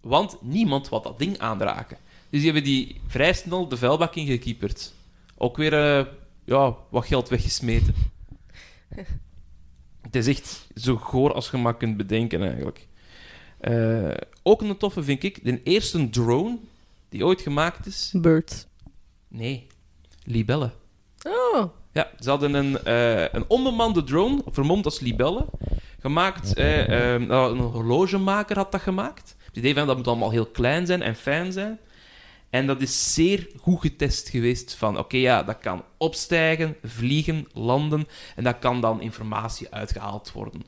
Want 0.00 0.36
niemand 0.40 0.88
wou 0.88 1.02
dat 1.02 1.18
ding 1.18 1.38
aanraken. 1.38 1.96
Dus 2.30 2.40
die 2.40 2.52
hebben 2.52 2.64
die 2.64 3.00
vrij 3.06 3.32
snel 3.32 3.68
de 3.68 3.76
vuilbak 3.76 4.14
ingekieperd. 4.14 4.92
Ook 5.36 5.56
weer 5.56 5.72
eh, 5.72 6.06
ja, 6.44 6.76
wat 6.90 7.06
geld 7.06 7.28
weggesmeten. 7.28 7.94
Het 10.02 10.16
is 10.16 10.26
echt 10.26 10.66
zo 10.74 10.96
goor 10.96 11.32
als 11.32 11.50
je 11.50 11.56
maar 11.56 11.76
kunt 11.76 11.96
bedenken, 11.96 12.42
eigenlijk. 12.42 12.88
Eh, 13.60 14.10
ook 14.42 14.62
een 14.62 14.76
toffe 14.76 15.02
vind 15.02 15.22
ik, 15.22 15.44
de 15.44 15.62
eerste 15.62 16.10
drone 16.10 16.58
die 17.08 17.24
ooit 17.24 17.40
gemaakt 17.40 17.86
is... 17.86 18.14
Bird. 18.16 18.68
Nee, 19.28 19.66
libellen. 20.24 20.72
Oh. 21.26 21.64
Ja, 21.92 22.10
ze 22.18 22.30
hadden 22.30 22.54
een, 22.54 22.84
eh, 22.84 23.32
een 23.32 23.44
onbemande 23.48 24.04
drone, 24.04 24.42
vermomd 24.46 24.84
als 24.84 25.00
libelle, 25.00 25.46
gemaakt. 26.00 26.54
eh, 26.54 27.14
eh, 27.14 27.22
nou, 27.22 27.58
een 27.58 27.64
horlogemaker 27.64 28.56
had 28.56 28.72
dat 28.72 28.80
gemaakt. 28.80 29.36
Het 29.46 29.56
idee 29.56 29.74
van 29.74 29.86
dat 29.86 29.96
moet 29.96 30.06
allemaal 30.06 30.30
heel 30.30 30.46
klein 30.46 30.86
zijn 30.86 31.02
en 31.02 31.14
fijn 31.14 31.52
zijn. 31.52 31.78
En 32.52 32.66
dat 32.66 32.80
is 32.80 33.14
zeer 33.14 33.48
goed 33.60 33.80
getest 33.80 34.28
geweest 34.28 34.74
van, 34.74 34.98
oké, 34.98 35.16
ja, 35.16 35.42
dat 35.42 35.58
kan 35.58 35.84
opstijgen, 35.98 36.76
vliegen, 36.82 37.48
landen 37.52 38.08
en 38.36 38.44
dat 38.44 38.58
kan 38.58 38.80
dan 38.80 39.00
informatie 39.00 39.66
uitgehaald 39.70 40.32
worden. 40.32 40.64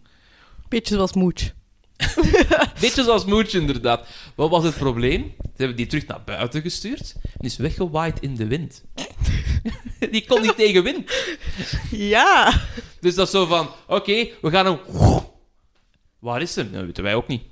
Beetje 0.68 0.94
zoals 0.94 1.12
Mooch. 1.12 1.52
Beetje 2.80 3.02
zoals 3.02 3.24
Mooch, 3.24 3.52
inderdaad. 3.52 4.06
Wat 4.34 4.50
was 4.50 4.64
het 4.64 4.76
probleem? 4.76 5.34
Ze 5.42 5.50
hebben 5.56 5.76
die 5.76 5.86
terug 5.86 6.06
naar 6.06 6.22
buiten 6.24 6.62
gestuurd 6.62 7.14
en 7.22 7.44
is 7.44 7.56
weggewaaid 7.56 8.20
in 8.20 8.34
de 8.34 8.46
wind. 8.46 8.84
die 10.10 10.26
kon 10.26 10.42
niet 10.42 10.56
tegen 10.56 10.82
wind. 10.82 11.12
Ja. 11.90 12.60
Dus 13.00 13.14
dat 13.14 13.26
is 13.26 13.32
zo 13.32 13.46
van, 13.46 13.68
oké, 13.86 14.28
we 14.40 14.50
gaan 14.50 14.66
hem... 14.66 14.78
Waar 16.18 16.42
is 16.42 16.54
hem? 16.54 16.72
Dat 16.72 16.84
weten 16.84 17.02
wij 17.02 17.14
ook 17.14 17.28
niet. 17.28 17.42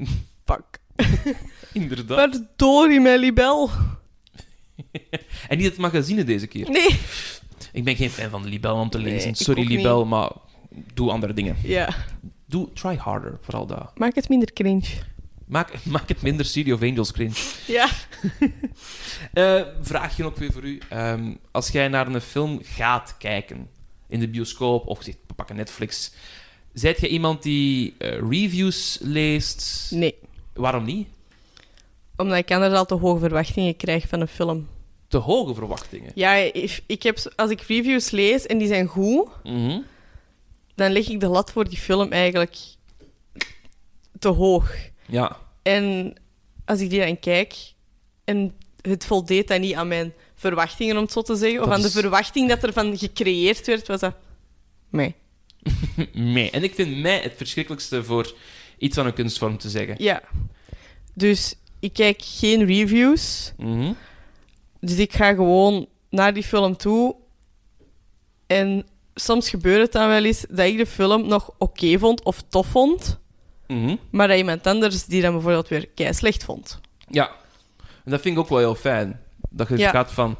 Fuck. 0.45 0.78
Inderdaad. 1.72 2.30
Verdorie, 2.30 3.01
mijn 3.01 3.18
libel. 3.18 3.70
En 5.49 5.59
niet 5.59 5.66
het 5.66 5.76
magazine 5.76 6.24
deze 6.24 6.47
keer. 6.47 6.70
Nee. 6.70 6.99
Ik 7.72 7.85
ben 7.85 7.97
geen 7.97 8.11
fan 8.11 8.30
van 8.30 8.47
Libel 8.47 8.76
om 8.76 8.91
te 8.91 8.99
lezen. 8.99 9.35
Sorry, 9.35 9.61
niet. 9.61 9.70
Libel, 9.70 10.05
maar 10.05 10.30
doe 10.95 11.11
andere 11.11 11.33
dingen. 11.33 11.57
Ja. 11.62 11.95
Doe, 12.47 12.72
try 12.72 12.97
harder, 12.97 13.39
vooral 13.41 13.66
dat. 13.66 13.99
Maak 13.99 14.14
het 14.14 14.28
minder 14.28 14.53
cringe. 14.53 14.87
Maak, 15.47 15.85
maak 15.85 16.09
het 16.09 16.22
minder 16.22 16.47
City 16.47 16.72
of 16.72 16.83
Angels 16.83 17.12
cringe. 17.12 17.35
Ja. 17.66 17.89
Eh 19.33 19.62
vraagje 19.80 20.24
ook 20.24 20.37
weer 20.37 20.53
voor 20.53 20.64
u. 20.64 20.80
Ehm, 20.89 21.35
als 21.51 21.68
jij 21.68 21.89
naar 21.89 22.07
een 22.07 22.20
film 22.20 22.61
gaat 22.62 23.14
kijken, 23.18 23.68
in 24.09 24.20
de 24.20 24.28
bioscoop, 24.28 24.87
of 24.87 25.03
zegt, 25.03 25.18
we 25.26 25.35
pakken 25.35 25.57
Netflix, 25.57 26.12
zijt 26.72 27.01
jij 27.01 27.09
iemand 27.09 27.43
die 27.43 27.95
eh, 27.99 28.18
reviews 28.30 28.99
leest? 29.01 29.91
Nee. 29.95 30.14
Waarom 30.55 30.85
niet? 30.85 31.09
Omdat 32.17 32.39
ik 32.39 32.51
anders 32.53 32.75
al 32.75 32.87
te 32.87 32.95
hoge 32.95 33.19
verwachtingen 33.21 33.77
krijg 33.77 34.09
van 34.09 34.21
een 34.21 34.29
film. 34.29 34.69
Te 35.09 35.17
hoge 35.19 35.55
verwachtingen. 35.55 36.13
Ja, 36.15 36.35
ik 36.35 36.83
ik 36.87 37.03
heb, 37.03 37.33
als 37.37 37.51
ik 37.51 37.61
reviews 37.61 38.11
lees 38.11 38.47
en 38.47 38.59
die 38.59 38.67
zijn 38.69 38.87
goed, 38.87 39.29
Mhm. 39.43 39.81
dan 40.75 40.93
leg 40.93 41.09
ik 41.09 41.21
de 41.21 41.29
lat 41.29 41.53
voor 41.53 41.69
die 41.69 41.79
film 41.79 42.13
eigenlijk 42.13 42.57
te 44.19 44.29
hoog. 44.29 44.75
Ja. 45.07 45.37
En 45.63 46.15
als 46.65 46.81
ik 46.81 46.91
die 46.91 47.01
dan 47.01 47.19
kijk 47.19 47.55
en 48.25 48.55
het 48.81 49.05
voldeed 49.05 49.49
dan 49.49 49.61
niet 49.61 49.75
aan 49.75 49.89
mijn 49.89 50.13
verwachtingen, 50.35 50.97
om 50.97 51.03
het 51.03 51.13
zo 51.13 51.23
te 51.23 51.37
zeggen, 51.37 51.63
of 51.63 51.69
aan 51.71 51.83
de 51.83 51.91
verwachting 51.91 52.49
dat 52.49 52.63
er 52.63 52.73
van 52.73 52.99
gecreëerd 52.99 53.67
werd, 53.67 53.87
was 53.87 54.01
dat... 54.01 54.15
Nee. 54.91 55.15
Nee. 56.13 56.51
En 56.57 56.63
ik 56.63 56.75
vind 56.75 56.97
mij 56.99 57.19
het 57.21 57.33
verschrikkelijkste 57.37 58.05
voor 58.05 58.35
iets 58.79 58.95
van 58.97 59.07
een 59.07 59.13
kunstvorm 59.15 59.59
te 59.59 59.71
zeggen. 59.71 59.95
Ja. 59.99 60.23
Dus 61.15 61.55
ik 61.83 61.93
kijk 61.93 62.22
geen 62.24 62.66
reviews. 62.66 63.53
Mhm. 63.57 63.93
Dus 64.80 64.97
ik 64.97 65.12
ga 65.12 65.35
gewoon 65.35 65.87
naar 66.11 66.35
die 66.35 66.43
film 66.43 66.76
toe. 66.76 67.14
En 68.47 68.87
soms 69.14 69.51
gebeurt 69.51 69.80
het 69.83 69.93
dan 69.93 70.09
wel 70.09 70.24
eens 70.24 70.45
dat 70.51 70.66
ik 70.66 70.76
de 70.76 70.87
film 70.87 71.28
nog 71.28 71.51
oké 71.59 71.99
vond 71.99 72.22
of 72.22 72.43
tof 72.49 72.66
vond. 72.66 73.18
Mhm. 73.66 73.97
Maar 74.11 74.28
dat 74.28 74.37
iemand 74.37 74.66
anders 74.66 75.05
die 75.05 75.22
dan 75.22 75.33
bijvoorbeeld 75.33 75.68
weer 75.68 75.89
kei 75.95 76.14
slecht 76.14 76.45
vond. 76.45 76.80
Ja. 77.09 77.30
En 78.05 78.11
dat 78.11 78.20
vind 78.20 78.35
ik 78.37 78.41
ook 78.43 78.49
wel 78.49 78.59
heel 78.59 78.74
fijn. 78.74 79.20
Dat 79.51 79.68
je 79.68 79.78
Ja. 79.78 79.91
gaat 79.91 80.12
van... 80.12 80.30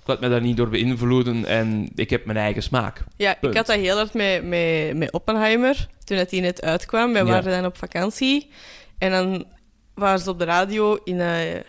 Ik 0.00 0.06
laat 0.06 0.20
me 0.20 0.28
daar 0.28 0.40
niet 0.40 0.56
door 0.56 0.68
beïnvloeden 0.68 1.44
en 1.44 1.90
ik 1.94 2.10
heb 2.10 2.24
mijn 2.24 2.38
eigen 2.38 2.62
smaak. 2.62 3.04
Ja, 3.16 3.34
Punt. 3.34 3.52
ik 3.52 3.58
had 3.58 3.66
dat 3.66 3.76
heel 3.76 3.96
hard 3.96 4.14
met, 4.14 4.44
met, 4.44 4.96
met 4.96 5.12
Oppenheimer, 5.12 5.86
toen 6.04 6.16
dat 6.16 6.30
die 6.30 6.40
net 6.40 6.62
uitkwam. 6.62 7.12
Wij 7.12 7.22
Ja. 7.22 7.28
waren 7.28 7.50
dan 7.52 7.64
op 7.66 7.76
vakantie. 7.78 8.50
En 8.98 9.10
dan 9.10 9.44
waren 10.00 10.18
ze 10.18 10.30
op 10.30 10.38
de 10.38 10.44
radio 10.44 10.98
in... 11.04 11.20
eh 11.20 11.60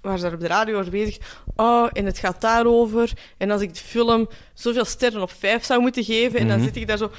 waren 0.00 0.18
ze 0.18 0.24
daar 0.24 0.34
op 0.34 0.40
de 0.40 0.46
radio 0.46 0.78
over 0.78 0.90
bezig. 0.90 1.18
Oh, 1.56 1.86
en 1.92 2.04
het 2.06 2.18
gaat 2.18 2.40
daarover. 2.40 3.12
En 3.36 3.50
als 3.50 3.60
ik 3.60 3.74
de 3.74 3.80
film 3.80 4.28
zoveel 4.54 4.84
sterren 4.84 5.22
op 5.22 5.30
vijf 5.38 5.64
zou 5.64 5.80
moeten 5.80 6.04
geven... 6.04 6.38
En 6.40 6.48
dan 6.48 6.56
Mhm. 6.56 6.66
zit 6.66 6.76
ik 6.76 6.86
daar 6.86 6.96
zo... 6.96 7.10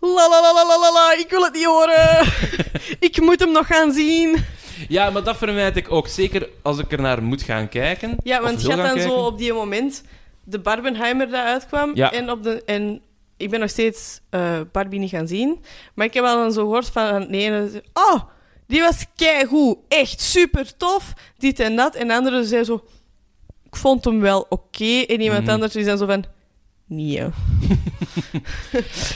La 0.00 0.28
la 0.28 0.40
la 0.42 0.52
la 0.54 0.78
la 0.80 0.92
la 0.92 1.14
ik 1.18 1.30
wil 1.30 1.42
het 1.44 1.52
niet 1.54 1.64
horen. 1.64 2.26
ik 3.08 3.20
moet 3.20 3.40
hem 3.40 3.52
nog 3.52 3.66
gaan 3.66 3.92
zien. 3.92 4.36
Ja, 4.88 5.10
maar 5.10 5.22
dat 5.22 5.36
vermijd 5.36 5.76
ik 5.76 5.90
ook. 5.92 6.08
Zeker 6.08 6.48
als 6.62 6.78
ik 6.78 6.92
er 6.92 7.00
naar 7.00 7.22
moet 7.22 7.42
gaan 7.42 7.68
kijken. 7.68 8.16
Ja, 8.22 8.42
want 8.42 8.62
je 8.62 8.72
had 8.74 8.86
dan 8.94 9.00
zo 9.00 9.14
op 9.14 9.38
die 9.38 9.52
moment 9.52 10.02
de 10.44 10.58
Barbenheimer 10.58 11.30
dat 11.30 11.44
uitkwam. 11.44 11.90
Ja. 11.94 12.12
En, 12.12 12.30
op 12.30 12.42
de, 12.42 12.62
en 12.64 13.00
ik 13.36 13.50
ben 13.50 13.60
nog 13.60 13.70
steeds 13.70 14.20
eh, 14.30 14.60
Barbie 14.72 14.98
niet 14.98 15.10
gaan 15.10 15.28
zien. 15.28 15.64
Maar 15.94 16.06
ik 16.06 16.14
heb 16.14 16.24
al 16.24 16.36
dan 16.36 16.52
zo 16.52 16.60
gehoord 16.62 16.88
van... 16.88 17.30
Nee, 17.30 17.80
oh, 17.92 18.20
die 18.66 18.80
was 18.80 19.04
keigoed. 19.16 19.76
Echt 19.88 20.20
super 20.20 20.76
tof. 20.76 21.12
Dit 21.38 21.60
en 21.60 21.76
dat. 21.76 21.94
En 21.94 22.08
de 22.08 22.14
andere 22.14 22.44
zei 22.44 22.64
zo... 22.64 22.84
Ik 23.64 23.76
vond 23.76 24.04
hem 24.04 24.20
wel 24.20 24.46
oké. 24.48 24.84
En 25.06 25.20
iemand 25.20 25.42
Mhm. 25.42 25.50
anders 25.50 25.72
die 25.72 25.84
zei 25.84 25.96
zo 25.96 26.06
van... 26.06 26.24
Nee. 26.86 27.22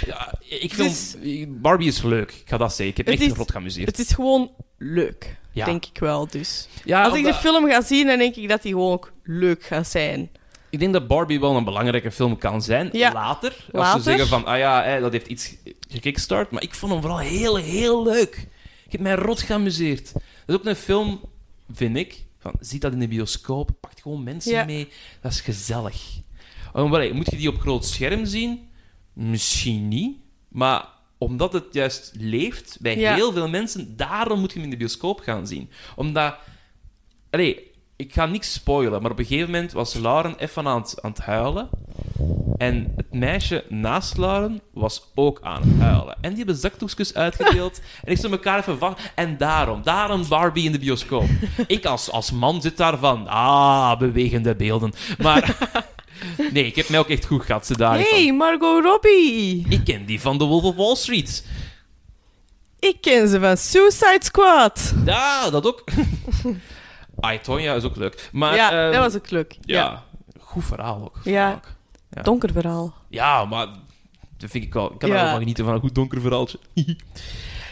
Ja, 0.07 0.33
ik 0.49 0.75
vind... 0.75 1.17
Dus- 1.23 1.45
Barbie 1.49 1.89
is 1.89 2.03
leuk. 2.03 2.31
Ik 2.31 2.43
ga 2.49 2.57
dat 2.57 2.69
zeggen. 2.75 2.87
Ik 2.87 2.97
heb 2.97 3.09
echt 3.09 3.21
is- 3.31 3.37
rot 3.37 3.51
geamuseerd. 3.51 3.87
Het 3.87 3.99
is 3.99 4.13
gewoon 4.15 4.53
leuk. 4.79 5.39
Ja. 5.53 5.65
Denk 5.65 5.85
ik 5.87 5.99
wel, 5.99 6.27
dus. 6.31 6.69
Ja, 6.85 7.05
Als 7.05 7.15
ik 7.19 7.25
de 7.25 7.35
film 7.35 7.69
ga 7.71 7.83
zien, 7.83 8.07
dan 8.07 8.19
denk 8.19 8.35
ik 8.37 8.49
dat 8.49 8.63
die 8.63 8.73
gewoon 8.73 8.93
ook 8.93 9.13
leuk 9.23 9.63
gaat 9.65 9.87
zijn. 9.89 10.31
Ik 10.71 10.79
denk 10.79 10.93
dat 10.93 11.07
Barbie 11.07 11.41
wel 11.41 11.57
een 11.57 11.65
belangrijke 11.65 12.11
film 12.11 12.39
kan 12.39 12.63
zijn. 12.63 12.89
Ja. 12.93 13.13
Later. 13.13 13.51
Als 13.51 13.67
Later. 13.73 14.01
ze 14.03 14.11
zeggen 14.11 14.27
van, 14.29 14.45
ah 14.47 14.59
ja, 14.59 14.83
hè, 14.83 15.01
dat 15.01 15.13
heeft 15.13 15.27
iets 15.27 15.55
gekickstart. 15.89 16.51
Maar 16.51 16.63
ik 16.63 16.75
vond 16.75 16.93
hem 16.93 17.01
vooral 17.01 17.19
heel, 17.19 17.57
heel 17.57 18.03
leuk. 18.05 18.47
Ik 18.91 18.97
heb 18.97 19.05
mij 19.05 19.15
rot 19.15 19.41
geamuseerd. 19.41 20.13
Dat 20.13 20.23
is 20.47 20.55
ook 20.55 20.65
een 20.65 20.77
film, 20.77 21.21
vind 21.73 21.97
ik, 21.97 22.25
van, 22.39 22.53
ziet 22.61 22.81
dat 22.81 22.93
in 22.93 22.99
de 22.99 23.09
bioscoop, 23.09 23.71
pakt 23.81 24.01
gewoon 24.01 24.23
mensen 24.23 24.53
Ja. 24.53 24.65
mee. 24.65 24.89
Dat 25.21 25.33
is 25.33 25.41
gezellig. 25.41 26.03
Oh, 26.73 26.91
maar, 26.91 27.01
hey, 27.01 27.13
moet 27.13 27.31
je 27.31 27.37
die 27.37 27.49
op 27.49 27.61
groot 27.61 27.85
scherm 27.87 28.25
zien? 28.25 28.69
Misschien 29.13 29.89
niet. 29.89 30.17
Maar 30.49 30.89
omdat 31.19 31.53
het 31.53 31.65
juist 31.73 32.13
leeft 32.19 32.79
bij 32.81 32.99
Ja. 32.99 33.15
heel 33.15 33.33
veel 33.33 33.49
mensen, 33.49 33.97
daarom 33.97 34.41
moet 34.41 34.49
je 34.53 34.55
hem 34.55 34.65
in 34.65 34.71
de 34.71 34.77
bioscoop 34.77 35.21
gaan 35.21 35.47
zien. 35.47 35.71
Omdat... 35.97 36.35
Allee, 37.31 37.71
ik 37.97 38.13
ga 38.13 38.27
niks 38.27 38.53
spoilen, 38.53 39.03
maar 39.03 39.11
op 39.11 39.19
een 39.19 39.25
gegeven 39.27 39.51
moment 39.51 39.73
was 39.73 39.95
Lauren 39.95 40.39
even 40.39 40.67
aan 40.67 40.81
het, 40.81 41.03
aan 41.03 41.11
het 41.11 41.21
huilen. 41.21 41.69
En 42.57 42.93
het 42.97 43.13
meisje 43.13 43.65
naast 43.69 44.17
Lauren 44.17 44.61
was 44.73 45.11
ook 45.15 45.39
aan 45.43 45.63
het 45.63 45.81
huilen. 45.81 46.17
En 46.21 46.29
die 46.29 46.37
hebben 46.39 46.57
zakdoekjes 46.57 47.15
uitgedeeld. 47.15 47.81
en 48.05 48.13
ik 48.13 48.19
stond 48.19 48.33
elkaar 48.33 48.59
even 48.59 48.79
van. 48.79 48.97
En 49.15 49.37
daarom, 49.37 49.83
daarom 49.83 50.29
Barbie 50.29 50.65
in 50.65 50.73
de 50.73 50.79
bioscoop. 50.79 51.25
ik 51.67 51.85
als, 51.87 52.11
als 52.11 52.31
man 52.33 52.61
zit 52.63 52.77
daar 52.77 52.99
van. 52.99 53.29
Ah, 53.29 53.99
bewegende 53.99 54.55
beelden. 54.57 54.93
Maar 55.19 55.57
nee, 56.53 56.67
ik 56.67 56.77
heb 56.77 56.89
mij 56.89 56.99
ook 56.99 57.09
echt 57.09 57.27
goed 57.27 57.43
gehad. 57.45 57.67
Ze 57.67 57.77
daar 57.77 57.99
hey, 57.99 58.33
Margot 58.33 58.85
Robbie! 58.85 59.67
Ik 59.69 59.85
ken 59.85 60.05
die 60.07 60.21
van 60.21 60.39
The 60.39 60.45
Wolf 60.45 60.63
of 60.63 60.75
Wall 60.77 60.95
Street. 60.97 61.47
Ik 62.79 62.97
ken 63.01 63.29
ze 63.29 63.41
van 63.41 63.57
Suicide 63.57 64.19
Squad. 64.21 64.95
Ja, 65.05 65.51
dat 65.51 65.67
ook. 65.67 65.85
I, 67.33 67.39
Tonya 67.43 67.75
is 67.75 67.85
ook 67.85 67.97
leuk. 67.97 68.29
Maar, 68.33 68.55
ja, 68.55 68.71
ehm, 68.85 68.93
dat 68.93 69.03
was 69.03 69.15
ook 69.17 69.31
leuk. 69.31 69.57
Ja, 69.61 69.77
Ja. 69.77 70.05
goed 70.41 70.65
verhaal 70.65 71.01
ook. 71.03 71.19
Ja. 71.25 71.51
Vaak. 71.51 71.79
Ja. 72.11 72.23
Donker 72.23 72.53
verhaal. 72.53 72.95
Ja, 73.09 73.45
maar 73.45 73.67
dat 74.37 74.51
vind 74.51 74.65
ik 74.65 74.73
wel. 74.73 74.93
Ik 74.93 74.99
kan 74.99 75.09
Ja. 75.09 75.17
er 75.23 75.25
wel 75.31 75.39
genieten 75.39 75.65
van 75.65 75.75
een 75.75 75.81
goed 75.81 75.95
donker 75.95 76.21
verhaaltje. 76.21 76.59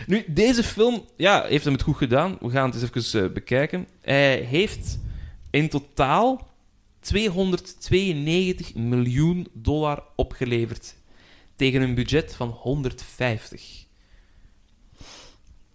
nu, 0.06 0.24
deze 0.26 0.62
film 0.62 1.04
ja, 1.16 1.44
heeft 1.44 1.64
hem 1.64 1.72
het 1.72 1.82
goed 1.82 1.96
gedaan. 1.96 2.36
We 2.40 2.50
gaan 2.50 2.70
het 2.70 2.82
eens 2.82 3.12
even 3.12 3.24
eh, 3.24 3.32
bekijken. 3.32 3.86
Hij 4.00 4.36
heeft 4.36 4.98
in 5.50 5.68
totaal 5.68 6.48
292 7.00 8.74
miljoen 8.74 9.46
dollar 9.52 10.02
opgeleverd. 10.16 10.96
Tegen 11.56 11.82
een 11.82 11.94
budget 11.94 12.34
van 12.34 12.48
150. 12.48 13.86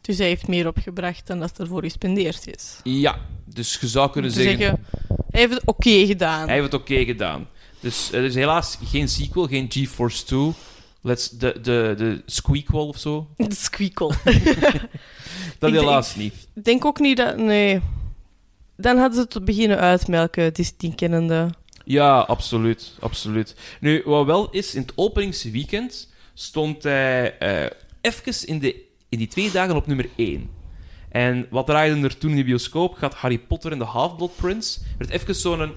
Dus 0.01 0.17
hij 0.17 0.27
heeft 0.27 0.47
meer 0.47 0.67
opgebracht 0.67 1.27
dan 1.27 1.39
dat 1.39 1.59
ervoor 1.59 1.81
gespendeerd 1.81 2.47
is. 2.47 2.79
Ja, 2.83 3.19
dus 3.45 3.77
je 3.79 3.87
zou 3.87 4.11
kunnen 4.11 4.31
zeggen, 4.31 4.85
hij 5.29 5.41
heeft 5.41 5.53
het 5.53 5.65
oké 5.65 6.05
gedaan. 6.05 6.45
Hij 6.47 6.53
heeft 6.59 6.71
het 6.71 6.81
oké 6.81 7.05
gedaan. 7.05 7.47
Dus 7.83 8.11
er 8.11 8.23
is 8.23 8.35
helaas 8.35 8.77
geen 8.83 9.07
sequel, 9.07 9.47
geen 9.47 9.71
GeForce 9.71 10.25
2. 10.25 10.53
Let's, 11.01 11.29
de, 11.29 11.59
de, 11.61 11.93
de 11.97 12.21
Squeakquel 12.25 12.87
of 12.87 12.97
zo. 12.97 13.27
De 13.37 13.55
squeakle. 13.55 14.07
Dat 15.59 15.69
Ik 15.69 15.79
helaas 15.79 16.15
niet. 16.15 16.33
Ik 16.53 16.63
denk 16.63 16.85
ook 16.85 16.99
niet 16.99 17.17
dat... 17.17 17.37
Nee. 17.37 17.81
Dan 18.77 18.97
hadden 18.97 19.17
ze 19.17 19.37
het 19.37 19.45
beginnen 19.45 19.77
uitmelken, 19.77 20.53
Disney 20.53 20.91
kennende. 20.95 21.49
Ja, 21.85 22.19
absoluut. 22.19 22.93
absoluut. 22.99 23.55
Nu, 23.79 24.01
wat 24.05 24.25
wel 24.25 24.49
is, 24.49 24.75
in 24.75 24.81
het 24.81 24.91
openingsweekend 24.95 26.09
stond 26.33 26.83
hij 26.83 27.37
eh 27.37 27.69
even 28.01 28.47
in, 28.47 28.59
de, 28.59 28.83
in 29.09 29.17
die 29.17 29.27
twee 29.27 29.51
dagen 29.51 29.75
op 29.75 29.87
nummer 29.87 30.09
1. 30.15 30.49
En 31.09 31.47
wat 31.49 31.65
draaide 31.65 32.01
er 32.01 32.17
toen 32.17 32.29
in 32.29 32.35
de 32.35 32.43
bioscoop? 32.43 32.93
Gaat 32.93 33.13
Harry 33.13 33.39
Potter 33.39 33.71
en 33.71 33.77
de 33.77 33.83
Half-Blood 33.83 34.35
Prince? 34.35 34.79
werd 34.97 35.11
even 35.11 35.35
zo'n 35.35 35.75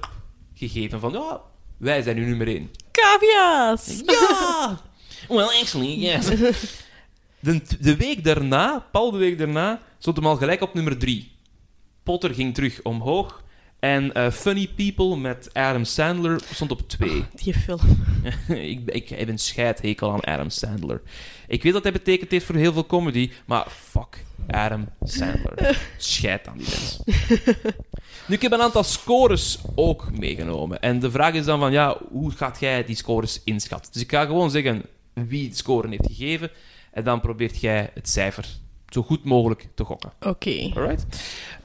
gegeven 0.54 1.00
van, 1.00 1.12
ja, 1.12 1.40
wij 1.76 2.02
zijn 2.02 2.16
nu 2.16 2.24
nummer 2.24 2.46
1. 2.46 2.70
Cavia's! 2.90 4.02
Ja! 4.06 4.80
Well, 5.28 5.44
actually, 5.60 5.98
yes. 5.98 6.26
De, 7.40 7.60
de 7.80 7.96
week 7.96 8.24
daarna, 8.24 8.78
Paul 8.92 9.10
de 9.10 9.18
week 9.18 9.38
daarna, 9.38 9.80
stond 9.98 10.16
hem 10.16 10.26
al 10.26 10.36
gelijk 10.36 10.60
op 10.60 10.74
nummer 10.74 10.98
3. 10.98 11.32
Potter 12.02 12.34
ging 12.34 12.54
terug 12.54 12.82
omhoog. 12.82 13.42
En 13.86 14.12
eh, 14.12 14.30
Funny 14.30 14.68
People 14.76 15.16
met 15.16 15.50
Adam 15.52 15.84
Sandler 15.84 16.40
stond 16.52 16.70
op 16.70 16.88
2. 16.88 17.24
Die 17.34 17.54
film. 17.54 17.80
ik, 18.48 18.80
ik 18.84 19.08
heb 19.08 19.28
een 19.28 19.38
scheidhekel 19.38 20.12
aan 20.12 20.20
Adam 20.20 20.50
Sandler. 20.50 21.02
Ik 21.46 21.62
weet 21.62 21.72
dat 21.72 21.82
hij 21.82 21.92
betekend 21.92 22.30
heeft 22.30 22.44
voor 22.44 22.54
heel 22.54 22.72
veel 22.72 22.86
comedy, 22.86 23.30
maar 23.44 23.66
fuck 23.70 24.24
Adam 24.46 24.88
Sandler. 25.02 25.78
Scheid 25.96 26.48
aan 26.48 26.58
die 26.58 26.66
mens. 26.68 27.00
nu, 28.26 28.34
ik 28.34 28.42
heb 28.42 28.52
een 28.52 28.60
aantal 28.60 28.84
scores 28.84 29.58
ook 29.74 30.18
meegenomen. 30.18 30.80
En 30.80 30.98
de 30.98 31.10
vraag 31.10 31.34
is 31.34 31.44
dan 31.44 31.58
van, 31.58 31.72
ja, 31.72 31.98
hoe 32.10 32.30
gaat 32.30 32.60
jij 32.60 32.84
die 32.84 32.96
scores 32.96 33.40
inschatten? 33.44 33.92
Dus 33.92 34.02
ik 34.02 34.10
ga 34.10 34.24
gewoon 34.24 34.50
zeggen 34.50 34.82
wie 35.12 35.48
de 35.48 35.56
score 35.56 35.88
heeft 35.88 36.06
gegeven. 36.06 36.50
En 36.92 37.04
dan 37.04 37.20
probeert 37.20 37.60
jij 37.60 37.90
het 37.94 38.08
cijfer 38.08 38.46
zo 38.88 39.02
goed 39.02 39.24
mogelijk 39.24 39.68
te 39.74 39.84
gokken. 39.84 40.12
Oké. 40.20 40.70
Alright? 40.74 41.06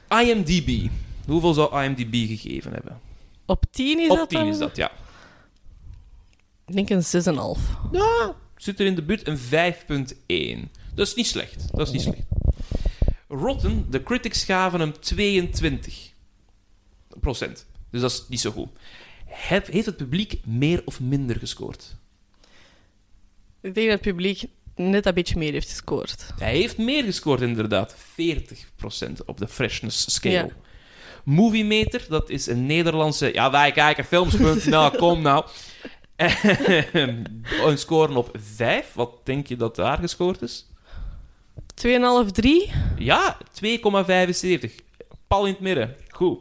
IMDb. 0.10 0.90
Hoeveel 1.28 1.54
zou 1.54 1.84
IMDb 1.84 2.28
gegeven 2.28 2.74
hebben? 2.74 3.00
Op 3.46 3.66
10 3.72 4.00
is 4.00 4.10
Op 4.10 4.18
dat 4.18 4.30
10 4.30 4.40
dan? 4.40 4.48
is 4.48 4.58
dat, 4.58 4.76
ja. 4.76 4.92
Ik 6.68 6.74
denk 6.76 6.90
een 6.90 7.04
6,5. 7.58 7.62
Ja, 7.92 8.36
zit 8.56 8.80
er 8.80 8.86
in 8.86 8.96
de 8.96 9.02
buurt 9.02 9.28
een 9.28 9.38
5.1. 10.68 10.70
Dat 10.96 11.08
is 11.08 11.16
niet 11.16 11.28
slecht. 11.28 11.72
Dat 11.72 11.88
is 11.88 11.94
niet 11.94 12.02
slecht. 12.02 12.24
Rotten, 13.28 13.86
de 13.90 14.04
critics 14.04 14.44
gaven 14.44 14.80
hem 14.80 15.00
22 15.00 16.12
procent. 17.20 17.66
Dus 17.90 18.02
dat 18.02 18.12
is 18.12 18.24
niet 18.28 18.40
zo 18.40 18.52
goed. 18.52 18.70
Heeft 19.26 19.86
het 19.86 19.98
publiek 19.98 20.40
meer 20.46 20.82
of 20.86 21.00
minder 21.00 21.36
gescoord? 21.36 21.96
Ik 23.62 23.74
denk 23.74 23.90
dat 23.90 24.00
het 24.06 24.16
publiek 24.16 24.44
net 24.76 25.06
een 25.06 25.14
beetje 25.14 25.38
meer 25.38 25.52
heeft 25.52 25.70
gescoord. 25.70 26.34
Hij 26.38 26.56
heeft 26.56 26.78
meer 26.78 27.04
gescoord, 27.04 27.42
inderdaad. 27.42 27.96
40% 27.96 27.96
op 29.26 29.38
de 29.38 29.48
freshness 29.48 30.14
scale. 30.14 30.36
Ja. 30.36 30.48
Movie 31.24 31.66
Meter, 31.66 32.06
dat 32.10 32.30
is 32.30 32.48
een 32.48 32.66
Nederlandse... 32.66 33.34
Ja, 33.34 33.52
wij 33.52 33.72
kijken 33.72 34.06
films. 34.06 34.34
nou, 34.66 34.98
kom 34.98 35.22
nou. 35.22 35.46
een 37.66 37.78
score 37.78 38.16
op 38.16 38.30
5. 38.56 38.94
Wat 38.94 39.12
denk 39.24 39.48
je 39.48 39.56
dat 39.56 39.76
daar 39.76 39.98
gescoord 39.98 40.42
is? 40.42 40.66
2,5, 41.88 42.32
3? 42.32 42.72
Ja, 42.98 43.38
2,75. 43.66 44.76
Pal 45.28 45.46
in 45.46 45.52
het 45.52 45.62
midden. 45.62 45.96
Goed. 46.10 46.40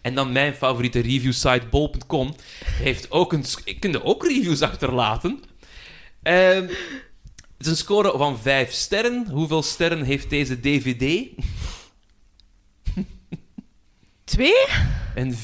En 0.00 0.14
dan 0.14 0.32
mijn 0.32 0.54
favoriete 0.54 1.00
reviewsite, 1.00 1.66
bol.com, 1.70 2.34
heeft 2.64 3.10
ook 3.10 3.32
een... 3.32 3.44
Ik 3.64 3.80
kunt 3.80 4.02
ook 4.02 4.26
reviews 4.26 4.62
achterlaten. 4.62 5.42
Ehm, 6.22 6.66
het 7.58 7.66
is 7.66 7.66
een 7.66 7.76
score 7.76 8.18
van 8.18 8.38
5 8.38 8.72
sterren. 8.72 9.28
Hoeveel 9.30 9.62
sterren 9.62 10.02
heeft 10.02 10.30
deze 10.30 10.60
DVD? 10.60 11.26
2? 14.28 14.52
Een 15.14 15.34
4,6. 15.34 15.38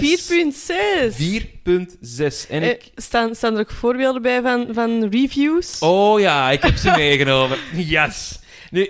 4,6. 0.00 1.16
4,6. 1.16 2.48
En 2.48 2.62
Eh, 2.62 2.68
ik... 2.68 2.90
staan, 2.96 3.34
staan 3.34 3.54
er 3.54 3.60
ook 3.60 3.70
voorbeelden 3.70 4.22
bij 4.22 4.42
van, 4.42 4.66
van 4.72 5.08
reviews? 5.10 5.78
Oh 5.78 6.20
ja, 6.20 6.50
ik 6.50 6.62
heb 6.62 6.76
ze 6.76 6.90
meegenomen. 6.96 7.58
Yes. 7.74 8.38
Nu, 8.70 8.88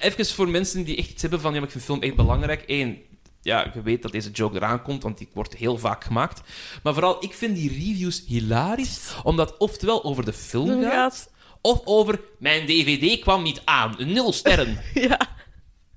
even 0.00 0.26
voor 0.26 0.48
mensen 0.48 0.84
die 0.84 0.96
echt 0.96 1.10
iets 1.10 1.22
hebben 1.22 1.40
van... 1.40 1.50
Ja, 1.52 1.56
maar 1.58 1.66
ik 1.66 1.72
vind 1.72 1.84
film 1.84 2.02
echt 2.02 2.14
belangrijk. 2.14 2.64
Eén, 2.66 2.98
ja, 3.42 3.70
je 3.74 3.82
weet 3.82 4.02
dat 4.02 4.12
deze 4.12 4.30
joke 4.30 4.56
eraan 4.56 4.82
komt, 4.82 5.02
want 5.02 5.18
die 5.18 5.28
wordt 5.32 5.54
heel 5.56 5.78
vaak 5.78 6.04
gemaakt. 6.04 6.40
Maar 6.82 6.92
vooral, 6.92 7.24
ik 7.24 7.34
vind 7.34 7.56
die 7.56 7.68
reviews 7.68 8.22
hilarisch, 8.26 9.00
omdat 9.22 9.56
oftewel 9.56 10.04
over 10.04 10.24
de 10.24 10.32
film 10.32 10.82
gaat- 10.82 11.30
of 11.60 11.80
over 11.84 12.20
mijn 12.38 12.66
DVD 12.66 13.18
kwam 13.20 13.42
niet 13.42 13.62
aan. 13.64 13.94
Nul 13.98 14.32
sterren. 14.32 14.78
Ja. 14.94 15.34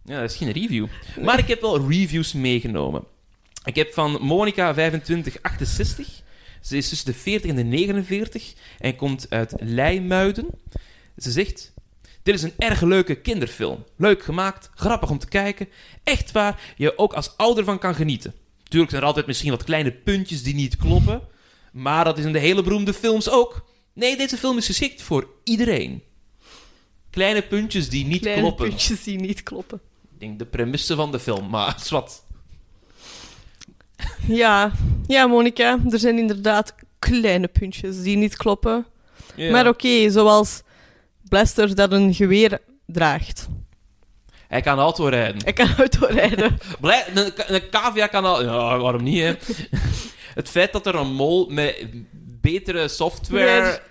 Ja, 0.09 0.21
dat 0.21 0.29
is 0.31 0.37
geen 0.37 0.51
review. 0.51 0.87
Maar 1.23 1.39
ik 1.39 1.47
heb 1.47 1.61
wel 1.61 1.89
reviews 1.89 2.33
meegenomen. 2.33 3.03
Ik 3.63 3.75
heb 3.75 3.93
van 3.93 4.11
Monica 4.21 4.71
2568. 4.71 6.21
Ze 6.61 6.77
is 6.77 6.89
tussen 6.89 7.07
de 7.11 7.17
40 7.17 7.49
en 7.49 7.55
de 7.55 7.63
49 7.63 8.53
en 8.79 8.95
komt 8.95 9.25
uit 9.29 9.53
Leimuiden. 9.59 10.47
Ze 11.17 11.31
zegt: 11.31 11.73
Dit 12.23 12.35
is 12.35 12.41
een 12.41 12.53
erg 12.57 12.81
leuke 12.81 13.15
kinderfilm. 13.15 13.83
Leuk 13.97 14.23
gemaakt, 14.23 14.69
grappig 14.75 15.09
om 15.09 15.19
te 15.19 15.27
kijken. 15.27 15.67
Echt 16.03 16.31
waar, 16.31 16.73
je 16.77 16.97
ook 16.97 17.13
als 17.13 17.37
ouder 17.37 17.63
van 17.63 17.79
kan 17.79 17.95
genieten. 17.95 18.33
Tuurlijk 18.63 18.89
zijn 18.89 19.01
er 19.01 19.07
altijd 19.07 19.27
misschien 19.27 19.51
wat 19.51 19.63
kleine 19.63 19.91
puntjes 19.91 20.43
die 20.43 20.55
niet 20.55 20.77
kloppen. 20.77 21.21
Maar 21.71 22.03
dat 22.03 22.17
is 22.17 22.25
in 22.25 22.33
de 22.33 22.39
hele 22.39 22.63
beroemde 22.63 22.93
films 22.93 23.29
ook. 23.29 23.65
Nee, 23.93 24.17
deze 24.17 24.37
film 24.37 24.57
is 24.57 24.65
geschikt 24.65 25.01
voor 25.01 25.27
iedereen. 25.43 26.03
Kleine 27.09 27.41
puntjes 27.41 27.89
die 27.89 28.05
niet 28.05 28.21
Kleine 28.21 28.41
kloppen. 28.41 28.67
puntjes 28.67 29.03
die 29.03 29.19
niet 29.19 29.43
kloppen. 29.43 29.81
Ik 30.19 30.25
denk 30.25 30.39
de 30.39 30.45
premisse 30.45 30.95
van 30.95 31.11
de 31.11 31.19
film, 31.19 31.49
maar 31.49 31.77
wat. 31.89 32.25
Ja, 34.27 34.71
ja, 35.07 35.27
Monica, 35.27 35.79
er 35.89 35.99
zijn 35.99 36.17
inderdaad 36.17 36.75
kleine 36.99 37.47
puntjes 37.47 38.01
die 38.01 38.17
niet 38.17 38.37
kloppen. 38.37 38.85
Maar 39.51 39.67
oké, 39.67 40.09
zoals 40.09 40.61
Blaster 41.29 41.75
dat 41.75 41.91
een 41.91 42.13
geweer 42.13 42.59
draagt. 42.85 43.47
Hij 44.47 44.61
kan 44.61 44.79
auto 44.79 45.05
rijden. 45.05 45.43
Hij 45.43 45.53
kan 45.53 45.75
autorijden. 45.77 46.57
Blij, 46.81 47.05
een, 47.13 47.31
een 47.55 47.69
cavia 47.69 48.07
kan 48.07 48.25
al... 48.25 48.43
Ja, 48.43 48.77
waarom 48.77 49.03
niet, 49.03 49.19
hè? 49.21 49.33
Het 50.39 50.49
feit 50.49 50.71
dat 50.73 50.85
er 50.85 50.95
een 50.95 51.13
mol 51.13 51.49
met 51.49 51.87
betere 52.41 52.87
software 52.87 53.81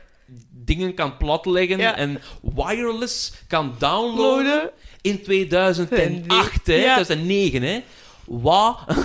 dingen 0.50 0.94
kan 0.94 1.16
platleggen 1.16 1.78
Ja. 1.78 1.96
en 1.96 2.20
wireless 2.54 3.32
kan 3.46 3.74
downloaden 3.78 4.46
Loaden. 4.46 4.70
In 5.08 5.22
2008, 5.22 6.66
hè? 6.66 6.74
Ja. 6.74 6.94
2009, 6.94 7.62
hè? 7.62 7.82
Wat? 8.24 8.78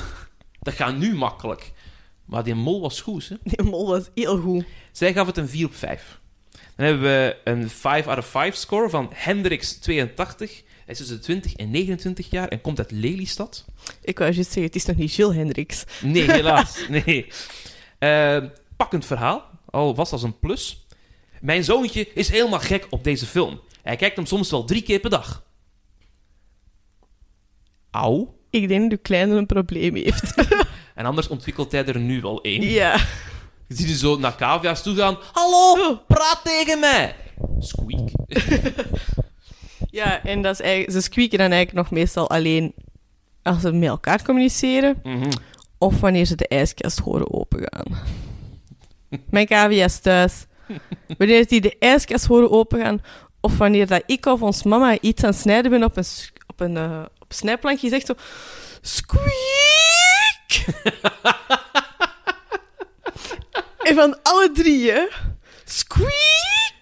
Dat 0.61 0.73
gaat 0.73 0.97
nu 0.97 1.15
makkelijk. 1.15 1.71
Maar 2.25 2.43
die 2.43 2.55
mol 2.55 2.81
was 2.81 3.01
goed, 3.01 3.29
hè? 3.29 3.35
Die 3.43 3.63
mol 3.63 3.87
was 3.87 4.09
heel 4.15 4.37
goed. 4.37 4.65
Zij 4.91 5.13
gaf 5.13 5.27
het 5.27 5.37
een 5.37 5.49
4 5.49 5.65
op 5.65 5.75
5. 5.75 6.19
Dan 6.75 6.85
hebben 6.85 7.03
we 7.03 7.37
een 7.43 7.69
5 7.69 8.07
out 8.07 8.17
of 8.17 8.25
5 8.25 8.55
score 8.55 8.89
van 8.89 9.09
Hendrix 9.13 9.73
82. 9.73 10.63
Hij 10.85 10.93
is 10.93 10.97
tussen 10.97 11.15
de 11.15 11.21
20 11.21 11.53
en 11.53 11.71
29 11.71 12.29
jaar 12.29 12.47
en 12.47 12.61
komt 12.61 12.77
uit 12.77 12.91
Lelystad. 12.91 13.65
Ik 14.01 14.17
wou 14.17 14.31
juist 14.31 14.51
zeggen, 14.51 14.63
het 14.63 14.75
is 14.75 14.85
nog 14.85 14.95
niet 14.95 15.15
Jill 15.15 15.31
Hendricks. 15.33 15.83
Nee, 16.01 16.31
helaas. 16.41 16.85
Nee. 16.89 17.27
Eh, 17.99 18.37
pakkend 18.77 19.05
verhaal, 19.05 19.49
al 19.69 19.95
was 19.95 20.11
als 20.11 20.23
een 20.23 20.39
plus. 20.39 20.85
Mijn 21.41 21.63
zoontje 21.63 22.07
is 22.13 22.29
helemaal 22.29 22.59
gek 22.59 22.87
op 22.89 23.03
deze 23.03 23.25
film. 23.25 23.61
Hij 23.81 23.95
kijkt 23.95 24.15
hem 24.15 24.25
soms 24.25 24.51
wel 24.51 24.65
drie 24.65 24.81
keer 24.81 24.99
per 24.99 25.09
dag. 25.09 25.43
Auw. 27.93 28.33
Ik 28.49 28.67
denk 28.67 28.81
dat 28.81 28.91
uw 28.91 28.97
kleine 29.01 29.35
een 29.35 29.45
probleem 29.45 29.95
heeft. 29.95 30.33
En 30.95 31.05
anders 31.05 31.27
ontwikkelt 31.27 31.71
hij 31.71 31.85
er 31.85 31.99
nu 31.99 32.21
wel 32.21 32.41
één. 32.41 32.61
ja. 32.61 32.95
Je 33.67 33.75
ziet 33.75 33.87
je 33.89 33.95
zo 33.97 34.17
naar 34.19 34.35
cavia's 34.35 34.83
toe 34.83 34.95
gaan. 34.95 35.17
Hallo, 35.31 35.95
praat 36.07 36.39
tegen 36.43 36.79
mij. 36.79 37.15
Squeak. 37.59 38.09
Ja, 39.91 40.23
en 40.23 40.41
dat 40.41 40.53
is 40.53 40.61
eigenlijk, 40.61 40.91
ze 40.91 41.01
squeaken 41.01 41.37
dan 41.37 41.51
eigenlijk 41.51 41.87
nog 41.89 41.99
meestal 41.99 42.29
alleen 42.29 42.73
als 43.43 43.61
ze 43.61 43.71
met 43.71 43.89
elkaar 43.89 44.23
communiceren 44.23 44.99
Mhm. 45.03 45.31
of 45.77 45.99
wanneer 45.99 46.25
ze 46.25 46.35
de 46.35 46.47
ijskast 46.47 46.99
horen 46.99 47.33
opengaan. 47.33 47.85
Mijn 49.29 49.45
cavia's 49.47 49.99
thuis. 49.99 50.45
Wanneer 51.17 51.47
die 51.47 51.61
de 51.61 51.75
ijskast 51.79 52.25
horen 52.25 52.51
opengaan 52.51 53.01
of 53.41 53.57
wanneer 53.57 53.87
dat 53.87 54.03
ik 54.05 54.25
of 54.25 54.41
ons 54.41 54.63
mama 54.63 54.97
iets 54.99 55.23
aan 55.23 55.29
het 55.29 55.39
snijden 55.39 55.71
ben 55.71 55.83
op 55.83 55.97
een, 55.97 56.05
op 56.47 56.59
een, 56.59 56.77
eh, 56.77 56.99
op 56.99 57.09
een 57.11 57.12
snijplankje, 57.33 57.89
zegt 57.89 58.05
zo... 58.05 58.13
Squeak! 58.81 59.31
En 63.83 63.95
van 63.95 64.19
alle 64.23 64.51
drie, 64.53 64.91
hè. 64.91 65.07
Squeak! 65.65 66.11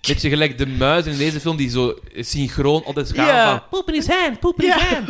Beetje 0.08 0.30
gelijk 0.30 0.58
de 0.58 0.66
muis 0.68 1.06
in 1.06 1.18
deze 1.18 1.40
film 1.40 1.58
die 1.58 1.70
zo 1.70 2.00
synchroon 2.16 2.84
altijd 2.86 3.12
gaan 3.14 3.26
Ja. 3.26 3.58
van 3.60 3.68
poep 3.70 3.88
in 3.88 3.94
his 3.94 4.08
hand, 4.08 4.40
poep 4.40 4.62
in 4.62 4.72
his 4.72 4.82
hand. 4.82 5.10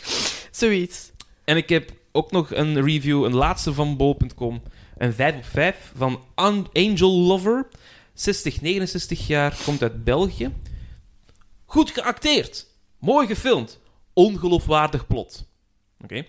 Zoiets. 0.50 1.10
En 1.44 1.56
ik 1.56 1.68
heb 1.68 1.90
ook 2.12 2.30
nog 2.30 2.50
een 2.54 2.84
review, 2.84 3.24
een 3.24 3.34
laatste 3.34 3.74
van 3.74 3.96
bol.com. 3.96 4.62
Een 4.96 5.12
5 5.14 5.34
op 5.36 5.44
5 5.44 5.76
van 5.96 6.24
An- 6.34 6.68
Angel 6.72 7.10
Lover. 7.10 7.68
60, 8.14 8.60
69 8.60 9.26
jaar, 9.26 9.56
komt 9.64 9.82
uit 9.82 10.04
België. 10.04 10.52
Goed 11.66 11.90
geacteerd. 11.90 12.66
Mooi 13.00 13.26
gefilmd. 13.26 13.78
Ongeloofwaardig 14.12 15.06
plot. 15.06 15.44
Oké. 16.02 16.24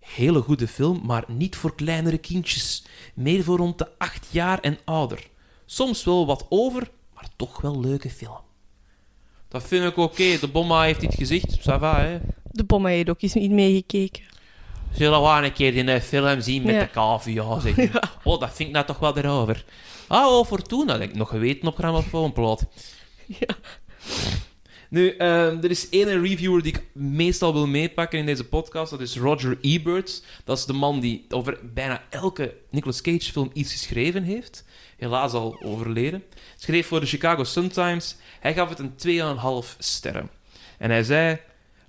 Hele 0.00 0.40
goede 0.40 0.68
film, 0.68 1.00
maar 1.04 1.24
niet 1.28 1.56
voor 1.56 1.74
kleinere 1.74 2.18
kindjes. 2.18 2.84
Meer 3.14 3.44
voor 3.44 3.56
rond 3.56 3.78
de 3.78 3.88
8 3.98 4.26
jaar 4.30 4.60
en 4.60 4.78
ouder. 4.84 5.26
Soms 5.64 6.04
wel 6.04 6.26
wat 6.26 6.46
over, 6.48 6.90
maar 7.14 7.28
toch 7.36 7.60
wel 7.60 7.80
leuke 7.80 8.10
film. 8.10 8.40
Dat 9.48 9.62
vind 9.62 9.84
ik 9.84 9.96
oké. 9.96 10.38
De 10.38 10.48
bomma 10.48 10.82
heeft 10.82 11.02
iets 11.02 11.16
gezegd. 11.16 11.58
Ça 11.60 11.78
va, 11.78 12.00
hè. 12.00 12.18
De 12.52 12.64
bomma 12.64 12.88
heeft 12.88 13.10
ook 13.10 13.22
eens 13.22 13.34
niet 13.34 13.50
meegekeken. 13.50 14.22
Zullen 14.92 15.22
we 15.22 15.44
een 15.46 15.52
keer 15.52 15.74
in 15.76 15.88
een 15.88 16.00
film 16.02 16.40
zien 16.40 16.62
met 16.62 16.74
Ja. 16.74 16.80
de 16.80 16.90
cavia? 16.90 17.58
Zeg 17.60 17.76
ik. 17.76 18.08
Oh, 18.24 18.40
dat 18.40 18.52
vind 18.54 18.68
ik 18.68 18.74
nou 18.74 18.86
toch 18.86 18.98
wel 18.98 19.16
erover. 19.16 19.64
Ah, 20.06 20.26
oh, 20.26 20.46
Fortuna. 20.46 20.98
Denk 20.98 21.10
ik 21.10 21.16
nog 21.16 21.28
geweten 21.28 21.68
op 21.68 21.76
grammofoonplaat. 21.76 22.66
Ja. 23.26 23.56
Nu, 24.96 25.16
ehm, 25.16 25.58
er 25.62 25.70
is 25.70 25.88
één 25.88 26.20
reviewer 26.20 26.62
die 26.62 26.72
ik 26.72 26.84
meestal 26.92 27.52
wil 27.52 27.66
meepakken 27.66 28.18
in 28.18 28.26
deze 28.26 28.44
podcast. 28.44 28.90
Dat 28.90 29.00
is 29.00 29.16
Roger 29.16 29.58
Ebert. 29.60 30.22
Dat 30.44 30.58
is 30.58 30.64
de 30.64 30.72
man 30.72 31.00
die 31.00 31.24
over 31.28 31.58
bijna 31.62 32.02
elke 32.10 32.54
Nicolas 32.70 33.00
Cage 33.00 33.32
film 33.32 33.50
iets 33.52 33.72
geschreven 33.72 34.22
heeft. 34.22 34.64
Helaas 34.96 35.32
al 35.32 35.62
overleden. 35.62 36.22
Schreef 36.56 36.86
voor 36.86 37.00
de 37.00 37.06
Chicago 37.06 37.44
Sun-Times. 37.44 38.16
Hij 38.40 38.54
gaf 38.54 38.68
het 38.68 38.78
een 38.78 38.96
2,5 38.96 39.76
sterren. 39.78 40.30
En 40.78 40.90
hij 40.90 41.02
zei... 41.02 41.38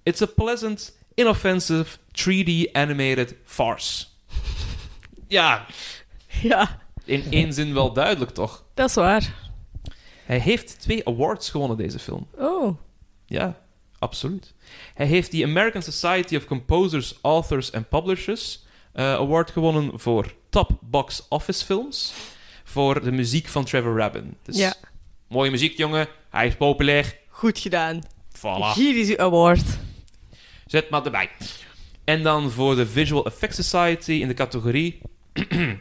It's 0.04 0.22
a 0.22 0.26
pleasant, 0.26 0.98
inoffensive, 1.14 1.98
3D 2.12 2.72
animated 2.72 3.36
farce. 3.44 4.06
Ja, 5.28 5.66
Ja, 6.42 6.82
in 7.06 7.24
één 7.30 7.54
zin 7.54 7.74
wel 7.74 7.94
duidelijk, 7.94 8.32
toch? 8.32 8.64
dat 8.74 8.90
is 8.90 8.96
waar. 8.96 9.34
Hij 10.26 10.40
heeft 10.40 10.80
twee 10.80 11.08
awards 11.08 11.50
gewonnen, 11.50 11.78
deze 11.78 12.00
film. 12.00 12.28
Oh. 12.38 12.78
Ja, 13.30 13.62
absoluut. 14.00 14.54
Hij 14.94 15.06
heeft 15.06 15.32
de 15.32 15.44
American 15.44 15.82
Society 15.82 16.36
of 16.36 16.46
Composers, 16.46 17.16
Authors 17.22 17.72
and 17.72 17.90
Publishers 17.90 18.66
eh, 18.94 19.14
Award 19.14 19.52
gewonnen 19.52 20.00
voor 20.00 20.34
Top 20.50 20.72
Box 20.82 21.26
Office 21.30 21.66
Films. 21.66 22.14
Voor 22.64 23.04
de 23.04 23.12
muziek 23.12 23.48
van 23.48 23.66
Trevor 23.66 23.98
Rabin. 23.98 24.38
Dus 24.44 24.58
Ja. 24.58 24.74
mooie 25.28 25.52
muziek, 25.52 25.78
jongen. 25.78 26.08
Hij 26.30 26.48
is 26.48 26.56
populair. 26.56 27.18
Goed 27.30 27.60
gedaan. 27.60 28.02
Voilà. 28.38 28.74
Hier 28.76 28.98
is 28.98 29.10
uw 29.10 29.18
award. 29.20 29.64
Zet 30.66 30.90
maar 30.90 31.06
erbij. 31.06 31.30
En 32.04 32.24
dan 32.24 32.52
voor 32.52 32.76
de 32.76 32.88
Visual 32.88 33.26
Effects 33.26 33.56
Society 33.70 34.12
in 34.12 34.28
de 34.28 34.34
categorie 34.34 35.02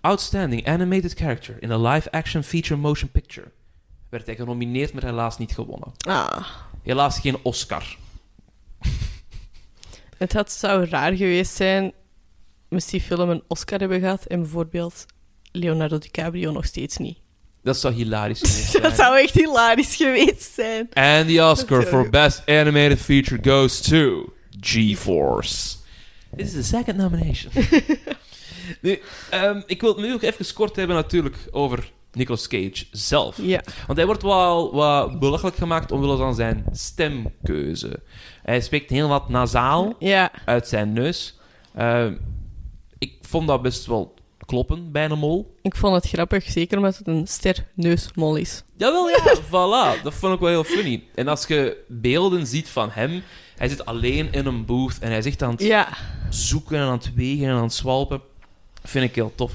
Outstanding 0.00 0.66
Animated 0.66 1.14
Character 1.14 1.56
in 1.62 1.70
a 1.72 1.76
Live-Action 1.78 2.42
Feature 2.42 2.76
Motion 2.80 3.08
Picture. 3.10 3.50
Werd 4.08 4.26
hij 4.26 4.36
genomineerd, 4.36 4.92
maar 4.92 5.04
helaas 5.04 5.38
niet 5.38 5.52
gewonnen. 5.52 5.92
Ah. 6.06 6.46
Helaas 6.82 7.18
geen 7.18 7.36
Oscar. 7.42 7.96
Het 10.16 10.32
had, 10.32 10.52
zou 10.52 10.84
raar 10.84 11.12
geweest 11.12 11.52
zijn 11.52 11.92
moest 12.68 12.90
die 12.90 13.00
film 13.00 13.30
een 13.30 13.42
Oscar 13.48 13.78
hebben 13.78 14.00
gehad 14.00 14.24
en 14.24 14.40
bijvoorbeeld 14.40 15.06
Leonardo 15.52 15.98
DiCaprio 15.98 16.52
nog 16.52 16.64
steeds 16.64 16.96
niet. 16.96 17.18
Dat 17.62 17.76
zou 17.76 17.94
hilarisch 17.94 18.40
geweest 18.46 18.70
zijn. 18.70 18.82
Dat 18.82 18.96
zou 18.96 19.18
echt 19.18 19.34
hilarisch 19.34 19.96
geweest 19.96 20.52
zijn. 20.54 20.88
And 20.92 21.28
the 21.28 21.44
Oscar 21.44 21.82
for 21.82 22.10
Best 22.10 22.42
Animated 22.46 23.00
Feature 23.00 23.50
goes 23.50 23.80
to 23.80 24.32
G-Force. 24.60 25.76
This 26.36 26.46
is 26.46 26.52
the 26.52 26.62
second 26.62 26.96
nomination. 26.96 27.52
nu, 28.82 29.00
ehm, 29.30 29.62
ik 29.66 29.80
wil 29.80 29.90
het 29.90 30.04
nu 30.04 30.12
ook 30.12 30.22
even 30.22 30.54
kort 30.54 30.76
hebben 30.76 30.96
natuurlijk 30.96 31.36
over 31.50 31.92
Nicolas 32.16 32.48
Cage 32.48 32.86
zelf. 32.90 33.38
Ja. 33.42 33.60
Want 33.86 33.98
hij 33.98 34.06
wordt 34.06 34.22
wel 34.22 34.74
wat 34.74 35.18
belachelijk 35.18 35.56
gemaakt 35.56 35.92
omwille 35.92 36.16
van 36.16 36.34
zijn 36.34 36.64
stemkeuze. 36.72 38.00
Hij 38.42 38.60
spreekt 38.60 38.90
heel 38.90 39.08
wat 39.08 39.28
nasaal 39.28 39.94
Ja. 39.98 40.30
uit 40.44 40.68
zijn 40.68 40.92
neus. 40.92 41.38
Ehm, 41.74 42.14
ik 42.98 43.12
vond 43.20 43.48
dat 43.48 43.62
best 43.62 43.86
wel 43.86 44.14
kloppen 44.46 44.92
bij 44.92 45.04
een 45.10 45.18
mol. 45.18 45.54
Ik 45.62 45.76
vond 45.76 45.94
het 45.94 46.08
grappig, 46.12 46.44
zeker 46.50 46.76
omdat 46.76 46.96
het 46.96 47.06
een 47.06 47.26
ster-neusmol 47.26 48.36
is. 48.36 48.62
Jawel, 48.76 49.08
ja, 49.08 49.34
voilà. 49.48 50.02
Dat 50.02 50.14
vond 50.14 50.34
ik 50.34 50.40
wel 50.40 50.48
heel 50.48 50.64
funny. 50.64 51.02
En 51.14 51.28
als 51.28 51.46
je 51.46 51.84
beelden 51.88 52.46
ziet 52.46 52.68
van 52.68 52.90
hem, 52.90 53.22
hij 53.56 53.68
zit 53.68 53.84
alleen 53.86 54.32
in 54.32 54.46
een 54.46 54.64
booth 54.64 54.98
en 54.98 55.10
hij 55.10 55.22
echt 55.24 55.42
aan 55.42 55.50
het 55.50 55.62
Ja. 55.62 55.88
zoeken 56.30 56.76
en 56.76 56.82
aan 56.82 56.92
het 56.92 57.14
wegen 57.14 57.46
en 57.48 57.54
aan 57.54 57.62
het 57.62 57.72
swalpen. 57.72 58.20
Vind 58.82 59.04
ik 59.04 59.14
heel 59.14 59.32
tof. 59.34 59.52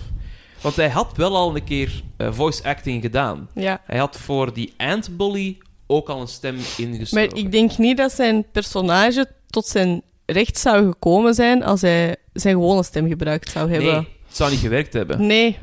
Want 0.62 0.76
hij 0.76 0.89
had 0.89 1.18
wel 1.18 1.36
al 1.36 1.55
een 1.55 1.64
keer 1.64 2.03
eh, 2.18 2.34
voice 2.34 2.64
acting 2.64 3.01
gedaan. 3.01 3.49
Ja. 3.53 3.82
Hij 3.86 3.99
had 3.99 4.18
voor 4.18 4.53
die 4.53 4.74
Ant 4.78 5.18
Bully 5.18 5.57
ook 5.88 6.09
al 6.09 6.22
een 6.22 6.28
stem 6.28 6.55
ingestoken. 6.78 7.28
Maar 7.30 7.38
ik 7.38 7.51
denk 7.51 7.78
niet 7.78 7.97
dat 7.97 8.12
zijn 8.12 8.45
personage 8.51 9.28
tot 9.49 9.66
zijn 9.68 10.01
recht 10.26 10.57
zou 10.57 10.86
gekomen 10.91 11.34
zijn 11.34 11.64
als 11.64 11.82
hij 11.82 12.16
zijn 12.34 12.53
gewone 12.53 12.84
stem 12.84 13.07
gebruikt 13.07 13.49
zou 13.51 13.70
hebben. 13.72 13.91
Nee, 13.93 14.07
het 14.28 14.36
zou 14.36 14.51
niet 14.51 14.59
gewerkt 14.59 14.93
hebben. 14.93 15.26
Nee. 15.26 15.57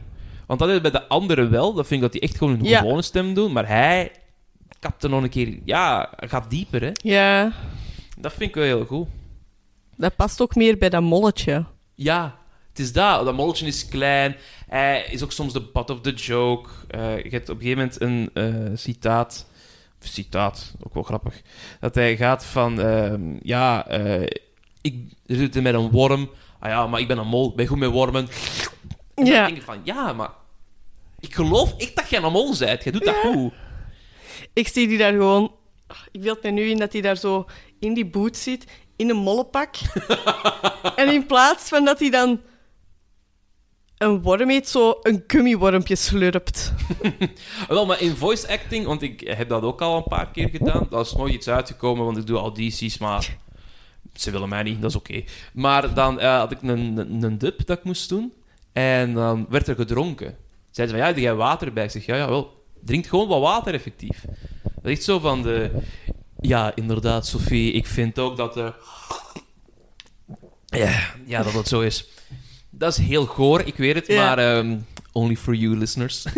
Want 0.46 0.60
dat 0.60 0.68
is 0.68 0.80
bij 0.80 0.90
de 0.90 1.08
anderen 1.08 1.50
wel. 1.50 1.74
Dat 1.74 1.86
vind 1.86 2.02
ik 2.02 2.10
dat 2.12 2.20
hij 2.20 2.28
echt 2.28 2.38
gewoon 2.38 2.58
een 2.58 2.64
Ja. 2.64 2.78
gewone 2.78 3.02
stem 3.02 3.34
doen. 3.34 3.52
Maar 3.52 3.68
hij 3.68 4.10
kapte 4.78 5.08
nog 5.08 5.22
een 5.22 5.28
keer... 5.28 5.58
Ja, 5.64 6.12
gaat 6.16 6.50
dieper, 6.50 6.80
hè. 6.82 6.90
Ja. 6.92 7.52
Dat 8.18 8.32
vind 8.32 8.48
ik 8.48 8.54
wel 8.54 8.64
heel 8.64 8.84
goed. 8.84 9.06
Dat 9.96 10.16
past 10.16 10.40
ook 10.40 10.54
meer 10.54 10.78
bij 10.78 10.88
dat 10.88 11.02
molletje. 11.02 11.64
Ja, 11.94 12.38
het 12.78 12.86
is 12.86 12.92
dat. 12.92 13.24
Dat 13.24 13.34
molletje 13.34 13.66
is 13.66 13.88
klein. 13.88 14.36
Hij 14.68 15.06
is 15.10 15.22
ook 15.22 15.32
soms 15.32 15.52
de 15.52 15.62
butt 15.72 15.90
of 15.90 16.00
the 16.00 16.12
joke. 16.12 16.70
Eh, 16.88 17.22
je 17.22 17.30
hebt 17.30 17.48
op 17.48 17.56
een 17.56 17.62
gegeven 17.62 17.78
moment 17.78 18.00
een 18.00 18.30
eh, 18.34 18.76
citaat. 18.76 19.46
Citaat, 20.00 20.74
ook 20.82 20.94
wel 20.94 21.02
grappig. 21.02 21.42
Dat 21.80 21.94
hij 21.94 22.16
gaat 22.16 22.44
van... 22.44 22.80
ehm, 22.80 23.36
ja, 23.42 23.86
eh, 23.86 24.26
ik 24.80 24.94
zit 25.26 25.62
met 25.62 25.74
een 25.74 25.90
worm. 25.90 26.30
Ah 26.58 26.70
ja, 26.70 26.86
maar 26.86 27.00
ik 27.00 27.08
ben 27.08 27.18
een 27.18 27.26
mol. 27.26 27.50
Ik 27.50 27.56
ben 27.56 27.66
goed 27.66 27.78
met 27.78 27.90
wormen. 27.90 28.28
Ja. 29.14 29.46
denk 29.46 29.56
ik 29.56 29.62
van... 29.62 29.80
Ja, 29.82 30.12
maar... 30.12 30.30
Ik 31.20 31.34
geloof 31.34 31.74
echt 31.78 31.96
dat 31.96 32.10
jij 32.10 32.22
een 32.22 32.32
mol 32.32 32.58
bent. 32.58 32.82
Jij 32.84 32.92
doet 32.92 33.04
dat 33.04 33.14
goed. 33.14 33.52
Ik 34.52 34.68
zie 34.68 34.88
die 34.88 34.98
daar 34.98 35.12
gewoon... 35.12 35.52
Ik 36.10 36.20
beeld 36.20 36.42
me 36.42 36.50
nu 36.50 36.62
in 36.62 36.78
dat 36.78 36.92
hij 36.92 37.00
daar 37.00 37.16
zo 37.16 37.46
in 37.78 37.94
die 37.94 38.06
boot 38.06 38.36
zit, 38.36 38.64
in 38.96 39.10
een 39.10 39.16
mollenpak. 39.16 39.74
en 40.96 41.08
in 41.08 41.26
plaats 41.26 41.68
van 41.68 41.84
dat 41.84 41.98
hij 41.98 42.10
dan 42.10 42.40
een 43.98 44.22
worm 44.22 44.50
eet, 44.50 44.68
zo 44.68 44.98
een 45.02 45.24
gummiwormpje 45.26 45.96
slurpt. 45.96 46.72
Wel, 47.68 47.86
maar 47.86 48.00
in 48.00 48.16
voice 48.16 48.48
acting, 48.48 48.86
want 48.86 49.02
ik 49.02 49.20
heb 49.20 49.48
dat 49.48 49.62
ook 49.62 49.80
al 49.80 49.96
een 49.96 50.02
paar 50.02 50.30
keer 50.30 50.48
gedaan. 50.48 50.86
Dat 50.90 51.06
is 51.06 51.12
nooit 51.12 51.34
iets 51.34 51.48
uitgekomen, 51.48 52.04
want 52.04 52.16
ik 52.16 52.26
doe 52.26 52.38
audities, 52.38 52.98
maar 52.98 53.36
ze 54.14 54.30
willen 54.30 54.48
mij 54.48 54.62
niet, 54.62 54.80
dat 54.80 54.90
is 54.90 54.96
oké. 54.96 55.22
Maar 55.52 55.94
dan 55.94 56.20
eh, 56.20 56.38
had 56.38 56.52
ik 56.52 56.62
een, 56.62 57.22
een, 57.22 57.38
dub 57.38 57.66
dat 57.66 57.78
ik 57.78 57.84
moest 57.84 58.08
doen 58.08 58.32
en 58.72 59.14
dan 59.14 59.46
werd 59.48 59.68
er 59.68 59.74
gedronken. 59.74 60.36
Zeiden 60.70 60.96
ze 60.96 61.02
van, 61.02 61.14
ja, 61.14 61.20
jij 61.20 61.34
water 61.34 61.72
bij? 61.72 61.84
Ik 61.84 61.90
zeg, 61.90 62.06
ja, 62.06 62.16
ja, 62.16 62.28
wel. 62.28 62.64
Drink 62.84 63.06
gewoon 63.06 63.28
wat 63.28 63.40
water, 63.40 63.74
effectief. 63.74 64.24
Dat 64.82 64.92
is 64.92 65.04
zo 65.04 65.18
van 65.18 65.42
de... 65.42 65.70
Ja, 66.40 66.74
inderdaad, 66.74 67.26
Sophie, 67.26 67.72
ik 67.72 67.86
vind 67.86 68.18
ook 68.18 68.36
dat 68.36 68.56
er... 68.56 68.76
Ja, 70.66 71.14
ja, 71.26 71.42
dat 71.42 71.52
het 71.52 71.68
zo 71.68 71.80
is. 71.80 72.08
Dat 72.78 72.92
is 72.98 73.06
heel 73.06 73.26
goor, 73.26 73.60
ik 73.60 73.74
weet 73.76 73.94
het, 73.94 74.06
Ja. 74.06 74.24
maar 74.24 74.38
ehm, 74.38 74.76
only 75.12 75.36
for 75.36 75.54
you, 75.54 75.76
listeners. 75.76 76.24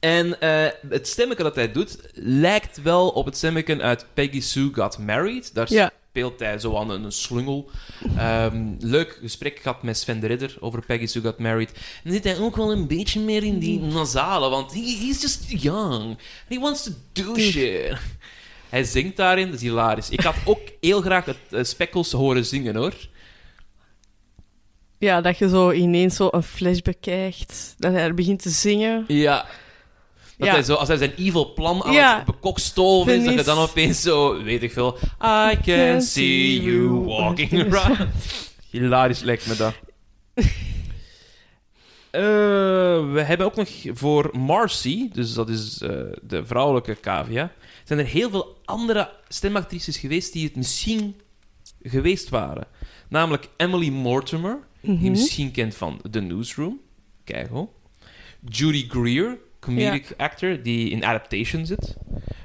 en 0.00 0.40
eh, 0.40 0.66
het 0.88 1.08
stemmetje 1.08 1.42
dat 1.42 1.54
hij 1.54 1.72
doet 1.72 1.98
lijkt 2.14 2.82
wel 2.82 3.08
op 3.08 3.24
het 3.24 3.36
stemmetje 3.36 3.80
uit 3.80 4.06
Peggy 4.14 4.40
Sue 4.40 4.70
Got 4.72 4.98
Married. 4.98 5.54
Daar 5.54 5.72
Ja. 5.72 5.90
speelt 6.10 6.40
hij 6.40 6.58
zo 6.58 6.76
aan 6.76 6.90
een, 6.90 7.04
een 7.04 7.12
slungel. 7.12 7.70
Ehm, 8.16 8.74
leuk 8.78 9.18
gesprek 9.20 9.58
gehad 9.62 9.82
met 9.82 9.98
Sven 9.98 10.20
de 10.20 10.26
Ridder 10.26 10.56
over 10.60 10.84
Peggy 10.84 11.06
Sue 11.06 11.22
Got 11.22 11.38
Married. 11.38 11.70
En 11.72 11.80
dan 12.04 12.12
zit 12.12 12.24
hij 12.24 12.38
ook 12.38 12.56
wel 12.56 12.72
een 12.72 12.86
beetje 12.86 13.20
meer 13.20 13.42
in 13.44 13.58
die 13.58 13.80
nasale, 13.80 14.48
want 14.48 14.72
he, 14.72 14.80
he's 14.80 15.20
just 15.22 15.44
young. 15.62 16.18
He 16.48 16.58
wants 16.58 16.82
to 16.82 16.90
do 17.12 17.36
shit. 17.38 17.96
Hij 18.68 18.84
zingt 18.84 19.16
daarin, 19.16 19.46
dat 19.46 19.54
is 19.54 19.60
hilarisch. 19.60 20.10
Ik 20.10 20.20
had 20.20 20.34
ook 20.44 20.60
heel 20.80 21.00
graag 21.00 21.24
het 21.24 21.36
eh, 21.50 21.62
Speckles 21.64 22.12
horen 22.12 22.44
zingen, 22.46 22.76
hoor. 22.76 22.94
Ja, 25.02 25.20
dat 25.20 25.38
je 25.38 25.48
zo 25.48 25.70
ineens 25.70 26.16
zo 26.16 26.28
een 26.30 26.42
flashback 26.42 26.96
krijgt. 27.00 27.74
Dat 27.78 27.92
hij 27.92 28.02
er 28.02 28.14
begint 28.14 28.42
te 28.42 28.50
zingen. 28.50 29.04
Ja. 29.08 29.46
Dat 30.36 30.46
Ja. 30.48 30.52
hij 30.52 30.62
zo, 30.62 30.74
als 30.74 30.88
hij 30.88 30.96
zijn 30.96 31.12
evil 31.16 31.52
plan 31.52 31.82
aan 31.84 31.92
Ja. 31.92 32.16
het 32.16 32.24
bekokstoven 32.24 33.12
is, 33.12 33.18
dat 33.18 33.24
je 33.24 33.28
Vernis- 33.42 33.54
dan 33.54 33.58
opeens 33.58 34.02
zo, 34.02 34.42
weet 34.42 34.62
ik 34.62 34.72
veel, 34.72 34.98
I 35.24 35.56
can 35.64 36.02
see 36.02 36.60
you 36.62 36.88
walking 36.88 37.52
around. 37.72 38.08
Hilarisch 38.70 39.20
lijkt 39.22 39.46
me 39.46 39.56
dat. 39.56 39.74
Eh, 42.10 42.20
we 43.12 43.22
hebben 43.24 43.46
ook 43.46 43.56
nog 43.56 43.68
voor 43.92 44.30
Marcy, 44.38 45.08
dus 45.12 45.34
dat 45.34 45.48
is 45.48 45.80
eh, 45.80 45.88
de 46.22 46.44
vrouwelijke 46.46 46.96
cavia, 47.00 47.52
zijn 47.84 47.98
er 47.98 48.04
heel 48.04 48.30
veel 48.30 48.56
andere 48.64 49.10
stemactrices 49.28 49.96
geweest 49.96 50.32
die 50.32 50.44
het 50.44 50.56
misschien 50.56 51.20
geweest 51.82 52.28
waren. 52.28 52.66
Namelijk 53.08 53.48
Emily 53.56 53.88
Mortimer, 53.88 54.58
die 54.82 54.92
Mhm. 54.94 55.10
misschien 55.10 55.50
kent 55.50 55.74
van 55.74 56.00
The 56.10 56.20
Newsroom. 56.20 56.80
Kijk 57.24 57.48
hoor. 57.48 57.68
Judy 58.48 58.88
Greer, 58.88 59.38
comedic 59.60 60.14
actor, 60.16 60.62
die 60.62 60.90
in 60.90 61.04
Adaptation 61.04 61.66
zit. 61.66 61.96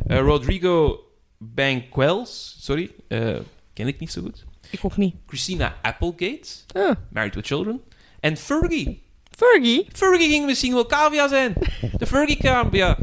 Eh, 0.07 0.19
Rodrigo 0.19 0.99
Banquels, 1.37 2.57
sorry, 2.59 2.91
eh, 3.07 3.35
ken 3.73 3.87
ik 3.87 3.99
niet 3.99 4.11
zo 4.11 4.21
goed. 4.21 4.45
Ik 4.69 4.79
ook 4.81 4.97
niet. 4.97 5.15
Christina 5.27 5.75
Applegate, 5.81 6.47
Ah, 6.73 6.95
Married 7.11 7.35
with 7.35 7.45
Children. 7.45 7.81
En 8.19 8.37
Fergie. 8.37 9.03
Fergie. 9.37 9.85
Fergie 9.93 10.29
ging 10.29 10.45
misschien 10.45 10.73
wel 10.73 10.85
cavia 10.85 11.27
zijn. 11.27 11.53
De 11.97 12.05
Fergie 12.07 12.37
cavia. 12.37 12.97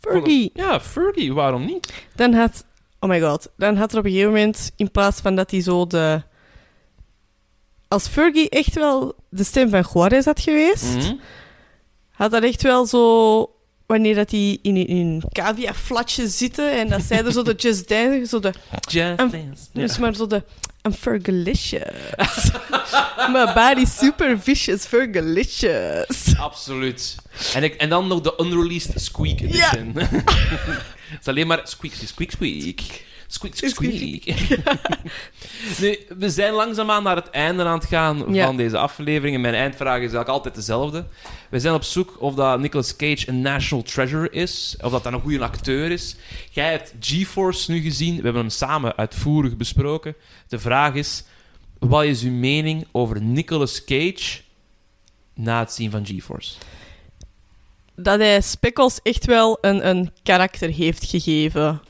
Fergie. 0.00 0.50
Ja, 0.54 0.80
Fergie, 0.80 1.32
waarom 1.34 1.64
niet? 1.64 1.92
Dan 2.14 2.32
had... 2.32 2.64
Oh 3.00 3.08
my 3.10 3.20
god. 3.20 3.52
Dan 3.56 3.76
had 3.76 3.92
er 3.92 3.98
op 3.98 4.04
een 4.04 4.10
gegeven 4.10 4.32
moment, 4.32 4.72
in 4.76 4.90
plaats 4.90 5.20
van 5.20 5.34
dat 5.36 5.50
hij 5.50 5.60
zo 5.60 5.86
de... 5.86 6.22
Als 7.88 8.06
Fergie 8.08 8.48
echt 8.48 8.74
wel 8.74 9.14
de 9.28 9.44
stem 9.44 9.68
van 9.70 9.86
Juarez 9.94 10.24
had 10.24 10.40
geweest, 10.40 10.84
Mhm. 10.94 11.14
had 12.10 12.30
dat 12.30 12.42
echt 12.42 12.62
wel 12.62 12.86
zo... 12.86 13.50
Wanneer 13.86 14.14
dat 14.14 14.28
die 14.28 14.58
in 14.62 14.76
een 14.76 15.22
cavia-flatje 15.32 16.28
zitten 16.28 16.72
en 16.72 16.88
dat 16.88 17.02
zij 17.02 17.24
er 17.24 17.32
zo 17.32 17.42
de 17.42 17.54
Just 17.66 17.88
Dance, 17.88 18.26
zo 18.28 18.40
de... 18.40 18.52
Just 18.88 19.16
Dance. 19.16 19.62
Dus 19.72 19.98
maar 19.98 20.14
zo 20.14 20.26
de... 20.26 20.42
I'm 20.86 20.92
Fergalicious. 20.92 22.50
My 23.32 23.52
body's 23.54 23.98
super 23.98 24.40
vicious, 24.40 24.84
Fergalicious. 24.86 26.36
Absoluut. 26.38 27.16
En, 27.54 27.62
ik, 27.62 27.74
en 27.74 27.88
dan 27.88 28.06
nog 28.06 28.20
de 28.20 28.34
unreleased 28.38 29.00
Squeak 29.00 29.40
edition. 29.40 29.92
Het 29.96 31.20
is 31.20 31.26
alleen 31.26 31.46
maar 31.46 31.60
squeak, 31.64 31.94
squeak, 32.04 32.30
squeak. 32.30 32.80
Squeak, 33.36 33.54
squeak, 33.54 33.72
squeak. 33.72 34.38
nu, 35.80 35.98
we 36.18 36.30
zijn 36.30 36.52
langzaamaan 36.52 37.02
naar 37.02 37.16
het 37.16 37.30
einde 37.30 37.64
aan 37.64 37.78
het 37.78 37.88
gaan 37.88 38.34
Ja. 38.34 38.46
van 38.46 38.56
deze 38.56 38.78
aflevering. 38.78 39.34
En 39.34 39.40
mijn 39.40 39.54
eindvraag 39.54 39.94
is 39.96 40.00
eigenlijk 40.00 40.28
altijd 40.28 40.54
dezelfde. 40.54 41.04
We 41.50 41.60
zijn 41.60 41.74
op 41.74 41.82
zoek 41.82 42.16
of 42.18 42.34
dat 42.34 42.60
Nicolas 42.60 42.96
Cage 42.96 43.28
een 43.28 43.40
national 43.40 43.84
treasure 43.84 44.30
is. 44.30 44.76
Of 44.80 44.90
dat 44.90 45.02
dat 45.04 45.12
een 45.12 45.20
goede 45.20 45.44
acteur 45.44 45.90
is. 45.90 46.16
Jij 46.50 46.70
hebt 46.70 46.94
GeForce 47.00 47.70
nu 47.70 47.80
gezien. 47.80 48.16
We 48.16 48.22
hebben 48.22 48.42
hem 48.42 48.50
samen 48.50 48.96
uitvoerig 48.96 49.56
besproken. 49.56 50.14
De 50.48 50.58
vraag 50.58 50.94
is... 50.94 51.24
Wat 51.78 52.04
is 52.04 52.22
uw 52.22 52.32
mening 52.32 52.86
over 52.92 53.22
Nicolas 53.22 53.84
Cage 53.84 54.40
na 55.34 55.58
het 55.58 55.72
zien 55.72 55.90
van 55.90 56.06
GeForce? 56.06 56.54
dat 57.96 58.18
hij 58.18 58.40
Speckles 58.40 59.00
echt 59.02 59.26
wel 59.26 59.58
een, 59.60 59.88
een 59.88 60.10
karakter 60.22 60.70
heeft 60.70 61.04
gegeven. 61.04 61.80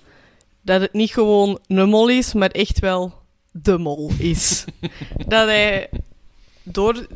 Dat 0.67 0.81
het 0.81 0.93
niet 0.93 1.12
gewoon 1.12 1.59
een 1.67 1.89
mol 1.89 2.09
is, 2.09 2.33
maar 2.33 2.51
echt 2.51 2.79
wel 2.79 3.12
de 3.53 3.79
mol 3.79 4.11
is. 4.19 4.64
dat 5.27 5.47
hij 5.47 5.91
door, 6.62 7.07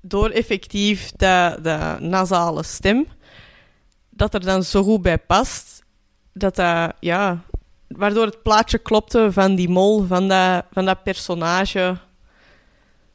door 0.00 0.30
effectief 0.30 1.10
dat, 1.16 1.64
dat 1.64 2.00
nasale 2.00 2.62
stem, 2.62 3.06
dat 4.10 4.34
er 4.34 4.40
dan 4.40 4.62
zo 4.62 4.82
goed 4.82 5.02
bij 5.02 5.18
past, 5.18 5.84
dat 6.32 6.56
dat, 6.56 6.94
ja, 7.00 7.44
waardoor 7.88 8.26
het 8.26 8.42
plaatje 8.42 8.78
klopte 8.78 9.32
van 9.32 9.54
die 9.54 9.68
mol, 9.68 10.06
van 10.06 10.28
dat, 10.28 10.64
van 10.72 10.84
dat 10.84 11.02
personage. 11.02 11.98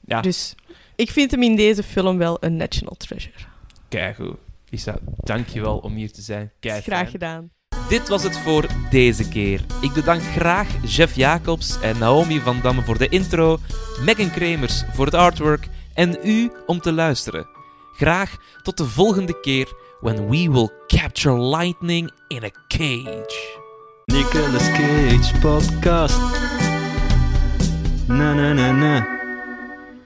Ja, 0.06 0.22
Dus 0.22 0.56
ik 0.96 1.12
vind 1.12 1.32
hem 1.32 1.44
in 1.44 1.56
deze 1.56 1.84
film 1.84 2.18
wel 2.18 2.38
een 2.40 2.56
national 2.56 2.96
treasure. 2.96 3.46
keigoed. 3.90 4.38
Lisa, 4.70 4.96
dankjewel 5.18 5.78
om 5.78 5.94
hier 5.94 6.12
te 6.12 6.22
zijn. 6.22 6.52
Graag 6.60 7.12
gedaan. 7.12 7.52
Dit 7.90 8.08
was 8.08 8.24
het 8.24 8.38
voor 8.38 8.66
deze 8.90 9.30
keer. 9.30 9.62
Ik 9.82 9.94
bedank 9.94 10.22
graag 10.22 10.68
Jeff 10.86 11.16
Jacobs 11.16 11.80
en 11.82 11.98
Naomi 11.98 12.40
van 12.40 12.60
Damme 12.62 12.82
voor 12.82 12.98
de 12.98 13.10
intro, 13.10 13.60
Megan 14.02 14.32
Kremers 14.32 14.84
voor 14.94 15.06
het 15.06 15.14
artwork 15.14 15.68
en 15.94 16.18
u 16.24 16.52
om 16.66 16.80
te 16.80 16.92
luisteren. 16.94 17.48
Graag 17.96 18.36
tot 18.62 18.78
de 18.78 18.86
volgende 18.86 19.40
keer 19.40 19.74
when 20.02 20.30
we 20.30 20.52
will 20.52 20.70
capture 20.88 21.40
lightning 21.40 22.12
in 22.28 22.44
a 22.44 22.50
cage. 22.68 23.62
Nicolas 24.06 24.72
Cage 24.72 25.40
podcast. 25.40 26.20
Na 28.08 28.34
na 28.34 28.54
na 28.54 28.72
na. 28.72 29.08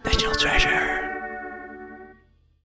National 0.03 0.35
Treasure. 0.35 0.76